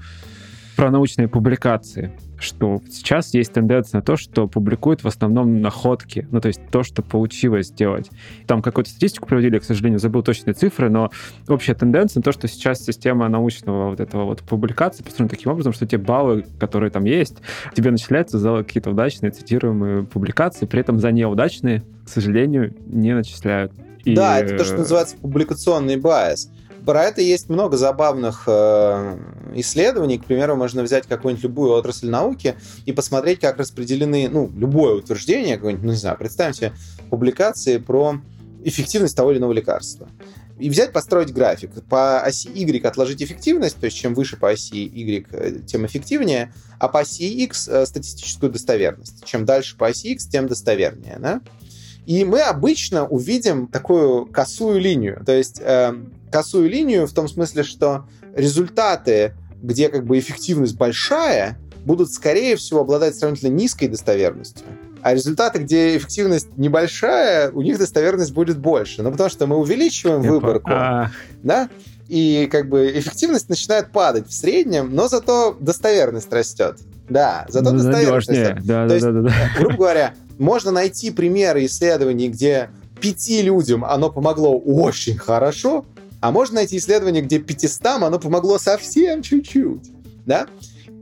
про 0.77 0.91
научные 0.91 1.27
публикации, 1.27 2.11
что 2.39 2.81
сейчас 2.87 3.33
есть 3.33 3.51
тенденция 3.51 3.97
на 3.97 4.01
то, 4.03 4.15
что 4.15 4.47
публикуют 4.47 5.03
в 5.03 5.07
основном 5.07 5.59
находки, 5.59 6.27
ну, 6.29 6.39
то 6.39 6.49
есть 6.49 6.61
то, 6.71 6.83
что 6.83 7.01
получилось 7.01 7.67
сделать. 7.67 8.11
Там 8.45 8.61
какую-то 8.61 8.91
статистику 8.91 9.27
проводили, 9.27 9.57
к 9.57 9.63
сожалению, 9.63 9.99
забыл 9.99 10.21
точные 10.21 10.53
цифры, 10.53 10.91
но 10.91 11.09
общая 11.47 11.73
тенденция 11.73 12.19
на 12.19 12.23
то, 12.23 12.31
что 12.31 12.47
сейчас 12.47 12.85
система 12.85 13.27
научного 13.27 13.89
вот 13.89 13.99
этого 13.99 14.25
вот 14.25 14.43
публикации 14.43 15.03
построена 15.03 15.29
таким 15.29 15.51
образом, 15.51 15.73
что 15.73 15.87
те 15.87 15.97
баллы, 15.97 16.45
которые 16.59 16.91
там 16.91 17.05
есть, 17.05 17.37
тебе 17.73 17.89
начисляются 17.89 18.37
за 18.37 18.63
какие-то 18.63 18.91
удачные 18.91 19.31
цитируемые 19.31 20.03
публикации, 20.03 20.67
при 20.67 20.81
этом 20.81 20.99
за 20.99 21.11
неудачные, 21.11 21.83
к 22.05 22.09
сожалению, 22.09 22.75
не 22.85 23.15
начисляют. 23.15 23.71
И... 24.05 24.15
Да, 24.15 24.39
это 24.39 24.57
то, 24.57 24.63
что 24.63 24.77
называется 24.77 25.17
публикационный 25.17 25.97
байс. 25.97 26.51
Про 26.87 27.03
это 27.03 27.21
есть 27.21 27.49
много 27.49 27.75
забавных 27.75 28.45
э, 28.47 29.17
исследований. 29.55 30.17
К 30.19 30.23
примеру, 30.23 30.55
можно 30.55 30.83
взять 30.83 31.05
какую-нибудь 31.05 31.43
любую 31.43 31.71
отрасль 31.73 32.07
науки 32.07 32.55
и 32.85 32.93
посмотреть, 32.93 33.41
как 33.41 33.57
распределены, 33.57 34.29
ну, 34.29 34.49
любое 34.55 34.93
утверждение, 34.93 35.57
какое-нибудь, 35.57 35.83
ну, 35.83 35.91
не 35.91 35.97
знаю, 35.97 36.17
представим 36.17 36.53
себе 36.53 36.71
публикации 37.09 37.77
про 37.77 38.21
эффективность 38.63 39.17
того 39.17 39.31
или 39.31 39.39
иного 39.39 39.51
лекарства. 39.51 40.07
И 40.59 40.69
взять, 40.69 40.93
построить 40.93 41.33
график. 41.33 41.71
По 41.89 42.21
оси 42.21 42.47
Y 42.53 42.85
отложить 42.85 43.21
эффективность, 43.21 43.75
то 43.75 43.85
есть 43.87 43.97
чем 43.97 44.13
выше 44.13 44.37
по 44.37 44.49
оси 44.49 44.85
Y, 44.85 45.27
э, 45.29 45.59
тем 45.67 45.85
эффективнее, 45.85 46.53
а 46.79 46.87
по 46.87 47.01
оси 47.01 47.43
X 47.43 47.67
э, 47.67 47.85
статистическую 47.85 48.49
достоверность. 48.49 49.25
Чем 49.25 49.43
дальше 49.43 49.75
по 49.75 49.87
оси 49.87 50.13
X, 50.13 50.27
тем 50.27 50.47
достовернее. 50.47 51.17
Да? 51.19 51.41
И 52.05 52.23
мы 52.23 52.39
обычно 52.39 53.05
увидим 53.05 53.67
такую 53.67 54.25
косую 54.27 54.79
линию. 54.79 55.21
То 55.25 55.33
есть 55.33 55.59
э, 55.59 55.93
косую 56.31 56.69
линию 56.69 57.07
в 57.07 57.13
том 57.13 57.27
смысле, 57.27 57.63
что 57.63 58.05
результаты, 58.35 59.33
где 59.61 59.89
как 59.89 60.05
бы 60.05 60.19
эффективность 60.19 60.75
большая, 60.75 61.57
будут, 61.85 62.11
скорее 62.11 62.55
всего, 62.57 62.81
обладать 62.81 63.15
сравнительно 63.15 63.49
низкой 63.49 63.87
достоверностью. 63.87 64.65
А 65.01 65.13
результаты, 65.13 65.59
где 65.59 65.95
эффективность 65.95 66.57
небольшая, 66.57 67.51
у 67.51 67.61
них 67.61 67.77
достоверность 67.77 68.33
будет 68.33 68.57
больше. 68.57 69.03
Ну, 69.03 69.11
потому 69.11 69.29
что 69.29 69.47
мы 69.47 69.55
увеличиваем 69.55 70.21
Я 70.21 70.31
выборку, 70.31 70.69
а... 70.69 71.11
да, 71.43 71.69
и 72.09 72.47
как 72.51 72.67
бы 72.67 72.91
эффективность 72.93 73.47
начинает 73.47 73.91
падать 73.91 74.27
в 74.27 74.33
среднем, 74.33 74.93
но 74.93 75.07
зато 75.07 75.55
достоверность 75.59 76.31
растет. 76.31 76.77
Да, 77.09 77.45
зато 77.47 77.71
ну, 77.71 77.77
достоверность 77.77 78.29
растет. 78.29 78.57
Да, 78.65 78.83
То 78.83 78.87
да, 78.89 78.93
есть, 78.93 79.05
да, 79.05 79.11
да, 79.11 79.21
да. 79.21 79.33
грубо 79.57 79.75
говоря, 79.77 80.13
можно 80.37 80.71
найти 80.71 81.11
примеры 81.11 81.65
исследований, 81.65 82.27
где 82.27 82.69
пяти 82.99 83.41
людям 83.41 83.85
оно 83.85 84.09
помогло 84.09 84.57
очень 84.57 85.17
хорошо, 85.17 85.85
а 86.19 86.31
можно 86.31 86.55
найти 86.55 86.77
исследование, 86.77 87.21
где 87.21 87.39
500 87.39 87.85
оно 87.85 88.19
помогло 88.19 88.57
совсем 88.57 89.21
чуть-чуть. 89.21 89.91
Да? 90.25 90.47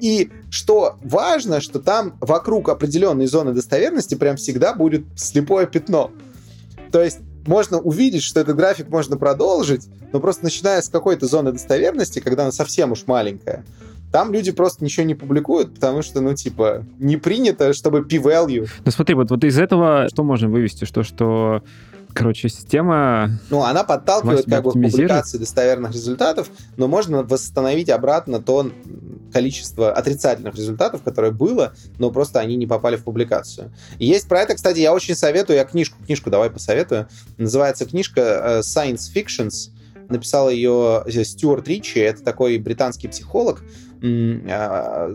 И 0.02 0.30
что 0.50 0.98
важно, 1.04 1.62
что 1.62 1.80
там 1.80 2.18
вокруг 2.20 2.70
определенной 2.70 3.28
зоны 3.28 3.54
достоверности 3.54 4.16
прям 4.16 4.36
всегда 4.36 4.74
будет 4.74 5.06
слепое 5.16 5.68
пятно. 5.68 6.12
То 6.92 7.04
есть 7.04 7.20
можно 7.48 7.80
увидеть, 7.80 8.24
что 8.24 8.40
этот 8.40 8.56
график 8.56 8.90
можно 8.90 9.18
продолжить, 9.18 9.88
но 10.12 10.20
просто 10.20 10.44
начиная 10.44 10.82
с 10.82 10.90
какой-то 10.90 11.28
зоны 11.28 11.52
достоверности, 11.52 12.20
когда 12.20 12.44
она 12.44 12.52
совсем 12.52 12.92
уж 12.92 13.06
маленькая, 13.08 13.64
там 14.12 14.32
люди 14.32 14.52
просто 14.52 14.84
ничего 14.84 15.06
не 15.06 15.16
публикуют, 15.16 15.74
потому 15.76 16.02
что, 16.02 16.22
ну, 16.22 16.34
типа, 16.34 16.86
не 17.00 17.18
принято, 17.18 17.74
чтобы 17.74 18.02
p-value. 18.04 18.68
Ну, 18.86 18.92
смотри, 18.92 19.14
вот, 19.16 19.30
вот 19.30 19.44
из 19.44 19.58
этого 19.60 20.08
что 20.10 20.24
можно 20.24 20.48
вывести? 20.48 20.86
Что, 20.86 21.04
что 21.04 21.64
Короче, 22.16 22.48
система... 22.48 23.30
Ну, 23.50 23.62
она 23.62 23.84
подталкивает 23.84 24.46
как 24.46 24.64
бы 24.64 24.72
публикации 24.72 25.38
достоверных 25.38 25.92
результатов, 25.92 26.50
но 26.78 26.88
можно 26.88 27.24
восстановить 27.24 27.90
обратно 27.90 28.42
то 28.42 28.72
количество 29.34 29.92
отрицательных 29.92 30.56
результатов, 30.56 31.04
которое 31.04 31.34
было, 31.34 31.74
но 32.00 32.12
просто 32.12 32.40
они 32.40 32.56
не 32.56 32.68
попали 32.68 32.96
в 32.96 33.04
публикацию. 33.04 33.74
И 34.00 34.06
есть 34.06 34.30
про 34.30 34.40
это, 34.40 34.56
кстати, 34.56 34.80
я 34.80 34.94
очень 34.94 35.14
советую, 35.14 35.58
я 35.58 35.66
книжку, 35.66 35.98
книжку 36.06 36.30
давай 36.30 36.50
посоветую. 36.50 37.10
Называется 37.38 37.86
книжка 37.86 38.22
э, 38.22 38.60
Science 38.60 39.12
Fictions. 39.14 39.72
Написал 40.08 40.50
ее 40.50 41.04
э, 41.06 41.24
Стюарт 41.26 41.68
Ричи, 41.68 42.00
это 42.00 42.24
такой 42.24 42.58
британский 42.60 43.10
психолог, 43.10 43.62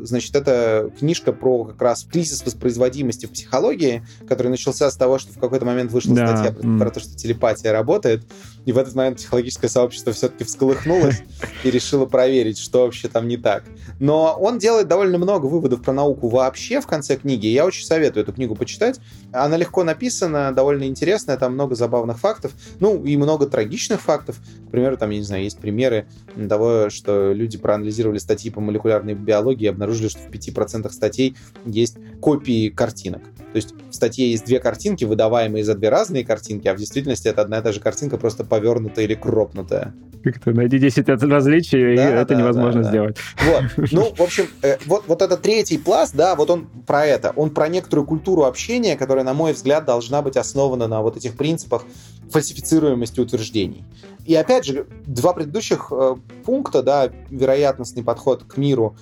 значит, 0.03 0.35
это 0.35 0.91
книжка 0.99 1.33
про 1.33 1.65
как 1.65 1.81
раз 1.83 2.05
кризис 2.05 2.45
воспроизводимости 2.45 3.27
в 3.27 3.31
психологии, 3.31 4.05
который 4.29 4.49
начался 4.49 4.91
с 4.91 4.97
того, 4.97 5.19
что 5.19 5.33
в 5.33 5.39
какой-то 5.39 5.65
момент 5.65 5.93
вышла 5.93 6.15
да. 6.15 6.27
статья 6.27 6.53
про, 6.53 6.79
про 6.79 6.91
то, 6.91 7.01
что 7.01 7.17
телепатия 7.17 7.73
работает, 7.73 8.27
и 8.67 8.73
в 8.73 8.79
этот 8.79 8.95
момент 8.95 9.17
психологическое 9.19 9.69
сообщество 9.69 10.13
все-таки 10.13 10.45
всколыхнулось 10.45 11.23
и 11.65 11.71
решило 11.71 12.07
проверить, 12.07 12.59
что 12.59 12.83
вообще 12.83 13.09
там 13.09 13.29
не 13.29 13.37
так. 13.37 13.65
Но 13.99 14.37
он 14.39 14.59
делает 14.59 14.89
довольно 14.89 15.19
много 15.19 15.47
выводов 15.47 15.83
про 15.83 15.93
науку 15.93 16.29
вообще 16.29 16.81
в 16.81 16.87
конце 16.87 17.17
книги. 17.17 17.47
Я 17.47 17.67
очень 17.67 17.85
советую 17.85 18.23
эту 18.23 18.33
книгу 18.33 18.55
почитать. 18.55 19.01
Она 19.33 19.57
легко 19.57 19.85
написана, 19.85 20.53
довольно 20.53 20.85
интересная, 20.85 21.37
там 21.37 21.55
много 21.55 21.75
забавных 21.75 22.19
фактов, 22.19 22.53
ну 22.81 23.03
и 23.05 23.17
много 23.17 23.47
трагичных 23.47 24.01
фактов. 24.01 24.37
К 24.69 24.71
примеру, 24.71 24.97
там, 24.97 25.11
я 25.11 25.19
не 25.19 25.25
знаю, 25.25 25.45
есть 25.45 25.59
примеры 25.59 26.07
того, 26.49 26.91
что 26.91 27.33
люди 27.33 27.59
проанализировали 27.59 28.19
статьи 28.19 28.51
по 28.51 28.61
молекулярной 28.61 29.15
биологии 29.15 29.65
и 29.65 29.69
обнаружили, 29.69 30.09
что 30.09 30.21
в 30.21 30.31
5% 30.31 30.91
статей 30.93 31.37
есть 31.65 31.97
копии 32.21 32.69
картинок. 32.69 33.23
То 33.53 33.57
есть 33.57 33.75
в 33.91 33.95
статье 33.95 34.31
есть 34.31 34.45
две 34.45 34.61
картинки, 34.61 35.05
выдаваемые 35.05 35.65
за 35.65 35.75
две 35.75 35.89
разные 35.89 36.25
картинки, 36.25 36.69
а 36.69 36.75
в 36.75 36.77
действительности 36.77 37.27
это 37.27 37.43
одна 37.43 37.59
и 37.59 37.63
та 37.63 37.73
же 37.73 37.81
картинка, 37.81 38.17
просто 38.17 38.45
повернутая 38.61 39.05
или 39.07 39.15
кропнутая. 39.15 39.95
Как-то 40.23 40.53
найди 40.53 40.79
10 40.79 41.09
различий, 41.09 41.97
да, 41.97 42.11
и 42.11 42.13
это 42.13 42.35
да, 42.35 42.41
невозможно 42.41 42.83
да, 42.83 42.85
да. 42.85 42.89
сделать. 42.91 43.17
Вот. 43.39 43.89
Ну, 43.93 44.15
в 44.15 44.21
общем, 44.21 44.49
э, 44.63 44.77
вот, 44.85 45.05
вот 45.07 45.23
этот 45.23 45.41
третий 45.41 45.79
пласт, 45.79 46.15
да, 46.15 46.35
вот 46.35 46.51
он 46.51 46.67
про 46.87 47.07
это. 47.07 47.33
Он 47.37 47.49
про 47.49 47.69
некоторую 47.69 48.07
культуру 48.07 48.45
общения, 48.45 48.97
которая, 48.97 49.25
на 49.25 49.33
мой 49.33 49.55
взгляд, 49.55 49.87
должна 49.87 50.21
быть 50.21 50.37
основана 50.37 50.89
на 50.89 51.01
вот 51.01 51.17
этих 51.17 51.37
принципах 51.37 51.85
фальсифицируемости 52.31 53.19
утверждений. 53.19 53.85
И 54.27 54.35
опять 54.35 54.67
же, 54.67 54.87
два 55.07 55.33
предыдущих 55.33 55.91
э, 55.91 56.17
пункта, 56.45 56.83
да, 56.83 57.11
вероятностный 57.31 58.05
подход 58.05 58.45
к 58.45 58.59
миру 58.59 58.97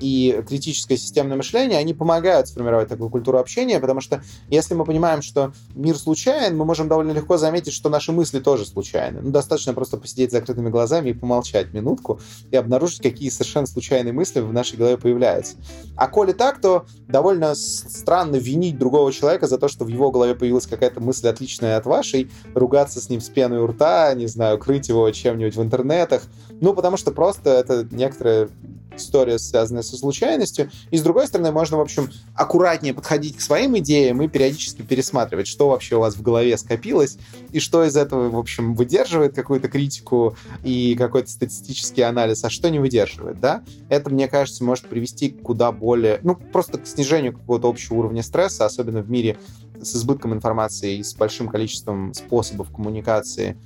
и 0.00 0.42
критическое 0.46 0.96
системное 0.96 1.36
мышление, 1.36 1.78
они 1.78 1.94
помогают 1.94 2.48
сформировать 2.48 2.88
такую 2.88 3.10
культуру 3.10 3.38
общения, 3.38 3.78
потому 3.78 4.00
что 4.00 4.22
если 4.48 4.74
мы 4.74 4.84
понимаем, 4.84 5.22
что 5.22 5.52
мир 5.74 5.96
случайен, 5.96 6.56
мы 6.56 6.64
можем 6.64 6.88
довольно 6.88 7.12
легко 7.12 7.36
заметить, 7.36 7.72
что 7.72 7.88
наши 7.88 8.12
мысли 8.12 8.40
тоже 8.40 8.66
случайны. 8.66 9.20
Ну, 9.20 9.30
достаточно 9.30 9.74
просто 9.74 9.96
посидеть 9.96 10.30
с 10.30 10.32
закрытыми 10.32 10.70
глазами 10.70 11.10
и 11.10 11.12
помолчать 11.12 11.72
минутку 11.72 12.20
и 12.50 12.56
обнаружить, 12.56 13.02
какие 13.02 13.30
совершенно 13.30 13.66
случайные 13.66 14.12
мысли 14.12 14.40
в 14.40 14.52
нашей 14.52 14.76
голове 14.76 14.98
появляются. 14.98 15.56
А 15.96 16.08
коли 16.08 16.32
так, 16.32 16.60
то 16.60 16.86
довольно 17.08 17.54
странно 17.54 18.36
винить 18.36 18.78
другого 18.78 19.12
человека 19.12 19.46
за 19.46 19.58
то, 19.58 19.68
что 19.68 19.84
в 19.84 19.88
его 19.88 20.10
голове 20.10 20.34
появилась 20.34 20.66
какая-то 20.66 21.00
мысль 21.00 21.28
отличная 21.28 21.76
от 21.76 21.86
вашей, 21.86 22.30
ругаться 22.54 23.00
с 23.00 23.08
ним 23.08 23.20
с 23.20 23.28
пеной 23.28 23.60
у 23.60 23.66
рта, 23.66 24.12
не 24.14 24.26
знаю, 24.26 24.58
крыть 24.58 24.88
его 24.88 25.10
чем-нибудь 25.10 25.56
в 25.56 25.62
интернетах. 25.62 26.22
Ну, 26.60 26.74
потому 26.74 26.96
что 26.96 27.10
просто 27.10 27.50
это 27.50 27.86
некоторая 27.90 28.48
история, 28.96 29.38
связанная 29.38 29.82
со 29.82 29.96
случайностью. 29.96 30.70
И, 30.90 30.96
с 30.96 31.02
другой 31.02 31.26
стороны, 31.26 31.52
можно, 31.52 31.78
в 31.78 31.80
общем, 31.80 32.10
аккуратнее 32.34 32.94
подходить 32.94 33.36
к 33.36 33.40
своим 33.40 33.76
идеям 33.78 34.22
и 34.22 34.28
периодически 34.28 34.82
пересматривать, 34.82 35.46
что 35.46 35.68
вообще 35.68 35.96
у 35.96 36.00
вас 36.00 36.16
в 36.16 36.22
голове 36.22 36.56
скопилось, 36.56 37.18
и 37.52 37.60
что 37.60 37.84
из 37.84 37.96
этого, 37.96 38.30
в 38.30 38.38
общем, 38.38 38.74
выдерживает 38.74 39.34
какую-то 39.34 39.68
критику 39.68 40.36
и 40.62 40.94
какой-то 40.96 41.30
статистический 41.30 42.02
анализ, 42.02 42.44
а 42.44 42.50
что 42.50 42.70
не 42.70 42.78
выдерживает, 42.78 43.40
да? 43.40 43.62
Это, 43.88 44.10
мне 44.10 44.28
кажется, 44.28 44.64
может 44.64 44.86
привести 44.86 45.30
куда 45.30 45.72
более, 45.72 46.20
ну, 46.22 46.36
просто 46.36 46.78
к 46.78 46.86
снижению 46.86 47.32
какого-то 47.32 47.68
общего 47.68 47.96
уровня 47.96 48.22
стресса, 48.22 48.64
особенно 48.64 49.00
в 49.02 49.10
мире 49.10 49.38
с 49.80 49.96
избытком 49.96 50.34
информации 50.34 50.98
и 50.98 51.02
с 51.02 51.14
большим 51.14 51.48
количеством 51.48 52.14
способов 52.14 52.70
коммуникации 52.70 53.56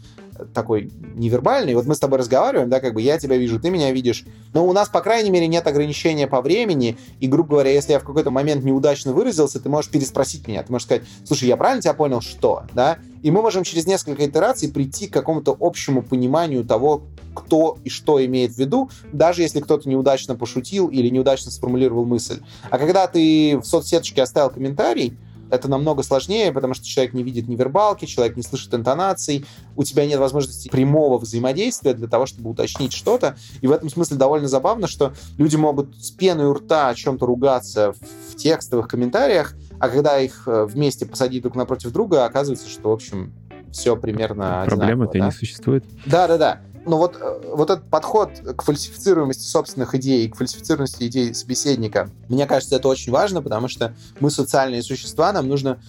такой 0.55 0.91
невербальный. 1.15 1.75
Вот 1.75 1.87
мы 1.87 1.95
с 1.95 1.99
тобой 1.99 2.19
разговариваем, 2.19 2.69
да, 2.69 2.81
как 2.81 2.95
бы 2.95 3.03
я 3.03 3.19
тебя 3.19 3.37
вижу, 3.37 3.61
ты 3.61 3.71
меня 3.71 3.93
видишь. 3.93 4.25
Но 4.53 4.67
у 4.67 4.73
нас, 4.73 4.89
по 4.89 5.01
крайней 5.01 5.31
мере, 5.31 5.47
нет 5.47 5.67
ограничения 5.67 6.27
по 6.27 6.41
времени. 6.41 6.97
И, 7.21 7.27
грубо 7.27 7.51
говоря, 7.51 7.73
если 7.73 7.93
я 7.93 7.99
в 7.99 8.05
какой-то 8.05 8.31
момент 8.31 8.65
неудачно 8.65 9.13
выразился, 9.13 9.61
ты 9.61 9.69
можешь 9.69 9.91
переспросить 9.91 10.47
меня. 10.49 10.63
Ты 10.63 10.73
можешь 10.73 10.87
сказать, 10.87 11.03
слушай, 11.25 11.49
я 11.49 11.57
правильно 11.57 11.83
тебя 11.83 11.95
понял, 11.95 12.21
что? 12.21 12.63
Да? 12.73 12.99
И 13.23 13.31
мы 13.31 13.43
можем 13.43 13.65
через 13.65 13.87
несколько 13.87 14.27
итераций 14.27 14.71
прийти 14.71 15.09
к 15.09 15.13
какому-то 15.13 15.57
общему 15.59 16.03
пониманию 16.03 16.65
того, 16.65 17.03
кто 17.35 17.79
и 17.85 17.91
что 17.91 18.25
имеет 18.25 18.53
в 18.53 18.59
виду, 18.59 18.91
даже 19.13 19.43
если 19.43 19.61
кто-то 19.61 19.89
неудачно 19.89 20.35
пошутил 20.37 20.89
или 20.89 21.09
неудачно 21.09 21.51
сформулировал 21.51 22.05
мысль. 22.05 22.41
А 22.71 22.79
когда 22.79 23.07
ты 23.07 23.59
в 23.59 23.65
соцсеточке 23.65 24.23
оставил 24.23 24.51
комментарий, 24.51 25.17
это 25.51 25.69
намного 25.69 26.03
сложнее, 26.03 26.53
потому 26.53 26.75
что 26.75 26.87
человек 26.87 27.15
не 27.15 27.23
видит 27.23 27.49
невербалки, 27.49 28.05
человек 28.05 28.37
не 28.37 28.43
слышит 28.43 28.73
интонаций, 28.75 29.45
у 29.77 29.85
тебя 29.85 30.07
нет 30.07 30.19
возможности 30.19 30.69
прямого 30.69 31.19
взаимодействия 31.19 31.95
для 31.95 32.09
того, 32.09 32.27
чтобы 32.27 32.51
уточнить 32.51 32.93
что-то. 32.93 33.37
И 33.61 33.67
в 33.67 33.73
этом 33.73 33.89
смысле 33.89 34.17
довольно 34.17 34.49
забавно, 34.49 34.87
что 34.87 35.13
люди 35.37 35.57
могут 35.57 35.97
с 35.97 36.11
пеной 36.11 36.47
у 36.47 36.55
рта 36.55 36.89
о 36.89 36.95
чем-то 36.95 37.27
ругаться 37.27 37.93
в 38.31 38.37
текстовых 38.37 38.89
комментариях, 38.89 39.55
а 39.81 39.89
когда 39.89 40.19
их 40.19 40.45
э, 40.47 40.65
вместе 40.65 41.07
посадить 41.07 41.43
друг 41.43 41.55
напротив 41.55 41.93
друга, 41.93 42.25
оказывается, 42.25 42.69
что, 42.69 42.91
в 42.91 42.93
общем, 42.93 43.33
все 43.71 43.97
примерно 43.97 44.65
Проблемы-то 44.67 45.19
да? 45.19 45.27
не 45.27 45.33
существует. 45.33 45.85
Да-да-да. 46.07 46.61
Но 46.89 46.97
вот, 46.97 47.19
э, 47.21 47.41
вот 47.55 47.69
этот 47.69 47.85
подход 47.91 48.31
к 48.57 48.63
фальсифицируемости 48.63 49.43
собственных 49.43 49.95
идей 49.95 50.27
к 50.29 50.37
фальсифицируемости 50.37 51.07
идей 51.07 51.35
собеседника, 51.35 52.11
мне 52.29 52.47
кажется, 52.47 52.77
это 52.77 52.89
очень 52.89 53.13
важно, 53.13 53.43
потому 53.43 53.69
что 53.69 53.95
мы 54.21 54.31
социальные 54.31 54.83
существа, 54.83 55.31
нам 55.33 55.49
нужно 55.49 55.81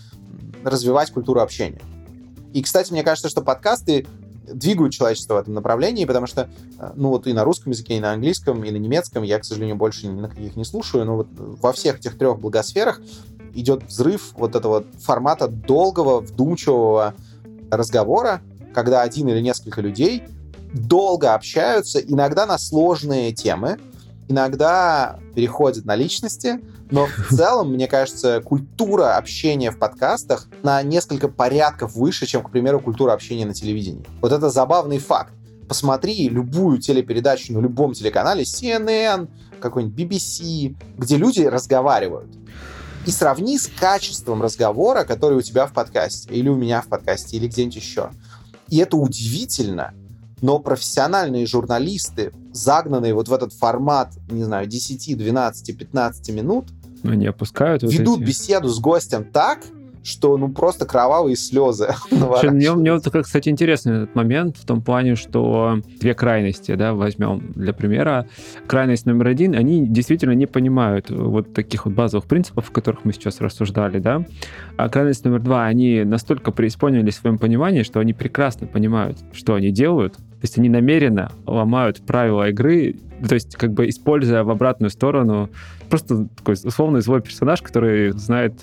развивать 0.65 1.11
культуру 1.11 1.39
общения. 1.39 1.81
И, 2.53 2.61
кстати, 2.61 2.91
мне 2.91 3.03
кажется, 3.03 3.29
что 3.29 3.41
подкасты 3.41 4.07
двигают 4.51 4.91
человечество 4.91 5.35
в 5.35 5.37
этом 5.37 5.53
направлении, 5.53 6.03
потому 6.03 6.27
что, 6.27 6.49
э, 6.77 6.91
ну 6.95 7.09
вот 7.09 7.27
и 7.27 7.33
на 7.33 7.45
русском 7.45 7.71
языке, 7.71 7.95
и 7.95 8.01
на 8.01 8.11
английском, 8.11 8.61
и 8.65 8.71
на 8.71 8.77
немецком 8.77 9.23
я, 9.23 9.39
к 9.39 9.45
сожалению, 9.45 9.77
больше 9.77 10.07
ни 10.07 10.19
на 10.19 10.27
каких 10.27 10.57
не 10.57 10.65
слушаю, 10.65 11.05
но 11.05 11.15
вот 11.15 11.27
во 11.31 11.71
всех 11.71 11.99
этих 11.99 12.17
трех 12.17 12.41
благосферах 12.41 12.99
идет 13.53 13.83
взрыв 13.85 14.33
вот 14.33 14.55
этого 14.55 14.83
формата 14.99 15.47
долгого, 15.47 16.19
вдумчивого 16.19 17.13
разговора, 17.71 18.41
когда 18.73 19.01
один 19.01 19.29
или 19.29 19.39
несколько 19.39 19.79
людей 19.79 20.23
долго 20.73 21.33
общаются, 21.33 21.99
иногда 21.99 22.45
на 22.45 22.57
сложные 22.57 23.33
темы, 23.33 23.79
иногда 24.27 25.19
переходят 25.35 25.85
на 25.85 25.95
личности, 25.95 26.59
но 26.91 27.07
в 27.07 27.29
целом, 27.35 27.73
мне 27.73 27.87
кажется, 27.87 28.41
культура 28.41 29.17
общения 29.17 29.71
в 29.71 29.79
подкастах 29.79 30.47
на 30.63 30.81
несколько 30.83 31.27
порядков 31.27 31.95
выше, 31.95 32.25
чем, 32.25 32.43
к 32.43 32.51
примеру, 32.51 32.79
культура 32.79 33.13
общения 33.13 33.45
на 33.45 33.53
телевидении. 33.53 34.05
Вот 34.21 34.31
это 34.31 34.49
забавный 34.49 34.99
факт. 34.99 35.33
Посмотри 35.67 36.29
любую 36.29 36.79
телепередачу 36.79 37.53
на 37.53 37.59
любом 37.59 37.93
телеканале, 37.93 38.43
CNN, 38.43 39.27
какой-нибудь 39.59 39.99
BBC, 39.99 40.75
где 40.97 41.17
люди 41.17 41.41
разговаривают. 41.41 42.29
И 43.05 43.11
сравни 43.11 43.57
с 43.57 43.67
качеством 43.67 44.41
разговора, 44.41 45.03
который 45.03 45.37
у 45.37 45.41
тебя 45.41 45.67
в 45.67 45.73
подкасте, 45.73 46.33
или 46.33 46.49
у 46.49 46.55
меня 46.55 46.81
в 46.81 46.87
подкасте, 46.87 47.37
или 47.37 47.47
где-нибудь 47.47 47.75
еще. 47.75 48.09
И 48.67 48.77
это 48.77 48.97
удивительно, 48.97 49.93
но 50.41 50.59
профессиональные 50.59 51.45
журналисты, 51.45 52.31
загнанные 52.53 53.13
вот 53.13 53.27
в 53.27 53.33
этот 53.33 53.53
формат, 53.53 54.13
не 54.29 54.43
знаю, 54.43 54.67
10, 54.67 55.17
12, 55.17 55.77
15 55.77 56.29
минут, 56.29 56.67
они 57.03 57.27
опускают 57.27 57.83
ведут 57.83 58.07
вот 58.07 58.19
эти... 58.21 58.27
беседу 58.27 58.67
с 58.67 58.79
гостем 58.79 59.23
так, 59.23 59.59
что 60.03 60.37
ну 60.37 60.49
просто 60.49 60.85
кровавые 60.85 61.35
слезы. 61.35 61.89
Мне, 62.43 62.73
мне 62.73 62.93
вот, 62.93 63.03
кстати, 63.03 63.49
интересный 63.49 64.03
этот 64.03 64.15
момент 64.15 64.57
в 64.57 64.65
том 64.65 64.81
плане, 64.81 65.15
что 65.15 65.81
две 65.99 66.13
крайности, 66.13 66.75
да, 66.75 66.93
возьмем 66.93 67.51
для 67.53 67.73
примера. 67.73 68.27
Крайность 68.67 69.05
номер 69.05 69.27
один, 69.27 69.55
они 69.55 69.85
действительно 69.87 70.31
не 70.31 70.45
понимают 70.45 71.09
вот 71.09 71.53
таких 71.53 71.85
вот 71.85 71.93
базовых 71.93 72.25
принципов, 72.25 72.69
о 72.69 72.73
которых 72.73 73.05
мы 73.05 73.13
сейчас 73.13 73.41
рассуждали, 73.41 73.99
да. 73.99 74.25
А 74.77 74.89
крайность 74.89 75.25
номер 75.25 75.41
два, 75.41 75.65
они 75.65 76.03
настолько 76.03 76.51
преисполнились 76.51 77.15
в 77.15 77.21
своем 77.21 77.37
понимании, 77.37 77.83
что 77.83 77.99
они 77.99 78.13
прекрасно 78.13 78.67
понимают, 78.67 79.17
что 79.33 79.55
они 79.55 79.71
делают, 79.71 80.15
то 80.39 80.45
есть 80.45 80.57
они 80.57 80.69
намеренно 80.69 81.31
ломают 81.45 82.01
правила 82.05 82.49
игры, 82.49 82.95
то 83.27 83.35
есть 83.35 83.55
как 83.57 83.73
бы 83.73 83.89
используя 83.89 84.43
в 84.43 84.49
обратную 84.49 84.89
сторону 84.89 85.49
просто 85.89 86.27
такой 86.37 86.55
условный 86.63 87.01
злой 87.01 87.21
персонаж, 87.21 87.61
который 87.61 88.11
знает, 88.11 88.53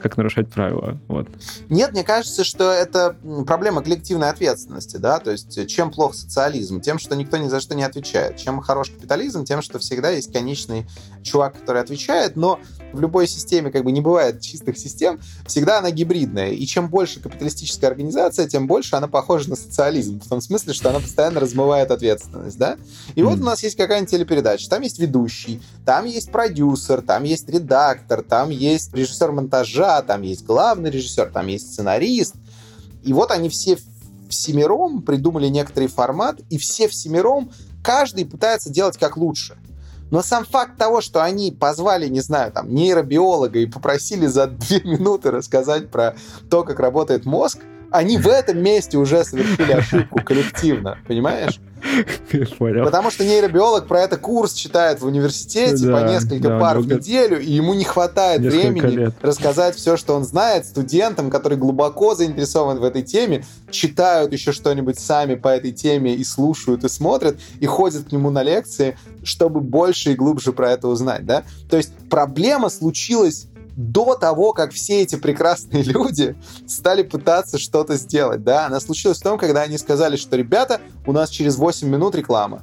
как 0.00 0.16
нарушать 0.16 0.48
правила. 0.48 0.98
Вот. 1.08 1.28
Нет, 1.68 1.92
мне 1.92 2.04
кажется, 2.04 2.44
что 2.44 2.72
это 2.72 3.16
проблема 3.46 3.82
коллективной 3.82 4.30
ответственности, 4.30 4.96
да, 4.96 5.18
то 5.18 5.30
есть 5.30 5.68
чем 5.68 5.90
плох 5.90 6.14
социализм? 6.14 6.80
Тем, 6.80 6.98
что 6.98 7.14
никто 7.14 7.36
ни 7.36 7.48
за 7.48 7.60
что 7.60 7.74
не 7.74 7.82
отвечает. 7.82 8.36
Чем 8.36 8.60
хорош 8.60 8.90
капитализм? 8.90 9.44
Тем, 9.44 9.62
что 9.62 9.78
всегда 9.78 10.10
есть 10.10 10.32
конечный 10.32 10.86
чувак, 11.22 11.58
который 11.58 11.82
отвечает, 11.82 12.36
но 12.36 12.58
в 12.92 13.00
любой 13.00 13.28
системе 13.28 13.70
как 13.70 13.84
бы 13.84 13.92
не 13.92 14.00
бывает 14.00 14.40
чистых 14.40 14.78
систем, 14.78 15.20
всегда 15.46 15.78
она 15.78 15.90
гибридная. 15.90 16.50
И 16.50 16.66
чем 16.66 16.88
больше 16.88 17.20
капиталистическая 17.20 17.88
организация, 17.88 18.48
тем 18.48 18.66
больше 18.66 18.96
она 18.96 19.06
похожа 19.06 19.50
на 19.50 19.56
социализм. 19.56 20.20
В 20.20 20.28
том 20.28 20.40
смысле, 20.40 20.72
что 20.72 20.90
она 20.90 21.00
постоянно 21.00 21.40
размывает 21.40 21.90
ответственность, 21.90 22.58
да? 22.58 22.78
И 23.14 23.20
mm. 23.20 23.24
вот 23.24 23.38
у 23.38 23.44
нас 23.44 23.62
есть 23.62 23.76
какая-нибудь 23.76 24.10
телепередача, 24.10 24.68
там 24.68 24.82
есть 24.82 24.98
ведущий, 24.98 25.60
там 25.84 26.04
есть 26.04 26.32
продюсер, 26.32 26.69
там 27.02 27.24
есть 27.24 27.48
редактор, 27.48 28.22
там 28.22 28.50
есть 28.50 28.94
режиссер 28.94 29.32
монтажа, 29.32 30.02
там 30.02 30.22
есть 30.22 30.44
главный 30.44 30.90
режиссер, 30.90 31.30
там 31.32 31.46
есть 31.46 31.72
сценарист. 31.72 32.34
И 33.02 33.12
вот 33.12 33.30
они 33.30 33.48
все 33.48 33.78
всемиром 34.28 35.02
придумали 35.02 35.48
некоторый 35.48 35.88
формат, 35.88 36.40
и 36.50 36.58
все 36.58 36.88
всемиром, 36.88 37.50
каждый 37.82 38.24
пытается 38.24 38.70
делать 38.70 38.96
как 38.96 39.16
лучше. 39.16 39.56
Но 40.10 40.22
сам 40.22 40.44
факт 40.44 40.76
того, 40.76 41.00
что 41.00 41.22
они 41.22 41.52
позвали, 41.52 42.08
не 42.08 42.20
знаю, 42.20 42.52
там, 42.52 42.74
нейробиолога 42.74 43.58
и 43.60 43.66
попросили 43.66 44.26
за 44.26 44.46
две 44.48 44.80
минуты 44.82 45.30
рассказать 45.30 45.90
про 45.90 46.16
то, 46.50 46.64
как 46.64 46.80
работает 46.80 47.24
мозг, 47.24 47.58
они 47.90 48.18
в 48.18 48.26
этом 48.26 48.62
месте 48.62 48.98
уже 48.98 49.24
совершили 49.24 49.72
ошибку 49.72 50.22
коллективно, 50.22 50.98
понимаешь? 51.06 51.60
Понял. 52.58 52.84
Потому 52.84 53.10
что 53.10 53.24
нейробиолог 53.24 53.86
про 53.86 54.02
это 54.02 54.16
курс 54.16 54.52
читает 54.52 55.00
в 55.00 55.06
университете 55.06 55.86
да, 55.86 55.96
по 55.96 56.04
несколько 56.04 56.48
да, 56.48 56.58
пар 56.58 56.78
в 56.78 56.86
неделю, 56.86 57.40
и 57.40 57.50
ему 57.50 57.74
не 57.74 57.84
хватает 57.84 58.42
времени 58.42 58.96
лет. 58.96 59.14
рассказать 59.22 59.76
все, 59.76 59.96
что 59.96 60.14
он 60.14 60.24
знает 60.24 60.66
студентам, 60.66 61.30
которые 61.30 61.58
глубоко 61.58 62.14
заинтересованы 62.14 62.80
в 62.80 62.84
этой 62.84 63.02
теме, 63.02 63.44
читают 63.70 64.32
еще 64.32 64.52
что-нибудь 64.52 64.98
сами 64.98 65.34
по 65.34 65.48
этой 65.48 65.72
теме 65.72 66.14
и 66.14 66.22
слушают, 66.22 66.84
и 66.84 66.88
смотрят, 66.88 67.38
и 67.60 67.66
ходят 67.66 68.08
к 68.08 68.12
нему 68.12 68.30
на 68.30 68.42
лекции, 68.42 68.96
чтобы 69.24 69.60
больше 69.60 70.12
и 70.12 70.14
глубже 70.14 70.52
про 70.52 70.72
это 70.72 70.88
узнать, 70.88 71.24
да? 71.24 71.44
То 71.70 71.76
есть 71.76 71.92
проблема 72.08 72.68
случилась 72.68 73.46
до 73.80 74.14
того, 74.14 74.52
как 74.52 74.72
все 74.72 75.02
эти 75.02 75.16
прекрасные 75.16 75.82
люди 75.84 76.36
стали 76.66 77.02
пытаться 77.02 77.58
что-то 77.58 77.96
сделать, 77.96 78.44
да, 78.44 78.66
она 78.66 78.80
случилась 78.80 79.18
в 79.18 79.22
том, 79.22 79.38
когда 79.38 79.62
они 79.62 79.78
сказали, 79.78 80.16
что, 80.16 80.36
ребята, 80.36 80.80
у 81.06 81.12
нас 81.12 81.30
через 81.30 81.56
8 81.56 81.88
минут 81.88 82.14
реклама. 82.14 82.62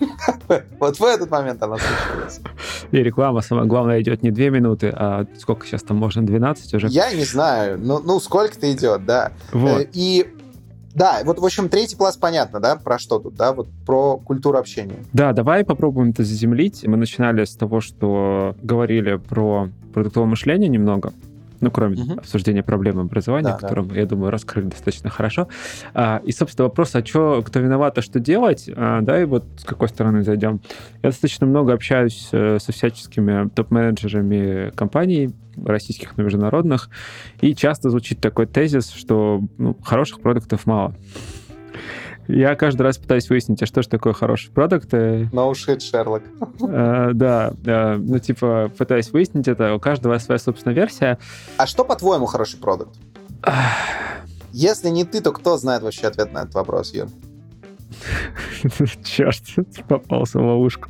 Вот 0.80 0.98
в 0.98 1.04
этот 1.04 1.30
момент 1.30 1.62
она 1.62 1.76
случилась. 1.76 2.40
И 2.90 2.96
реклама, 2.96 3.40
самое 3.42 3.68
главное, 3.68 4.00
идет 4.00 4.22
не 4.22 4.30
2 4.30 4.44
минуты, 4.46 4.92
а 4.94 5.26
сколько 5.38 5.66
сейчас 5.66 5.82
там 5.82 5.98
можно, 5.98 6.22
12 6.22 6.74
уже? 6.74 6.88
Я 6.88 7.12
не 7.12 7.24
знаю, 7.24 7.78
ну, 7.78 8.00
ну 8.00 8.18
сколько-то 8.18 8.72
идет, 8.72 9.04
да. 9.04 9.32
Вот. 9.52 9.82
Э, 9.82 9.88
и 9.92 10.26
да, 10.94 11.20
вот, 11.24 11.38
в 11.38 11.44
общем, 11.44 11.68
третий 11.68 11.96
класс 11.96 12.16
понятно, 12.16 12.60
да, 12.60 12.76
про 12.76 12.98
что 12.98 13.18
тут, 13.18 13.34
да, 13.34 13.52
вот 13.52 13.68
про 13.86 14.16
культуру 14.18 14.58
общения. 14.58 14.96
Да, 15.12 15.32
давай 15.32 15.64
попробуем 15.64 16.10
это 16.10 16.24
заземлить. 16.24 16.86
Мы 16.86 16.96
начинали 16.96 17.44
с 17.44 17.54
того, 17.54 17.80
что 17.80 18.56
говорили 18.62 19.16
про 19.16 19.68
продуктовое 19.94 20.28
мышление 20.28 20.68
немного, 20.68 21.12
ну, 21.60 21.70
кроме 21.70 22.02
угу. 22.02 22.12
обсуждения 22.14 22.62
проблем 22.62 22.98
образования, 22.98 23.50
да, 23.52 23.58
которым, 23.58 23.88
да. 23.88 23.96
я 23.96 24.06
думаю, 24.06 24.30
раскрыли 24.30 24.66
достаточно 24.66 25.10
хорошо. 25.10 25.48
А, 25.94 26.20
и, 26.24 26.32
собственно, 26.32 26.68
вопрос, 26.68 26.94
а 26.94 27.04
что, 27.04 27.42
кто 27.42 27.60
виноват, 27.60 27.98
а 27.98 28.02
что 28.02 28.20
делать, 28.20 28.68
а, 28.74 29.00
да, 29.02 29.20
и 29.20 29.24
вот 29.24 29.44
с 29.56 29.64
какой 29.64 29.88
стороны 29.88 30.22
зайдем. 30.22 30.60
Я 31.02 31.10
достаточно 31.10 31.46
много 31.46 31.72
общаюсь 31.72 32.28
э, 32.32 32.58
со 32.60 32.72
всяческими 32.72 33.48
топ-менеджерами 33.50 34.70
компаний, 34.74 35.30
российских, 35.56 36.16
но 36.16 36.24
международных, 36.24 36.88
и 37.40 37.54
часто 37.54 37.90
звучит 37.90 38.20
такой 38.20 38.46
тезис, 38.46 38.90
что 38.90 39.42
ну, 39.58 39.76
хороших 39.82 40.20
продуктов 40.20 40.64
мало. 40.66 40.94
Я 42.32 42.54
каждый 42.54 42.82
раз 42.82 42.98
пытаюсь 42.98 43.28
выяснить, 43.28 43.62
а 43.62 43.66
что 43.66 43.82
же 43.82 43.88
такое 43.88 44.12
хороший 44.12 44.50
продукт. 44.50 44.92
No 44.92 45.52
shit, 45.52 45.80
Шерлок. 45.80 46.22
Э, 46.60 47.10
да, 47.12 47.52
ну 47.98 48.18
типа 48.18 48.70
пытаюсь 48.76 49.10
выяснить 49.10 49.48
это, 49.48 49.74
у 49.74 49.80
каждого 49.80 50.18
своя 50.18 50.38
собственная 50.38 50.74
версия. 50.74 51.18
А 51.56 51.66
что, 51.66 51.84
по-твоему, 51.84 52.26
хороший 52.26 52.58
продукт? 52.58 52.96
Если 54.52 54.88
не 54.88 55.04
ты, 55.04 55.20
то 55.20 55.32
кто 55.32 55.56
знает 55.56 55.82
вообще 55.82 56.08
ответ 56.08 56.32
на 56.32 56.40
этот 56.40 56.54
вопрос, 56.54 56.92
Юр? 56.94 57.08
Черт, 59.04 59.42
попался 59.88 60.38
в 60.38 60.42
ловушку. 60.42 60.88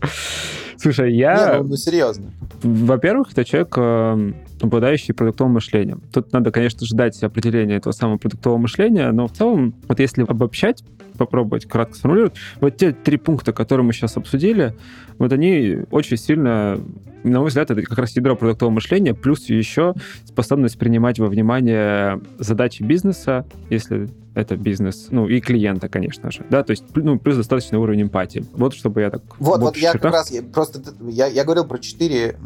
Слушай, 0.76 1.14
я... 1.14 1.56
Не, 1.56 1.62
ну, 1.62 1.68
ну 1.68 1.76
серьезно. 1.76 2.32
Во-первых, 2.62 3.32
это 3.32 3.44
человек, 3.44 3.74
э, 3.76 4.32
обладающий 4.62 5.12
продуктовым 5.12 5.54
мышлением. 5.54 6.02
Тут 6.12 6.32
надо, 6.32 6.50
конечно, 6.50 6.86
ждать 6.86 7.22
определения 7.22 7.76
этого 7.76 7.92
самого 7.92 8.16
продуктового 8.16 8.58
мышления, 8.58 9.10
но 9.12 9.26
в 9.26 9.32
целом, 9.32 9.74
вот 9.88 10.00
если 10.00 10.22
обобщать, 10.22 10.82
попробовать 11.20 11.66
кратко 11.66 11.94
сформулировать. 11.94 12.34
Вот 12.60 12.76
те 12.76 12.92
три 12.92 13.18
пункта, 13.18 13.52
которые 13.52 13.84
мы 13.84 13.92
сейчас 13.92 14.16
обсудили, 14.16 14.74
вот 15.18 15.32
они 15.32 15.80
очень 15.90 16.16
сильно, 16.16 16.80
на 17.22 17.40
мой 17.40 17.48
взгляд, 17.48 17.70
это 17.70 17.82
как 17.82 17.98
раз 17.98 18.16
ядро 18.16 18.36
продуктового 18.36 18.74
мышления, 18.74 19.12
плюс 19.12 19.50
еще 19.50 19.92
способность 20.24 20.78
принимать 20.78 21.18
во 21.18 21.26
внимание 21.26 22.20
задачи 22.38 22.82
бизнеса, 22.82 23.44
если 23.68 24.08
это 24.34 24.56
бизнес, 24.56 25.08
ну 25.10 25.28
и 25.28 25.40
клиента, 25.40 25.88
конечно 25.90 26.30
же, 26.30 26.46
да, 26.48 26.62
то 26.62 26.70
есть 26.70 26.84
ну, 26.94 27.18
плюс 27.18 27.36
достаточный 27.36 27.78
уровень 27.78 28.02
эмпатии. 28.02 28.44
Вот 28.52 28.74
чтобы 28.74 29.02
я 29.02 29.10
так... 29.10 29.22
Вот, 29.38 29.60
вот 29.60 29.76
я 29.76 29.92
чертах... 29.92 30.02
как 30.02 30.12
раз, 30.12 30.32
просто 30.54 30.82
я, 31.02 31.26
я 31.26 31.44
говорил 31.44 31.66
про 31.66 31.78
четыре 31.78 32.36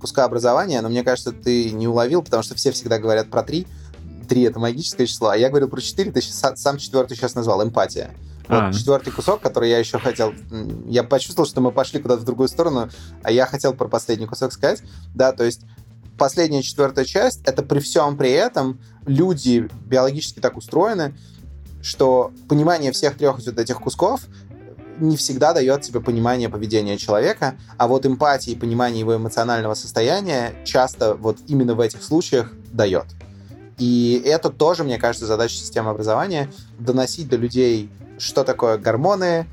куска 0.00 0.24
образования, 0.24 0.80
но 0.82 0.88
мне 0.88 1.02
кажется, 1.02 1.32
ты 1.32 1.72
не 1.72 1.88
уловил, 1.88 2.22
потому 2.22 2.44
что 2.44 2.54
все 2.54 2.70
всегда 2.70 2.98
говорят 2.98 3.28
про 3.28 3.42
три, 3.42 3.66
три 4.24 4.42
это 4.42 4.58
магическое 4.58 5.06
число, 5.06 5.28
а 5.28 5.36
я 5.36 5.48
говорил 5.48 5.68
про 5.68 5.80
четыре, 5.80 6.10
ты 6.10 6.20
сам 6.22 6.78
четвертый 6.78 7.16
сейчас 7.16 7.34
назвал, 7.34 7.62
эмпатия. 7.62 8.10
Вот 8.48 8.62
а. 8.62 8.72
четвертый 8.72 9.10
кусок, 9.10 9.40
который 9.40 9.70
я 9.70 9.78
еще 9.78 9.98
хотел... 9.98 10.34
Я 10.86 11.02
почувствовал, 11.02 11.48
что 11.48 11.60
мы 11.60 11.72
пошли 11.72 12.00
куда-то 12.00 12.22
в 12.22 12.24
другую 12.24 12.48
сторону, 12.48 12.90
а 13.22 13.30
я 13.30 13.46
хотел 13.46 13.72
про 13.72 13.88
последний 13.88 14.26
кусок 14.26 14.52
сказать. 14.52 14.82
Да, 15.14 15.32
то 15.32 15.44
есть 15.44 15.62
последняя 16.18 16.62
четвертая 16.62 17.04
часть, 17.04 17.40
это 17.46 17.62
при 17.62 17.80
всем 17.80 18.16
при 18.16 18.30
этом 18.30 18.80
люди 19.06 19.68
биологически 19.86 20.40
так 20.40 20.56
устроены, 20.56 21.16
что 21.82 22.32
понимание 22.48 22.92
всех 22.92 23.16
трех 23.16 23.38
вот 23.38 23.58
этих 23.58 23.80
кусков 23.80 24.22
не 24.98 25.16
всегда 25.16 25.52
дает 25.52 25.82
тебе 25.82 26.00
понимание 26.00 26.48
поведения 26.48 26.96
человека, 26.96 27.56
а 27.78 27.88
вот 27.88 28.06
эмпатия 28.06 28.52
и 28.52 28.56
понимание 28.56 29.00
его 29.00 29.16
эмоционального 29.16 29.74
состояния 29.74 30.54
часто 30.64 31.14
вот 31.14 31.38
именно 31.48 31.74
в 31.74 31.80
этих 31.80 32.02
случаях 32.02 32.52
дает. 32.72 33.06
И 33.78 34.22
это 34.24 34.50
тоже, 34.50 34.84
мне 34.84 34.98
кажется, 34.98 35.26
задача 35.26 35.54
системы 35.54 35.90
образования— 35.90 36.50
доносить 36.78 37.28
до 37.28 37.36
людей, 37.36 37.90
что 38.18 38.44
такое 38.44 38.78
гормоны, 38.78 39.46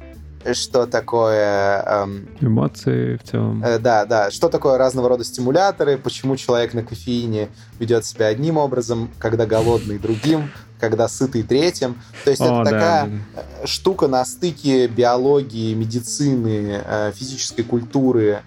что 0.53 0.85
такое... 0.85 1.83
Эм, 1.85 2.27
Эмоции 2.39 3.17
в 3.17 3.23
целом. 3.23 3.63
Э, 3.63 3.79
да, 3.79 4.05
да. 4.05 4.31
Что 4.31 4.49
такое 4.49 4.77
разного 4.77 5.09
рода 5.09 5.23
стимуляторы, 5.23 5.97
почему 5.97 6.35
человек 6.35 6.73
на 6.73 6.83
кофеине 6.83 7.49
ведет 7.79 8.05
себя 8.05 8.27
одним 8.27 8.57
образом, 8.57 9.09
когда 9.19 9.45
голодный 9.45 9.99
другим, 9.99 10.51
когда 10.79 11.07
сытый 11.07 11.43
третьим. 11.43 12.01
То 12.23 12.31
есть 12.31 12.41
О, 12.41 12.45
это 12.45 12.55
да, 12.57 12.63
такая 12.63 13.05
да. 13.35 13.67
штука 13.67 14.07
на 14.07 14.25
стыке 14.25 14.87
биологии, 14.87 15.73
медицины, 15.73 16.81
э, 16.83 17.11
физической 17.15 17.63
культуры 17.63 18.41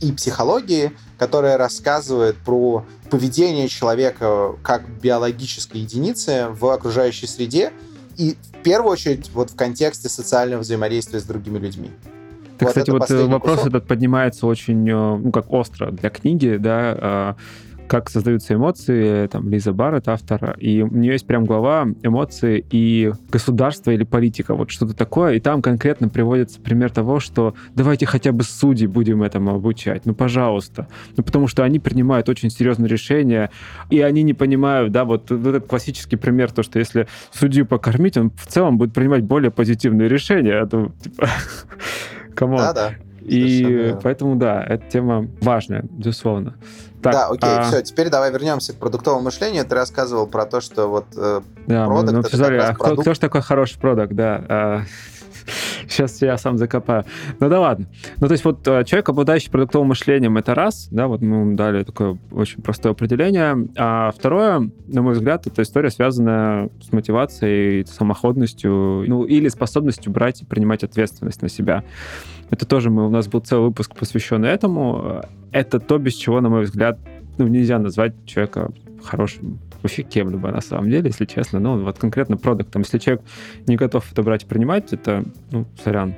и 0.00 0.12
психологии, 0.12 0.92
которая 1.18 1.56
рассказывает 1.56 2.36
про 2.36 2.84
поведение 3.10 3.68
человека 3.68 4.54
как 4.62 4.88
биологической 4.88 5.78
единицы 5.78 6.48
в 6.50 6.66
окружающей 6.66 7.26
среде, 7.26 7.72
и 8.16 8.36
в 8.52 8.62
первую 8.62 8.92
очередь 8.92 9.30
вот 9.32 9.50
в 9.50 9.56
контексте 9.56 10.08
социального 10.08 10.60
взаимодействия 10.60 11.20
с 11.20 11.24
другими 11.24 11.58
людьми. 11.58 11.90
Так, 12.58 12.68
вот 12.68 12.68
кстати, 12.68 12.90
вот 12.90 13.10
э, 13.10 13.26
вопрос 13.26 13.56
кусок. 13.56 13.68
этот 13.68 13.86
поднимается 13.86 14.46
очень, 14.46 14.88
э, 14.88 15.16
ну, 15.16 15.30
как 15.30 15.52
остро 15.52 15.90
для 15.90 16.08
книги, 16.08 16.56
да, 16.58 16.96
а, 16.98 17.36
как 17.86 18.10
создаются 18.10 18.54
эмоции, 18.54 19.26
там, 19.28 19.48
Лиза 19.48 19.72
Барретт, 19.72 20.08
автор, 20.08 20.56
и 20.58 20.82
у 20.82 20.94
нее 20.94 21.12
есть 21.12 21.26
прям 21.26 21.44
глава 21.44 21.86
«Эмоции 22.02 22.64
и 22.70 23.12
государство 23.30 23.90
или 23.90 24.04
политика», 24.04 24.54
вот 24.54 24.70
что-то 24.70 24.94
такое, 24.94 25.34
и 25.34 25.40
там 25.40 25.62
конкретно 25.62 26.08
приводится 26.08 26.60
пример 26.60 26.90
того, 26.90 27.20
что 27.20 27.54
давайте 27.74 28.06
хотя 28.06 28.32
бы 28.32 28.42
судьи 28.42 28.86
будем 28.86 29.22
этому 29.22 29.54
обучать, 29.54 30.06
ну, 30.06 30.14
пожалуйста. 30.14 30.88
Ну, 31.16 31.22
потому 31.22 31.46
что 31.46 31.64
они 31.64 31.78
принимают 31.78 32.28
очень 32.28 32.50
серьезные 32.50 32.88
решения, 32.88 33.50
и 33.90 34.00
они 34.00 34.22
не 34.22 34.34
понимают, 34.34 34.92
да, 34.92 35.04
вот, 35.04 35.30
вот 35.30 35.46
этот 35.46 35.66
классический 35.66 36.16
пример, 36.16 36.50
то, 36.50 36.62
что 36.62 36.78
если 36.78 37.06
судью 37.32 37.66
покормить, 37.66 38.16
он 38.16 38.30
в 38.30 38.46
целом 38.46 38.78
будет 38.78 38.92
принимать 38.92 39.22
более 39.22 39.50
позитивные 39.50 40.08
решения, 40.08 40.58
а 40.58 40.66
то, 40.66 40.92
типа, 41.02 41.28
come 42.34 42.48
on. 42.48 42.58
Да, 42.58 42.72
да. 42.72 42.90
И 43.26 43.96
поэтому, 44.02 44.36
да, 44.36 44.62
эта 44.62 44.88
тема 44.88 45.28
важная, 45.40 45.84
безусловно. 45.90 46.54
Так, 47.02 47.12
да, 47.12 47.26
окей, 47.28 47.50
а... 47.50 47.62
все, 47.62 47.82
теперь 47.82 48.08
давай 48.08 48.32
вернемся 48.32 48.72
к 48.72 48.76
продуктовому 48.76 49.24
мышлению. 49.24 49.64
Ты 49.64 49.74
рассказывал 49.74 50.26
про 50.26 50.46
то, 50.46 50.60
что 50.60 50.88
вот 50.88 51.06
э, 51.16 51.40
да, 51.66 51.86
продукт 51.86 52.12
ну, 52.12 52.20
это 52.20 52.36
смотри, 52.36 52.56
а 52.58 52.74
кто, 52.74 52.96
кто 52.96 53.14
же 53.14 53.20
такой 53.20 53.42
хороший 53.42 53.78
продакт, 53.78 54.12
да? 54.12 54.44
А, 54.48 54.82
сейчас 55.88 56.20
я 56.22 56.36
сам 56.38 56.58
закопаю. 56.58 57.04
Ну 57.38 57.48
да 57.48 57.60
ладно. 57.60 57.86
Ну 58.20 58.26
то 58.26 58.32
есть 58.32 58.44
вот 58.44 58.66
э, 58.66 58.84
человек, 58.84 59.08
обладающий 59.08 59.50
продуктовым 59.50 59.88
мышлением, 59.88 60.36
это 60.36 60.54
раз, 60.54 60.88
да, 60.90 61.06
вот 61.06 61.20
мы 61.20 61.54
дали 61.54 61.84
такое 61.84 62.18
очень 62.30 62.62
простое 62.62 62.92
определение. 62.92 63.68
А 63.76 64.10
второе, 64.10 64.70
на 64.86 65.02
мой 65.02 65.14
взгляд, 65.14 65.46
это 65.46 65.62
история, 65.62 65.90
связанная 65.90 66.70
с 66.80 66.92
мотивацией, 66.92 67.86
самоходностью, 67.86 69.04
ну 69.06 69.24
или 69.24 69.48
способностью 69.48 70.12
брать 70.12 70.42
и 70.42 70.44
принимать 70.44 70.82
ответственность 70.82 71.42
на 71.42 71.48
себя. 71.48 71.84
Это 72.50 72.66
тоже 72.66 72.90
мы, 72.90 73.06
у 73.06 73.10
нас 73.10 73.28
был 73.28 73.40
целый 73.40 73.68
выпуск, 73.68 73.94
посвященный 73.96 74.48
этому. 74.50 75.22
Это 75.52 75.80
то, 75.80 75.98
без 75.98 76.14
чего, 76.14 76.40
на 76.40 76.48
мой 76.48 76.64
взгляд, 76.64 76.98
ну, 77.38 77.46
нельзя 77.46 77.78
назвать 77.78 78.14
человека 78.24 78.70
хорошим 79.02 79.58
вообще 79.82 80.02
кем-либо 80.02 80.50
на 80.50 80.60
самом 80.60 80.90
деле, 80.90 81.08
если 81.08 81.24
честно. 81.26 81.60
Ну, 81.60 81.82
вот 81.82 81.98
конкретно 81.98 82.36
продуктом. 82.36 82.82
Если 82.82 82.98
человек 82.98 83.24
не 83.66 83.76
готов 83.76 84.10
это 84.10 84.22
брать 84.22 84.44
и 84.44 84.46
принимать, 84.46 84.92
это, 84.92 85.24
ну, 85.50 85.66
сорян, 85.82 86.16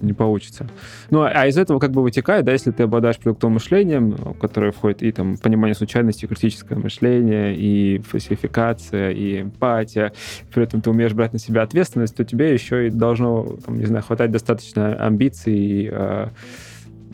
не 0.00 0.12
получится. 0.12 0.66
Ну, 1.10 1.22
а 1.22 1.46
из 1.46 1.58
этого 1.58 1.78
как 1.78 1.90
бы 1.90 2.02
вытекает, 2.02 2.44
да, 2.44 2.52
если 2.52 2.70
ты 2.70 2.84
обладаешь 2.84 3.18
продуктовым 3.18 3.54
мышлением, 3.54 4.34
которое 4.40 4.72
входит 4.72 5.02
и 5.02 5.12
там 5.12 5.36
понимание 5.36 5.74
случайности, 5.74 6.26
критическое 6.26 6.76
мышление, 6.76 7.56
и 7.56 7.98
фальсификация, 7.98 9.10
и 9.10 9.42
эмпатия, 9.42 10.12
при 10.52 10.64
этом 10.64 10.80
ты 10.80 10.90
умеешь 10.90 11.12
брать 11.12 11.32
на 11.32 11.38
себя 11.38 11.62
ответственность, 11.62 12.16
то 12.16 12.24
тебе 12.24 12.52
еще 12.52 12.86
и 12.86 12.90
должно, 12.90 13.56
там, 13.64 13.78
не 13.78 13.86
знаю, 13.86 14.04
хватать 14.04 14.30
достаточно 14.30 14.94
амбиций 14.94 15.54
и 15.54 15.88
э, 15.90 16.28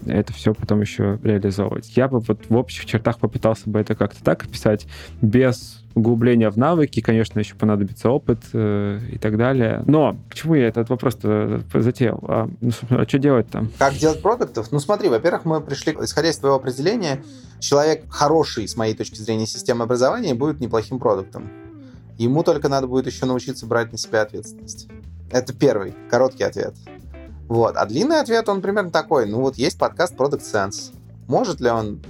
это 0.07 0.33
все 0.33 0.55
потом 0.55 0.81
еще 0.81 1.19
реализовывать. 1.23 1.97
Я 1.97 2.09
бы 2.09 2.21
вот 2.21 2.41
в 2.49 2.57
общих 2.57 2.87
чертах 2.87 3.19
попытался 3.19 3.69
бы 3.69 3.79
это 3.79 3.95
как-то 3.95 4.23
так 4.23 4.45
описать, 4.45 4.87
без 5.21 5.85
углубления 5.95 6.51
в 6.51 6.57
навыки, 6.57 7.01
конечно, 7.01 7.39
еще 7.39 7.55
понадобится 7.55 8.11
опыт 8.11 8.41
э, 8.53 9.01
и 9.13 9.19
так 9.19 9.37
далее. 9.37 9.83
Но 9.87 10.17
почему 10.29 10.55
я 10.55 10.69
этот 10.69 10.89
вопрос 10.89 11.17
затеял? 11.73 12.19
А, 12.27 12.49
ну, 12.61 12.71
а 12.91 13.05
что 13.07 13.19
делать 13.19 13.49
там? 13.49 13.71
Как 13.79 13.95
делать 13.95 14.21
продуктов? 14.21 14.73
Ну 14.73 14.81
смотри, 14.81 15.09
во-первых, 15.09 15.45
мы 15.45 15.61
пришли, 15.61 15.97
исходя 16.01 16.31
из 16.31 16.39
твоего 16.39 16.57
определения, 16.57 17.23
человек 17.61 18.05
хороший, 18.09 18.67
с 18.67 18.77
моей 18.77 18.95
точки 18.95 19.17
зрения, 19.17 19.47
системы 19.47 19.85
образования 19.85 20.35
будет 20.35 20.61
неплохим 20.61 20.99
продуктом. 20.99 21.49
Ему 22.19 22.43
только 22.43 22.69
надо 22.69 22.87
будет 22.87 23.07
еще 23.07 23.27
научиться 23.27 23.67
брать 23.67 23.93
на 23.93 23.99
себя 23.99 24.23
ответственность. 24.23 24.89
Это 25.31 25.53
первый, 25.53 25.95
короткий 26.11 26.45
ответ. 26.45 26.75
Вот. 27.49 27.77
А 27.77 27.87
длинный 27.87 28.21
ответ, 28.21 28.49
он 28.49 28.63
примерно 28.63 28.91
такой. 28.91 29.27
Ну 29.27 29.41
вот 29.41 29.57
есть 29.57 29.79
подкаст 29.79 30.15
Product 30.15 30.41
Sense. 30.41 30.93
Может 31.27 31.61
ли 31.61 31.71
он 31.71 32.01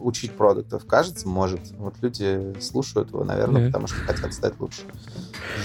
учить 0.00 0.32
продуктов? 0.32 0.86
Кажется, 0.86 1.28
может. 1.28 1.60
Вот 1.78 1.94
люди 2.00 2.54
слушают 2.60 3.10
его, 3.10 3.24
наверное, 3.24 3.62
mm-hmm. 3.62 3.66
потому 3.66 3.86
что 3.86 3.96
хотят 3.96 4.32
стать 4.32 4.58
лучше. 4.58 4.82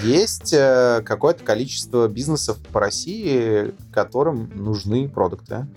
Есть 0.03 0.53
э, 0.53 1.01
какое-то 1.05 1.43
количество 1.43 2.07
бизнесов 2.07 2.57
по 2.71 2.79
России, 2.79 3.73
которым 3.93 4.51
нужны 4.55 5.07
продукты. 5.07 5.67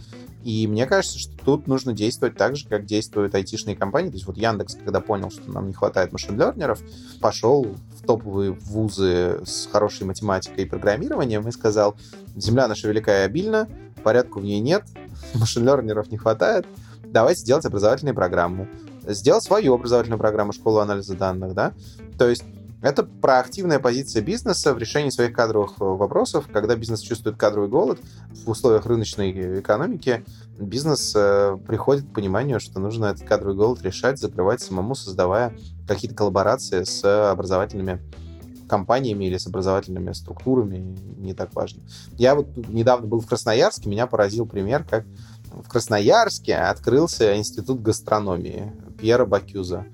И 0.45 0.67
мне 0.67 0.87
кажется, 0.87 1.19
что 1.19 1.33
тут 1.45 1.67
нужно 1.67 1.93
действовать 1.93 2.37
так 2.37 2.57
же, 2.57 2.67
как 2.69 2.85
действуют 2.85 3.35
айтишные 3.35 3.77
компании. 3.77 4.11
То 4.11 4.15
есть 4.15 4.27
вот 4.27 4.37
Яндекс, 4.37 4.77
когда 4.77 5.01
понял, 5.01 5.31
что 5.31 5.51
нам 5.51 5.67
не 5.67 5.73
хватает 5.73 6.13
машин-лернеров, 6.13 6.81
пошел 7.21 7.67
в 7.97 8.07
топовые 8.07 8.53
вузы 8.53 9.41
с 9.45 9.69
хорошей 9.71 10.07
математикой 10.07 10.65
и 10.65 10.67
программированием 10.69 11.47
и 11.49 11.53
сказал, 11.53 11.97
земля 12.37 12.69
наша 12.69 12.89
велика 12.89 13.23
и 13.23 13.25
обильна, 13.25 13.69
порядку 14.05 14.41
в 14.41 14.45
ней 14.45 14.61
нет, 14.61 14.85
машин-лернеров 15.35 16.11
не 16.11 16.19
хватает, 16.19 16.67
давайте 17.05 17.45
делать 17.45 17.65
образовательные 17.65 18.15
программы. 18.15 18.69
Сделать 19.07 19.43
свою 19.43 19.75
образовательную 19.75 20.19
программу 20.19 20.53
школу 20.53 20.79
анализа 20.79 21.15
данных, 21.15 21.55
да? 21.55 21.73
То 22.19 22.29
есть 22.29 22.45
это 22.81 23.03
проактивная 23.03 23.81
позиция 23.81 24.23
бизнеса 24.23 24.73
в 24.73 24.79
решении 24.79 25.11
своих 25.11 25.33
кадровых 25.33 25.73
э, 25.81 25.85
вопросов. 25.85 26.49
Когда 26.53 26.77
бизнес 26.77 27.01
чувствует 27.01 27.37
кадровый 27.37 27.69
голод 27.69 27.99
в 28.45 28.49
условиях 28.49 28.87
рыночной 28.87 29.61
экономики, 29.61 30.25
бизнес 30.59 31.13
э, 31.17 31.59
приходит 31.67 32.05
к 32.05 32.15
пониманию, 32.15 32.61
что 32.61 32.79
нужно 32.79 33.07
этот 33.07 33.27
кадровый 33.27 33.57
голод 33.57 33.83
решать, 33.83 34.19
закрывать 34.19 34.61
самому, 34.61 34.95
создавая 34.95 35.57
какие-то 35.89 36.17
коллаборации 36.17 36.85
с 36.85 37.31
образовательными 37.31 38.01
компаниями 38.69 39.25
или 39.25 39.39
с 39.39 39.47
образовательными 39.47 40.13
структурами, 40.13 40.97
не 41.17 41.35
так 41.35 41.55
важно. 41.55 41.83
Я 42.13 42.35
вот 42.35 42.49
недавно 42.69 43.07
был 43.07 43.21
в 43.21 43.27
Красноярске, 43.27 43.89
меня 43.89 44.07
поразил 44.07 44.47
пример, 44.47 44.85
как 44.85 45.05
в 45.51 45.69
Красноярске 45.69 46.55
открылся 46.55 47.37
институт 47.37 47.81
гастрономии 47.81 48.73
Пьера 49.01 49.25
Бакюза 49.25 49.87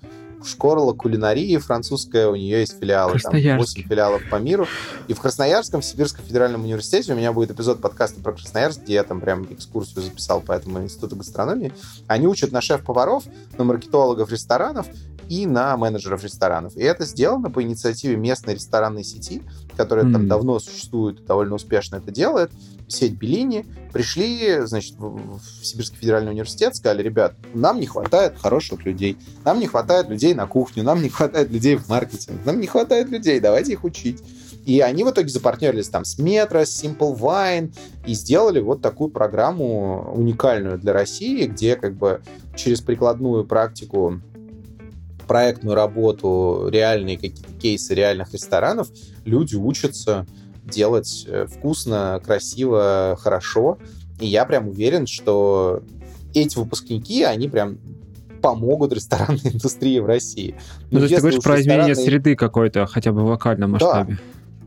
школа 0.47 0.93
кулинарии 0.93 1.57
французская, 1.57 2.29
у 2.29 2.37
нее 2.37 2.61
есть 2.61 2.79
филиалы, 2.79 3.19
там 3.19 3.33
8 3.33 3.83
филиалов 3.83 4.23
по 4.31 4.37
миру. 4.37 4.67
И 5.09 5.15
в 5.15 5.21
Красноярском, 5.21 5.81
в 5.81 5.85
Сибирском 5.85 6.25
федеральном 6.25 6.65
университете 6.65 7.13
у 7.13 7.17
меня 7.17 7.33
будет 7.33 7.51
эпизод 7.51 7.81
подкаста 7.81 8.21
про 8.21 8.33
Красноярск, 8.33 8.83
где 8.83 8.95
я 8.95 9.05
там 9.05 9.21
прям 9.21 9.45
экскурсию 9.53 10.03
записал 10.03 10.41
по 10.41 10.53
этому 10.53 10.83
институту 10.83 11.17
гастрономии. 11.17 11.73
Они 12.07 12.27
учат 12.27 12.53
на 12.53 12.61
шеф-поваров, 12.61 13.25
на 13.59 13.65
маркетологов 13.65 14.31
ресторанов, 14.31 14.87
и 15.29 15.47
на 15.47 15.77
менеджеров 15.77 16.23
ресторанов. 16.23 16.77
И 16.77 16.83
это 16.83 17.05
сделано 17.05 17.51
по 17.51 17.63
инициативе 17.63 18.17
местной 18.17 18.55
ресторанной 18.55 19.05
сети, 19.05 19.43
которая 19.77 20.05
mm. 20.05 20.13
там 20.13 20.29
давно 20.29 20.59
существует, 20.59 21.25
довольно 21.27 21.55
успешно 21.55 21.97
это 21.97 22.11
делает. 22.11 22.51
Сеть 22.89 23.15
Беллини 23.15 23.67
пришли, 23.93 24.61
значит, 24.65 24.95
в 24.99 25.41
Сибирский 25.63 25.99
федеральный 25.99 26.33
университет, 26.33 26.77
сказали, 26.77 27.03
ребят, 27.03 27.35
нам 27.55 27.81
не 27.81 27.87
хватает 27.87 28.39
хороших 28.39 28.85
людей, 28.85 29.17
нам 29.45 29.59
не 29.59 29.67
хватает 29.67 30.09
людей 30.09 30.35
на 30.35 30.47
кухню, 30.47 30.83
нам 30.83 31.03
не 31.03 31.09
хватает 31.09 31.51
людей 31.51 31.77
в 31.77 31.89
маркетинг, 31.89 32.45
нам 32.45 32.61
не 32.61 32.67
хватает 32.67 33.09
людей, 33.09 33.41
давайте 33.41 33.73
их 33.73 33.85
учить. 33.85 34.23
И 34.67 34.81
они 34.81 35.05
в 35.05 35.11
итоге 35.11 35.29
запартнерились 35.29 35.89
там 35.89 36.05
с 36.05 36.19
Metro, 36.19 36.65
с 36.65 36.83
Simple 36.83 37.19
Wine 37.19 37.75
и 38.07 38.15
сделали 38.15 38.61
вот 38.61 38.81
такую 38.81 39.11
программу 39.11 40.13
уникальную 40.15 40.79
для 40.79 40.93
России, 40.93 41.47
где 41.47 41.77
как 41.77 41.95
бы 41.95 42.23
через 42.57 42.81
прикладную 42.81 43.45
практику 43.45 44.21
проектную 45.27 45.75
работу, 45.75 46.69
реальные 46.71 47.17
какие-то 47.17 47.53
кейсы 47.61 47.95
реальных 47.95 48.33
ресторанов, 48.33 48.89
люди 49.25 49.57
учатся 49.57 50.27
делать 50.65 51.25
э, 51.29 51.47
вкусно, 51.47 52.21
красиво, 52.25 53.19
хорошо. 53.21 53.79
И 54.21 54.27
я 54.27 54.45
прям 54.45 54.69
уверен, 54.69 55.07
что 55.07 55.83
эти 56.35 56.57
выпускники, 56.57 57.23
они 57.23 57.49
прям 57.49 57.79
помогут 58.43 58.93
ресторанной 58.93 59.41
индустрии 59.45 59.99
в 59.99 60.07
России. 60.07 60.55
Ну, 60.91 60.99
то 60.99 61.05
есть 61.05 61.15
ты 61.15 61.21
говоришь 61.21 61.43
про 61.43 61.57
рестораны... 61.57 61.91
изменение 61.91 61.95
среды 61.95 62.37
какой-то, 62.37 62.87
хотя 62.87 63.13
бы 63.13 63.23
в 63.23 63.27
локальном 63.27 63.73
масштабе. 63.73 64.15
Да. 64.15 64.21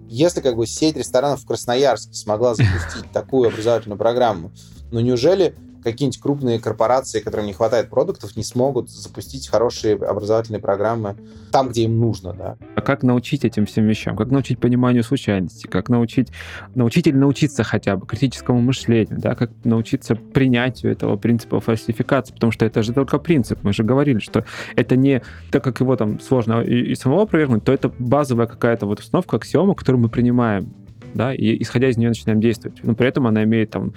Если 0.10 0.42
как 0.42 0.56
бы 0.56 0.66
сеть 0.66 0.96
ресторанов 0.96 1.42
в 1.42 1.46
Красноярске 1.46 2.14
смогла 2.14 2.56
запустить 2.56 3.12
такую 3.12 3.50
образовательную 3.50 3.98
программу, 3.98 4.52
ну 4.90 5.02
неужели 5.02 5.54
какие-нибудь 5.84 6.20
крупные 6.20 6.60
корпорации, 6.60 7.20
которым 7.20 7.46
не 7.46 7.54
хватает 7.54 7.90
продуктов, 7.90 8.36
не 8.36 8.44
смогут 8.44 8.90
запустить 8.90 9.48
хорошие 9.48 9.96
образовательные 9.96 10.62
программы 10.62 11.16
там, 11.52 11.70
где 11.70 11.84
им 11.84 12.00
нужно, 12.00 12.34
да. 12.34 12.58
А 12.76 12.82
как 12.82 13.04
научить 13.04 13.46
этим 13.46 13.66
всем 13.66 13.86
вещам? 13.86 14.16
Как 14.16 14.30
научить 14.30 14.60
пониманию 14.60 15.04
случайности? 15.04 15.68
Как 15.68 15.90
научить, 15.90 16.30
научить 16.76 17.08
или 17.08 17.16
научиться 17.16 17.64
хотя 17.64 17.96
бы 17.96 18.06
критическому 18.06 18.62
мышлению, 18.62 19.20
да? 19.20 19.36
Как 19.36 19.52
научиться 19.64 20.16
принятию 20.16 20.92
этого 20.92 21.18
принципа 21.18 21.60
фальсификации? 21.60 22.34
Потому 22.34 22.52
что 22.52 22.66
это 22.66 22.84
же 22.84 22.94
только 22.94 23.18
принцип. 23.18 23.60
Мы 23.64 23.74
же 23.74 23.84
говорили, 23.84 24.20
что 24.20 24.46
это 24.76 24.96
не, 24.96 25.22
так 25.52 25.64
как 25.64 25.80
его 25.80 25.96
там 25.96 26.20
сложно 26.20 26.62
и, 26.62 26.92
и 26.92 26.96
самого 26.96 27.24
опровергнуть, 27.24 27.64
то 27.64 27.72
это 27.72 27.92
базовая 28.00 28.48
какая-то 28.48 28.86
вот 28.86 29.00
установка, 29.00 29.38
аксиома, 29.38 29.76
которую 29.76 30.02
мы 30.02 30.10
принимаем, 30.10 30.74
да, 31.14 31.34
и 31.34 31.62
исходя 31.62 31.90
из 31.90 31.98
нее 31.98 32.10
начинаем 32.10 32.40
действовать. 32.42 32.80
Но 32.84 32.96
при 32.96 33.08
этом 33.08 33.28
она 33.28 33.44
имеет 33.44 33.72
там 33.72 33.94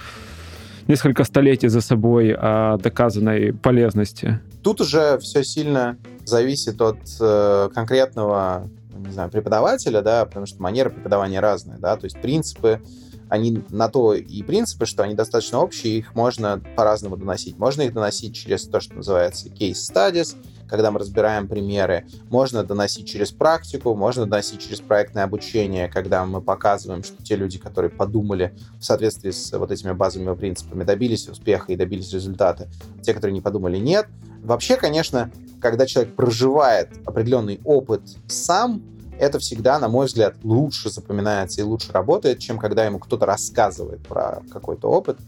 несколько 0.90 1.24
столетий 1.24 1.68
за 1.68 1.80
собой 1.80 2.34
о 2.36 2.76
доказанной 2.76 3.52
полезности. 3.52 4.40
Тут 4.62 4.80
уже 4.80 5.18
все 5.18 5.44
сильно 5.44 5.96
зависит 6.24 6.80
от 6.80 6.98
э, 7.20 7.68
конкретного 7.72 8.68
не 9.06 9.12
знаю, 9.12 9.30
преподавателя, 9.30 10.02
да, 10.02 10.24
потому 10.26 10.46
что 10.46 10.60
манеры 10.62 10.90
преподавания 10.90 11.40
разные, 11.40 11.78
да, 11.78 11.96
то 11.96 12.04
есть 12.04 12.20
принципы, 12.20 12.82
они 13.28 13.62
на 13.70 13.88
то 13.88 14.14
и 14.14 14.42
принципы, 14.42 14.86
что 14.86 15.04
они 15.04 15.14
достаточно 15.14 15.60
общие, 15.60 15.98
их 15.98 16.14
можно 16.14 16.60
по-разному 16.76 17.16
доносить. 17.16 17.58
Можно 17.58 17.82
их 17.82 17.94
доносить 17.94 18.34
через 18.34 18.64
то, 18.64 18.80
что 18.80 18.96
называется 18.96 19.48
case 19.48 19.74
studies, 19.74 20.36
когда 20.70 20.90
мы 20.92 21.00
разбираем 21.00 21.48
примеры. 21.48 22.06
Можно 22.30 22.62
доносить 22.62 23.08
через 23.08 23.32
практику, 23.32 23.94
можно 23.96 24.24
доносить 24.24 24.60
через 24.60 24.80
проектное 24.80 25.24
обучение, 25.24 25.88
когда 25.88 26.24
мы 26.24 26.40
показываем, 26.40 27.02
что 27.02 27.20
те 27.22 27.34
люди, 27.34 27.58
которые 27.58 27.90
подумали 27.90 28.54
в 28.78 28.84
соответствии 28.84 29.32
с 29.32 29.52
вот 29.58 29.72
этими 29.72 29.92
базовыми 29.92 30.34
принципами, 30.36 30.84
добились 30.84 31.28
успеха 31.28 31.72
и 31.72 31.76
добились 31.76 32.12
результата. 32.12 32.68
Те, 33.02 33.12
которые 33.12 33.34
не 33.34 33.40
подумали, 33.40 33.78
нет. 33.78 34.06
Вообще, 34.42 34.76
конечно, 34.76 35.30
когда 35.60 35.86
человек 35.86 36.14
проживает 36.14 36.88
определенный 37.04 37.60
опыт 37.64 38.02
сам, 38.28 38.82
это 39.18 39.38
всегда, 39.38 39.78
на 39.78 39.88
мой 39.88 40.06
взгляд, 40.06 40.36
лучше 40.44 40.88
запоминается 40.88 41.60
и 41.60 41.64
лучше 41.64 41.92
работает, 41.92 42.38
чем 42.38 42.58
когда 42.58 42.86
ему 42.86 42.98
кто-то 42.98 43.26
рассказывает 43.26 44.00
про 44.06 44.42
какой-то 44.50 44.88
опыт. 44.88 45.18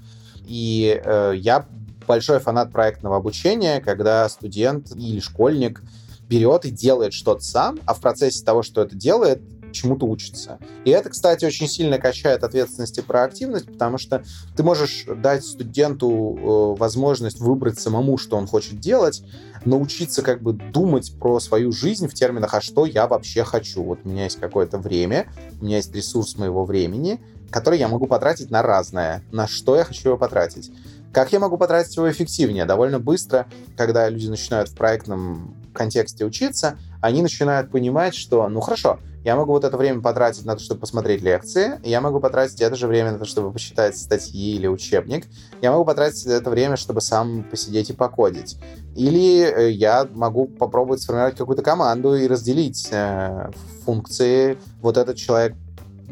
И 0.46 1.00
э, 1.04 1.32
я 1.36 1.66
большой 2.06 2.40
фанат 2.40 2.72
проектного 2.72 3.16
обучения, 3.16 3.80
когда 3.80 4.28
студент 4.28 4.92
или 4.94 5.20
школьник 5.20 5.82
берет 6.28 6.64
и 6.64 6.70
делает 6.70 7.12
что-то 7.12 7.40
сам, 7.40 7.78
а 7.84 7.94
в 7.94 8.00
процессе 8.00 8.44
того, 8.44 8.62
что 8.62 8.82
это 8.82 8.96
делает, 8.96 9.42
чему-то 9.72 10.06
учится. 10.06 10.58
И 10.84 10.90
это, 10.90 11.10
кстати, 11.10 11.44
очень 11.44 11.66
сильно 11.66 11.98
качает 11.98 12.44
ответственность 12.44 12.98
и 12.98 13.02
проактивность, 13.02 13.66
потому 13.66 13.98
что 13.98 14.22
ты 14.56 14.62
можешь 14.62 15.06
дать 15.06 15.44
студенту 15.44 16.08
э, 16.08 16.78
возможность 16.78 17.40
выбрать 17.40 17.80
самому, 17.80 18.18
что 18.18 18.36
он 18.36 18.46
хочет 18.46 18.78
делать, 18.78 19.22
научиться 19.64 20.22
как 20.22 20.42
бы 20.42 20.52
думать 20.52 21.12
про 21.18 21.40
свою 21.40 21.72
жизнь 21.72 22.06
в 22.06 22.14
терминах, 22.14 22.54
а 22.54 22.60
что 22.60 22.86
я 22.86 23.06
вообще 23.06 23.44
хочу. 23.44 23.82
Вот 23.82 24.00
у 24.04 24.08
меня 24.08 24.24
есть 24.24 24.38
какое-то 24.38 24.78
время, 24.78 25.26
у 25.60 25.64
меня 25.64 25.76
есть 25.76 25.94
ресурс 25.94 26.36
моего 26.36 26.64
времени, 26.64 27.20
который 27.50 27.78
я 27.78 27.88
могу 27.88 28.06
потратить 28.06 28.50
на 28.50 28.62
разное. 28.62 29.22
На 29.30 29.46
что 29.46 29.76
я 29.76 29.84
хочу 29.84 30.10
его 30.10 30.18
потратить? 30.18 30.70
Как 31.12 31.32
я 31.32 31.38
могу 31.40 31.58
потратить 31.58 31.94
его 31.96 32.10
эффективнее? 32.10 32.64
Довольно 32.64 32.98
быстро, 32.98 33.46
когда 33.76 34.08
люди 34.08 34.28
начинают 34.28 34.70
в 34.70 34.74
проектном 34.74 35.54
контексте 35.74 36.24
учиться, 36.24 36.78
они 37.02 37.22
начинают 37.22 37.70
понимать, 37.70 38.14
что, 38.14 38.48
ну 38.48 38.60
хорошо, 38.60 38.98
я 39.24 39.36
могу 39.36 39.52
вот 39.52 39.64
это 39.64 39.76
время 39.76 40.00
потратить 40.00 40.44
на 40.44 40.56
то, 40.56 40.62
чтобы 40.62 40.80
посмотреть 40.80 41.22
лекции, 41.22 41.78
я 41.84 42.00
могу 42.00 42.18
потратить 42.18 42.60
это 42.60 42.76
же 42.76 42.86
время 42.86 43.12
на 43.12 43.18
то, 43.18 43.24
чтобы 43.24 43.52
почитать 43.52 43.96
статьи 43.96 44.56
или 44.56 44.66
учебник, 44.66 45.26
я 45.60 45.70
могу 45.70 45.84
потратить 45.84 46.26
это 46.26 46.50
время, 46.50 46.76
чтобы 46.76 47.00
сам 47.00 47.44
посидеть 47.44 47.90
и 47.90 47.92
покодить. 47.92 48.58
Или 48.96 49.42
э, 49.42 49.70
я 49.70 50.08
могу 50.12 50.46
попробовать 50.46 51.02
сформировать 51.02 51.36
какую-то 51.36 51.62
команду 51.62 52.14
и 52.16 52.26
разделить 52.26 52.88
э, 52.90 53.50
функции. 53.84 54.58
Вот 54.80 54.96
этот 54.96 55.16
человек 55.16 55.54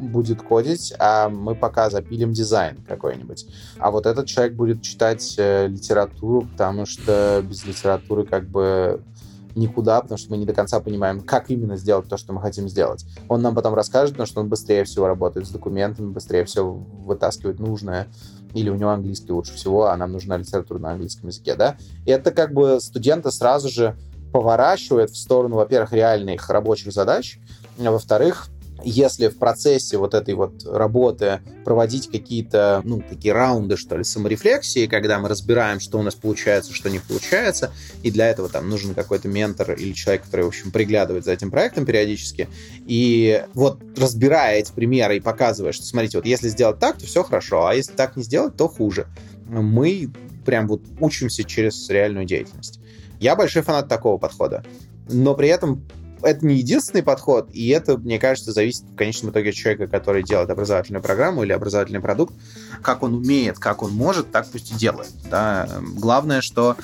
будет 0.01 0.43
кодить, 0.43 0.93
а 0.99 1.29
мы 1.29 1.55
пока 1.55 1.91
запилим 1.91 2.33
дизайн 2.33 2.79
какой-нибудь. 2.89 3.47
А 3.79 3.91
вот 3.91 4.07
этот 4.07 4.27
человек 4.27 4.55
будет 4.55 4.83
читать 4.83 5.35
э, 5.39 5.67
литературу, 5.69 6.43
потому 6.53 6.87
что 6.87 7.43
без 7.47 7.65
литературы 7.65 8.25
как 8.25 8.49
бы 8.49 9.03
никуда, 9.55 10.01
потому 10.01 10.19
что 10.19 10.31
мы 10.31 10.37
не 10.37 10.47
до 10.47 10.53
конца 10.53 10.81
понимаем, 10.81 11.21
как 11.21 11.51
именно 11.51 11.77
сделать 11.77 12.09
то, 12.09 12.17
что 12.17 12.33
мы 12.33 12.41
хотим 12.41 12.69
сделать. 12.69 13.05
Он 13.29 13.43
нам 13.43 13.55
потом 13.55 13.75
расскажет, 13.75 14.13
потому 14.13 14.27
что 14.27 14.41
он 14.41 14.49
быстрее 14.49 14.85
всего 14.85 15.07
работает 15.07 15.47
с 15.47 15.51
документами, 15.51 16.13
быстрее 16.13 16.45
все 16.45 16.65
вытаскивает 16.65 17.59
нужное, 17.59 18.09
или 18.55 18.71
у 18.71 18.75
него 18.75 18.91
английский 18.91 19.33
лучше 19.33 19.55
всего, 19.55 19.87
а 19.87 19.97
нам 19.97 20.13
нужна 20.13 20.37
литература 20.37 20.79
на 20.79 20.93
английском 20.93 21.29
языке, 21.29 21.55
да? 21.55 21.77
И 22.07 22.11
это 22.11 22.31
как 22.31 22.53
бы 22.53 22.81
студента 22.81 23.31
сразу 23.31 23.69
же 23.69 23.97
поворачивает 24.33 25.11
в 25.11 25.17
сторону, 25.17 25.57
во-первых, 25.57 25.93
реальных 25.93 26.49
рабочих 26.51 26.93
задач, 26.93 27.39
а 27.79 27.91
во-вторых, 27.91 28.49
если 28.85 29.29
в 29.29 29.39
процессе 29.39 29.97
вот 29.97 30.15
этой 30.15 30.35
вот 30.35 30.65
работы 30.65 31.41
проводить 31.65 32.11
какие-то, 32.11 32.83
ну, 32.85 33.03
такие 33.07 33.35
раунды, 33.35 33.77
что 33.77 33.97
ли, 33.97 34.05
саморефлексии, 34.05 34.87
когда 34.87 35.19
мы 35.19 35.29
разбираем, 35.29 35.81
что 35.81 35.99
у 35.99 36.03
нас 36.03 36.15
получается, 36.15 36.73
что 36.73 36.91
не 36.91 36.99
получается, 36.99 37.73
и 38.03 38.11
для 38.11 38.29
этого 38.29 38.49
там 38.49 38.69
нужен 38.69 38.95
какой-то 38.95 39.29
ментор 39.29 39.73
или 39.73 39.93
человек, 39.93 40.25
который, 40.25 40.45
в 40.45 40.49
общем, 40.49 40.71
приглядывает 40.71 41.25
за 41.25 41.33
этим 41.33 41.51
проектом 41.51 41.85
периодически, 41.87 42.49
и 42.87 43.45
вот 43.55 43.81
разбирая 43.97 44.59
эти 44.59 44.73
примеры 44.73 45.17
и 45.17 45.21
показывая, 45.21 45.73
что, 45.73 45.85
смотрите, 45.85 46.19
вот 46.19 46.27
если 46.27 46.49
сделать 46.49 46.79
так, 46.79 46.99
то 46.99 47.07
все 47.07 47.23
хорошо, 47.23 47.67
а 47.67 47.75
если 47.75 47.93
так 47.93 48.17
не 48.17 48.23
сделать, 48.23 48.57
то 48.57 48.69
хуже. 48.69 49.07
Мы 49.47 50.11
прям 50.45 50.69
вот 50.69 50.83
учимся 51.01 51.45
через 51.45 51.89
реальную 51.89 52.25
деятельность. 52.25 52.81
Я 53.21 53.37
большой 53.37 53.63
фанат 53.63 53.89
такого 53.89 54.17
подхода. 54.17 54.65
Но 55.09 55.35
при 55.35 55.49
этом 55.49 55.85
это 56.23 56.47
не 56.47 56.57
единственный 56.57 57.03
подход, 57.03 57.49
и 57.53 57.69
это, 57.69 57.97
мне 57.97 58.19
кажется, 58.19 58.53
зависит 58.53 58.85
в 58.85 58.97
конечном 58.97 59.31
итоге 59.31 59.51
от 59.51 59.57
человека, 59.57 59.87
который 59.87 60.23
делает 60.23 60.51
образовательную 60.51 61.03
программу 61.03 61.43
или 61.43 61.53
образовательный 61.53 62.01
продукт. 62.01 62.35
Как 62.83 63.03
он 63.03 63.15
умеет, 63.15 63.59
как 63.59 63.83
он 63.83 63.93
может, 63.93 64.31
так 64.31 64.47
пусть 64.51 64.73
и 64.73 64.75
делает. 64.75 65.11
Да? 65.31 65.69
Главное, 65.97 66.41
что 66.41 66.77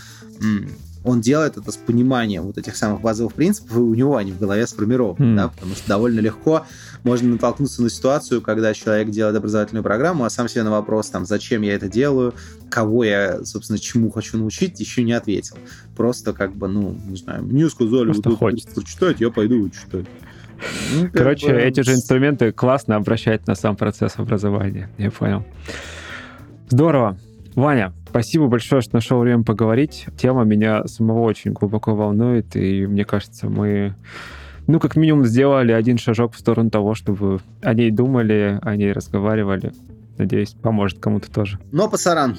он 1.06 1.20
делает 1.20 1.56
это 1.56 1.70
с 1.70 1.76
пониманием 1.76 2.42
вот 2.42 2.58
этих 2.58 2.76
самых 2.76 3.00
базовых 3.00 3.32
принципов, 3.34 3.76
и 3.76 3.80
у 3.80 3.94
него 3.94 4.16
они 4.16 4.32
в 4.32 4.40
голове 4.40 4.66
сформированы, 4.66 5.24
mm. 5.24 5.36
да, 5.36 5.48
потому 5.48 5.74
что 5.76 5.88
довольно 5.88 6.18
легко 6.18 6.66
можно 7.04 7.28
натолкнуться 7.28 7.80
на 7.82 7.88
ситуацию, 7.88 8.42
когда 8.42 8.74
человек 8.74 9.10
делает 9.10 9.36
образовательную 9.36 9.84
программу, 9.84 10.24
а 10.24 10.30
сам 10.30 10.48
себе 10.48 10.64
на 10.64 10.72
вопрос, 10.72 11.08
там, 11.10 11.24
зачем 11.24 11.62
я 11.62 11.74
это 11.74 11.88
делаю, 11.88 12.34
кого 12.68 13.04
я, 13.04 13.44
собственно, 13.44 13.78
чему 13.78 14.10
хочу 14.10 14.36
научить, 14.36 14.80
еще 14.80 15.04
не 15.04 15.12
ответил. 15.12 15.56
Просто 15.96 16.32
как 16.32 16.56
бы, 16.56 16.66
ну, 16.66 16.96
не 17.06 17.16
знаю, 17.16 17.44
мне 17.44 17.70
сказали, 17.70 18.06
Просто 18.06 18.30
вот 18.30 18.38
хочется. 18.38 18.74
прочитать, 18.74 19.20
я 19.20 19.30
пойду 19.30 19.70
читать. 19.70 20.06
Ну, 20.94 21.08
Короче, 21.12 21.52
бы... 21.52 21.60
эти 21.60 21.80
же 21.80 21.92
инструменты 21.92 22.50
классно 22.50 22.96
обращать 22.96 23.46
на 23.46 23.54
сам 23.54 23.76
процесс 23.76 24.14
образования. 24.16 24.90
Я 24.98 25.12
понял. 25.12 25.44
Здорово. 26.68 27.16
Ваня, 27.54 27.94
спасибо 28.16 28.46
большое, 28.46 28.80
что 28.80 28.94
нашел 28.94 29.20
время 29.20 29.42
поговорить. 29.42 30.06
Тема 30.16 30.44
меня 30.44 30.86
самого 30.86 31.20
очень 31.20 31.52
глубоко 31.52 31.94
волнует, 31.94 32.56
и 32.56 32.86
мне 32.86 33.04
кажется, 33.04 33.46
мы, 33.46 33.94
ну, 34.66 34.80
как 34.80 34.96
минимум, 34.96 35.26
сделали 35.26 35.72
один 35.72 35.98
шажок 35.98 36.32
в 36.32 36.38
сторону 36.38 36.70
того, 36.70 36.94
чтобы 36.94 37.40
о 37.60 37.74
ней 37.74 37.90
думали, 37.90 38.58
о 38.62 38.74
ней 38.74 38.92
разговаривали. 38.92 39.74
Надеюсь, 40.16 40.54
поможет 40.62 40.98
кому-то 40.98 41.30
тоже. 41.30 41.58
Но, 41.72 41.90
пасаран, 41.90 42.38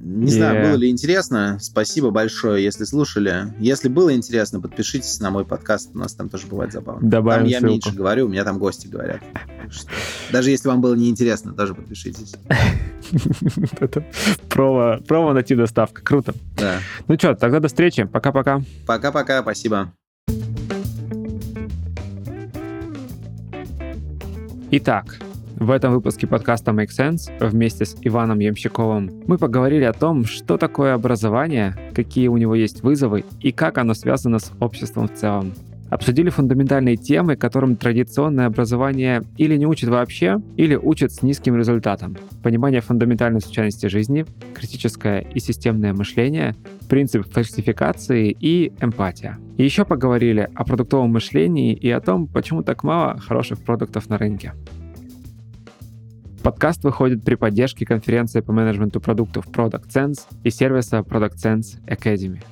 Не 0.00 0.26
yeah. 0.26 0.30
знаю, 0.30 0.68
было 0.68 0.76
ли 0.76 0.90
интересно. 0.90 1.58
Спасибо 1.60 2.10
большое, 2.10 2.62
если 2.62 2.84
слушали. 2.84 3.54
Если 3.58 3.88
было 3.88 4.14
интересно, 4.14 4.60
подпишитесь 4.60 5.20
на 5.20 5.30
мой 5.30 5.44
подкаст. 5.44 5.90
У 5.94 5.98
нас 5.98 6.14
там 6.14 6.28
тоже 6.28 6.46
бывает 6.46 6.72
забавно. 6.72 7.08
Добавим 7.08 7.42
там 7.42 7.48
я 7.48 7.58
ссылку. 7.58 7.72
меньше 7.72 7.92
говорю, 7.92 8.26
у 8.26 8.28
меня 8.28 8.44
там 8.44 8.58
гости 8.58 8.86
говорят. 8.86 9.20
Что... 9.70 9.88
Даже 10.32 10.50
если 10.50 10.68
вам 10.68 10.80
было 10.80 10.94
неинтересно, 10.94 11.54
тоже 11.54 11.74
подпишитесь. 11.74 12.34
Промо, 14.48 14.98
промо 15.06 15.32
найти 15.32 15.54
доставка. 15.54 16.02
Круто. 16.02 16.34
Да. 16.56 16.78
Ну 17.08 17.16
что, 17.18 17.34
тогда 17.34 17.60
до 17.60 17.68
встречи. 17.68 18.04
Пока-пока. 18.04 18.62
Пока-пока, 18.86 19.42
спасибо. 19.42 19.92
Итак, 24.70 25.18
в 25.56 25.70
этом 25.70 25.92
выпуске 25.92 26.26
подкаста 26.26 26.72
Make 26.72 26.88
Sense 26.88 27.30
вместе 27.40 27.84
с 27.84 27.96
Иваном 28.02 28.40
Ямщиковым 28.40 29.22
мы 29.26 29.38
поговорили 29.38 29.84
о 29.84 29.92
том, 29.92 30.24
что 30.24 30.56
такое 30.56 30.94
образование, 30.94 31.76
какие 31.94 32.28
у 32.28 32.36
него 32.36 32.54
есть 32.54 32.82
вызовы 32.82 33.24
и 33.40 33.52
как 33.52 33.78
оно 33.78 33.94
связано 33.94 34.40
с 34.40 34.52
обществом 34.58 35.06
в 35.06 35.14
целом. 35.14 35.52
Обсудили 35.90 36.28
фундаментальные 36.28 36.96
темы, 36.96 37.36
которым 37.36 37.76
традиционное 37.76 38.46
образование 38.46 39.22
или 39.36 39.56
не 39.56 39.66
учит 39.66 39.90
вообще, 39.90 40.38
или 40.56 40.74
учит 40.74 41.12
с 41.12 41.22
низким 41.22 41.56
результатом. 41.56 42.16
Понимание 42.42 42.80
фундаментальной 42.80 43.40
случайности 43.40 43.86
жизни, 43.86 44.26
критическое 44.54 45.20
и 45.20 45.38
системное 45.38 45.92
мышление, 45.92 46.56
принцип 46.88 47.32
фальсификации 47.32 48.36
и 48.38 48.72
эмпатия. 48.80 49.38
И 49.56 49.62
еще 49.62 49.84
поговорили 49.84 50.50
о 50.54 50.64
продуктовом 50.64 51.10
мышлении 51.10 51.74
и 51.74 51.90
о 51.90 52.00
том, 52.00 52.26
почему 52.26 52.64
так 52.64 52.82
мало 52.82 53.18
хороших 53.18 53.60
продуктов 53.60 54.08
на 54.08 54.18
рынке. 54.18 54.52
Подкаст 56.44 56.84
выходит 56.84 57.24
при 57.24 57.36
поддержке 57.36 57.86
конференции 57.86 58.42
по 58.42 58.52
менеджменту 58.52 59.00
продуктов 59.00 59.48
Product 59.48 59.88
Sense 59.88 60.26
и 60.42 60.50
сервиса 60.50 60.98
Product 60.98 61.36
Sense 61.42 61.82
Academy. 61.86 62.42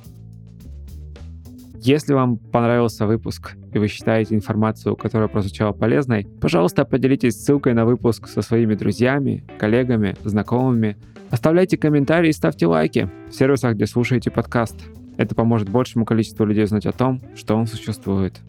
Если 1.75 2.13
вам 2.13 2.37
понравился 2.37 3.05
выпуск 3.05 3.55
и 3.71 3.77
вы 3.77 3.87
считаете 3.87 4.33
информацию, 4.33 4.95
которая 4.95 5.27
прозвучала 5.27 5.73
полезной, 5.73 6.25
пожалуйста, 6.41 6.85
поделитесь 6.85 7.35
ссылкой 7.35 7.75
на 7.75 7.85
выпуск 7.85 8.27
со 8.29 8.41
своими 8.41 8.73
друзьями, 8.73 9.45
коллегами, 9.59 10.15
знакомыми. 10.23 10.97
Оставляйте 11.29 11.77
комментарии 11.77 12.29
и 12.29 12.33
ставьте 12.33 12.65
лайки 12.65 13.11
в 13.29 13.35
сервисах, 13.35 13.75
где 13.75 13.85
слушаете 13.85 14.31
подкаст. 14.31 14.75
Это 15.17 15.35
поможет 15.35 15.69
большему 15.69 16.05
количеству 16.05 16.45
людей 16.45 16.65
знать 16.65 16.87
о 16.87 16.93
том, 16.93 17.21
что 17.35 17.55
он 17.55 17.67
существует. 17.67 18.41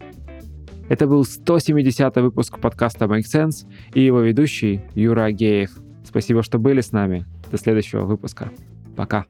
Это 0.87 1.07
был 1.07 1.23
170 1.23 2.15
выпуск 2.17 2.59
подкаста 2.59 3.05
Make 3.05 3.23
Sense 3.23 3.67
и 3.93 4.01
его 4.01 4.21
ведущий 4.21 4.81
Юра 4.93 5.25
Агеев. 5.25 5.71
Спасибо, 6.03 6.43
что 6.43 6.59
были 6.59 6.81
с 6.81 6.91
нами. 6.91 7.25
До 7.51 7.57
следующего 7.57 8.05
выпуска. 8.05 8.51
Пока. 8.95 9.25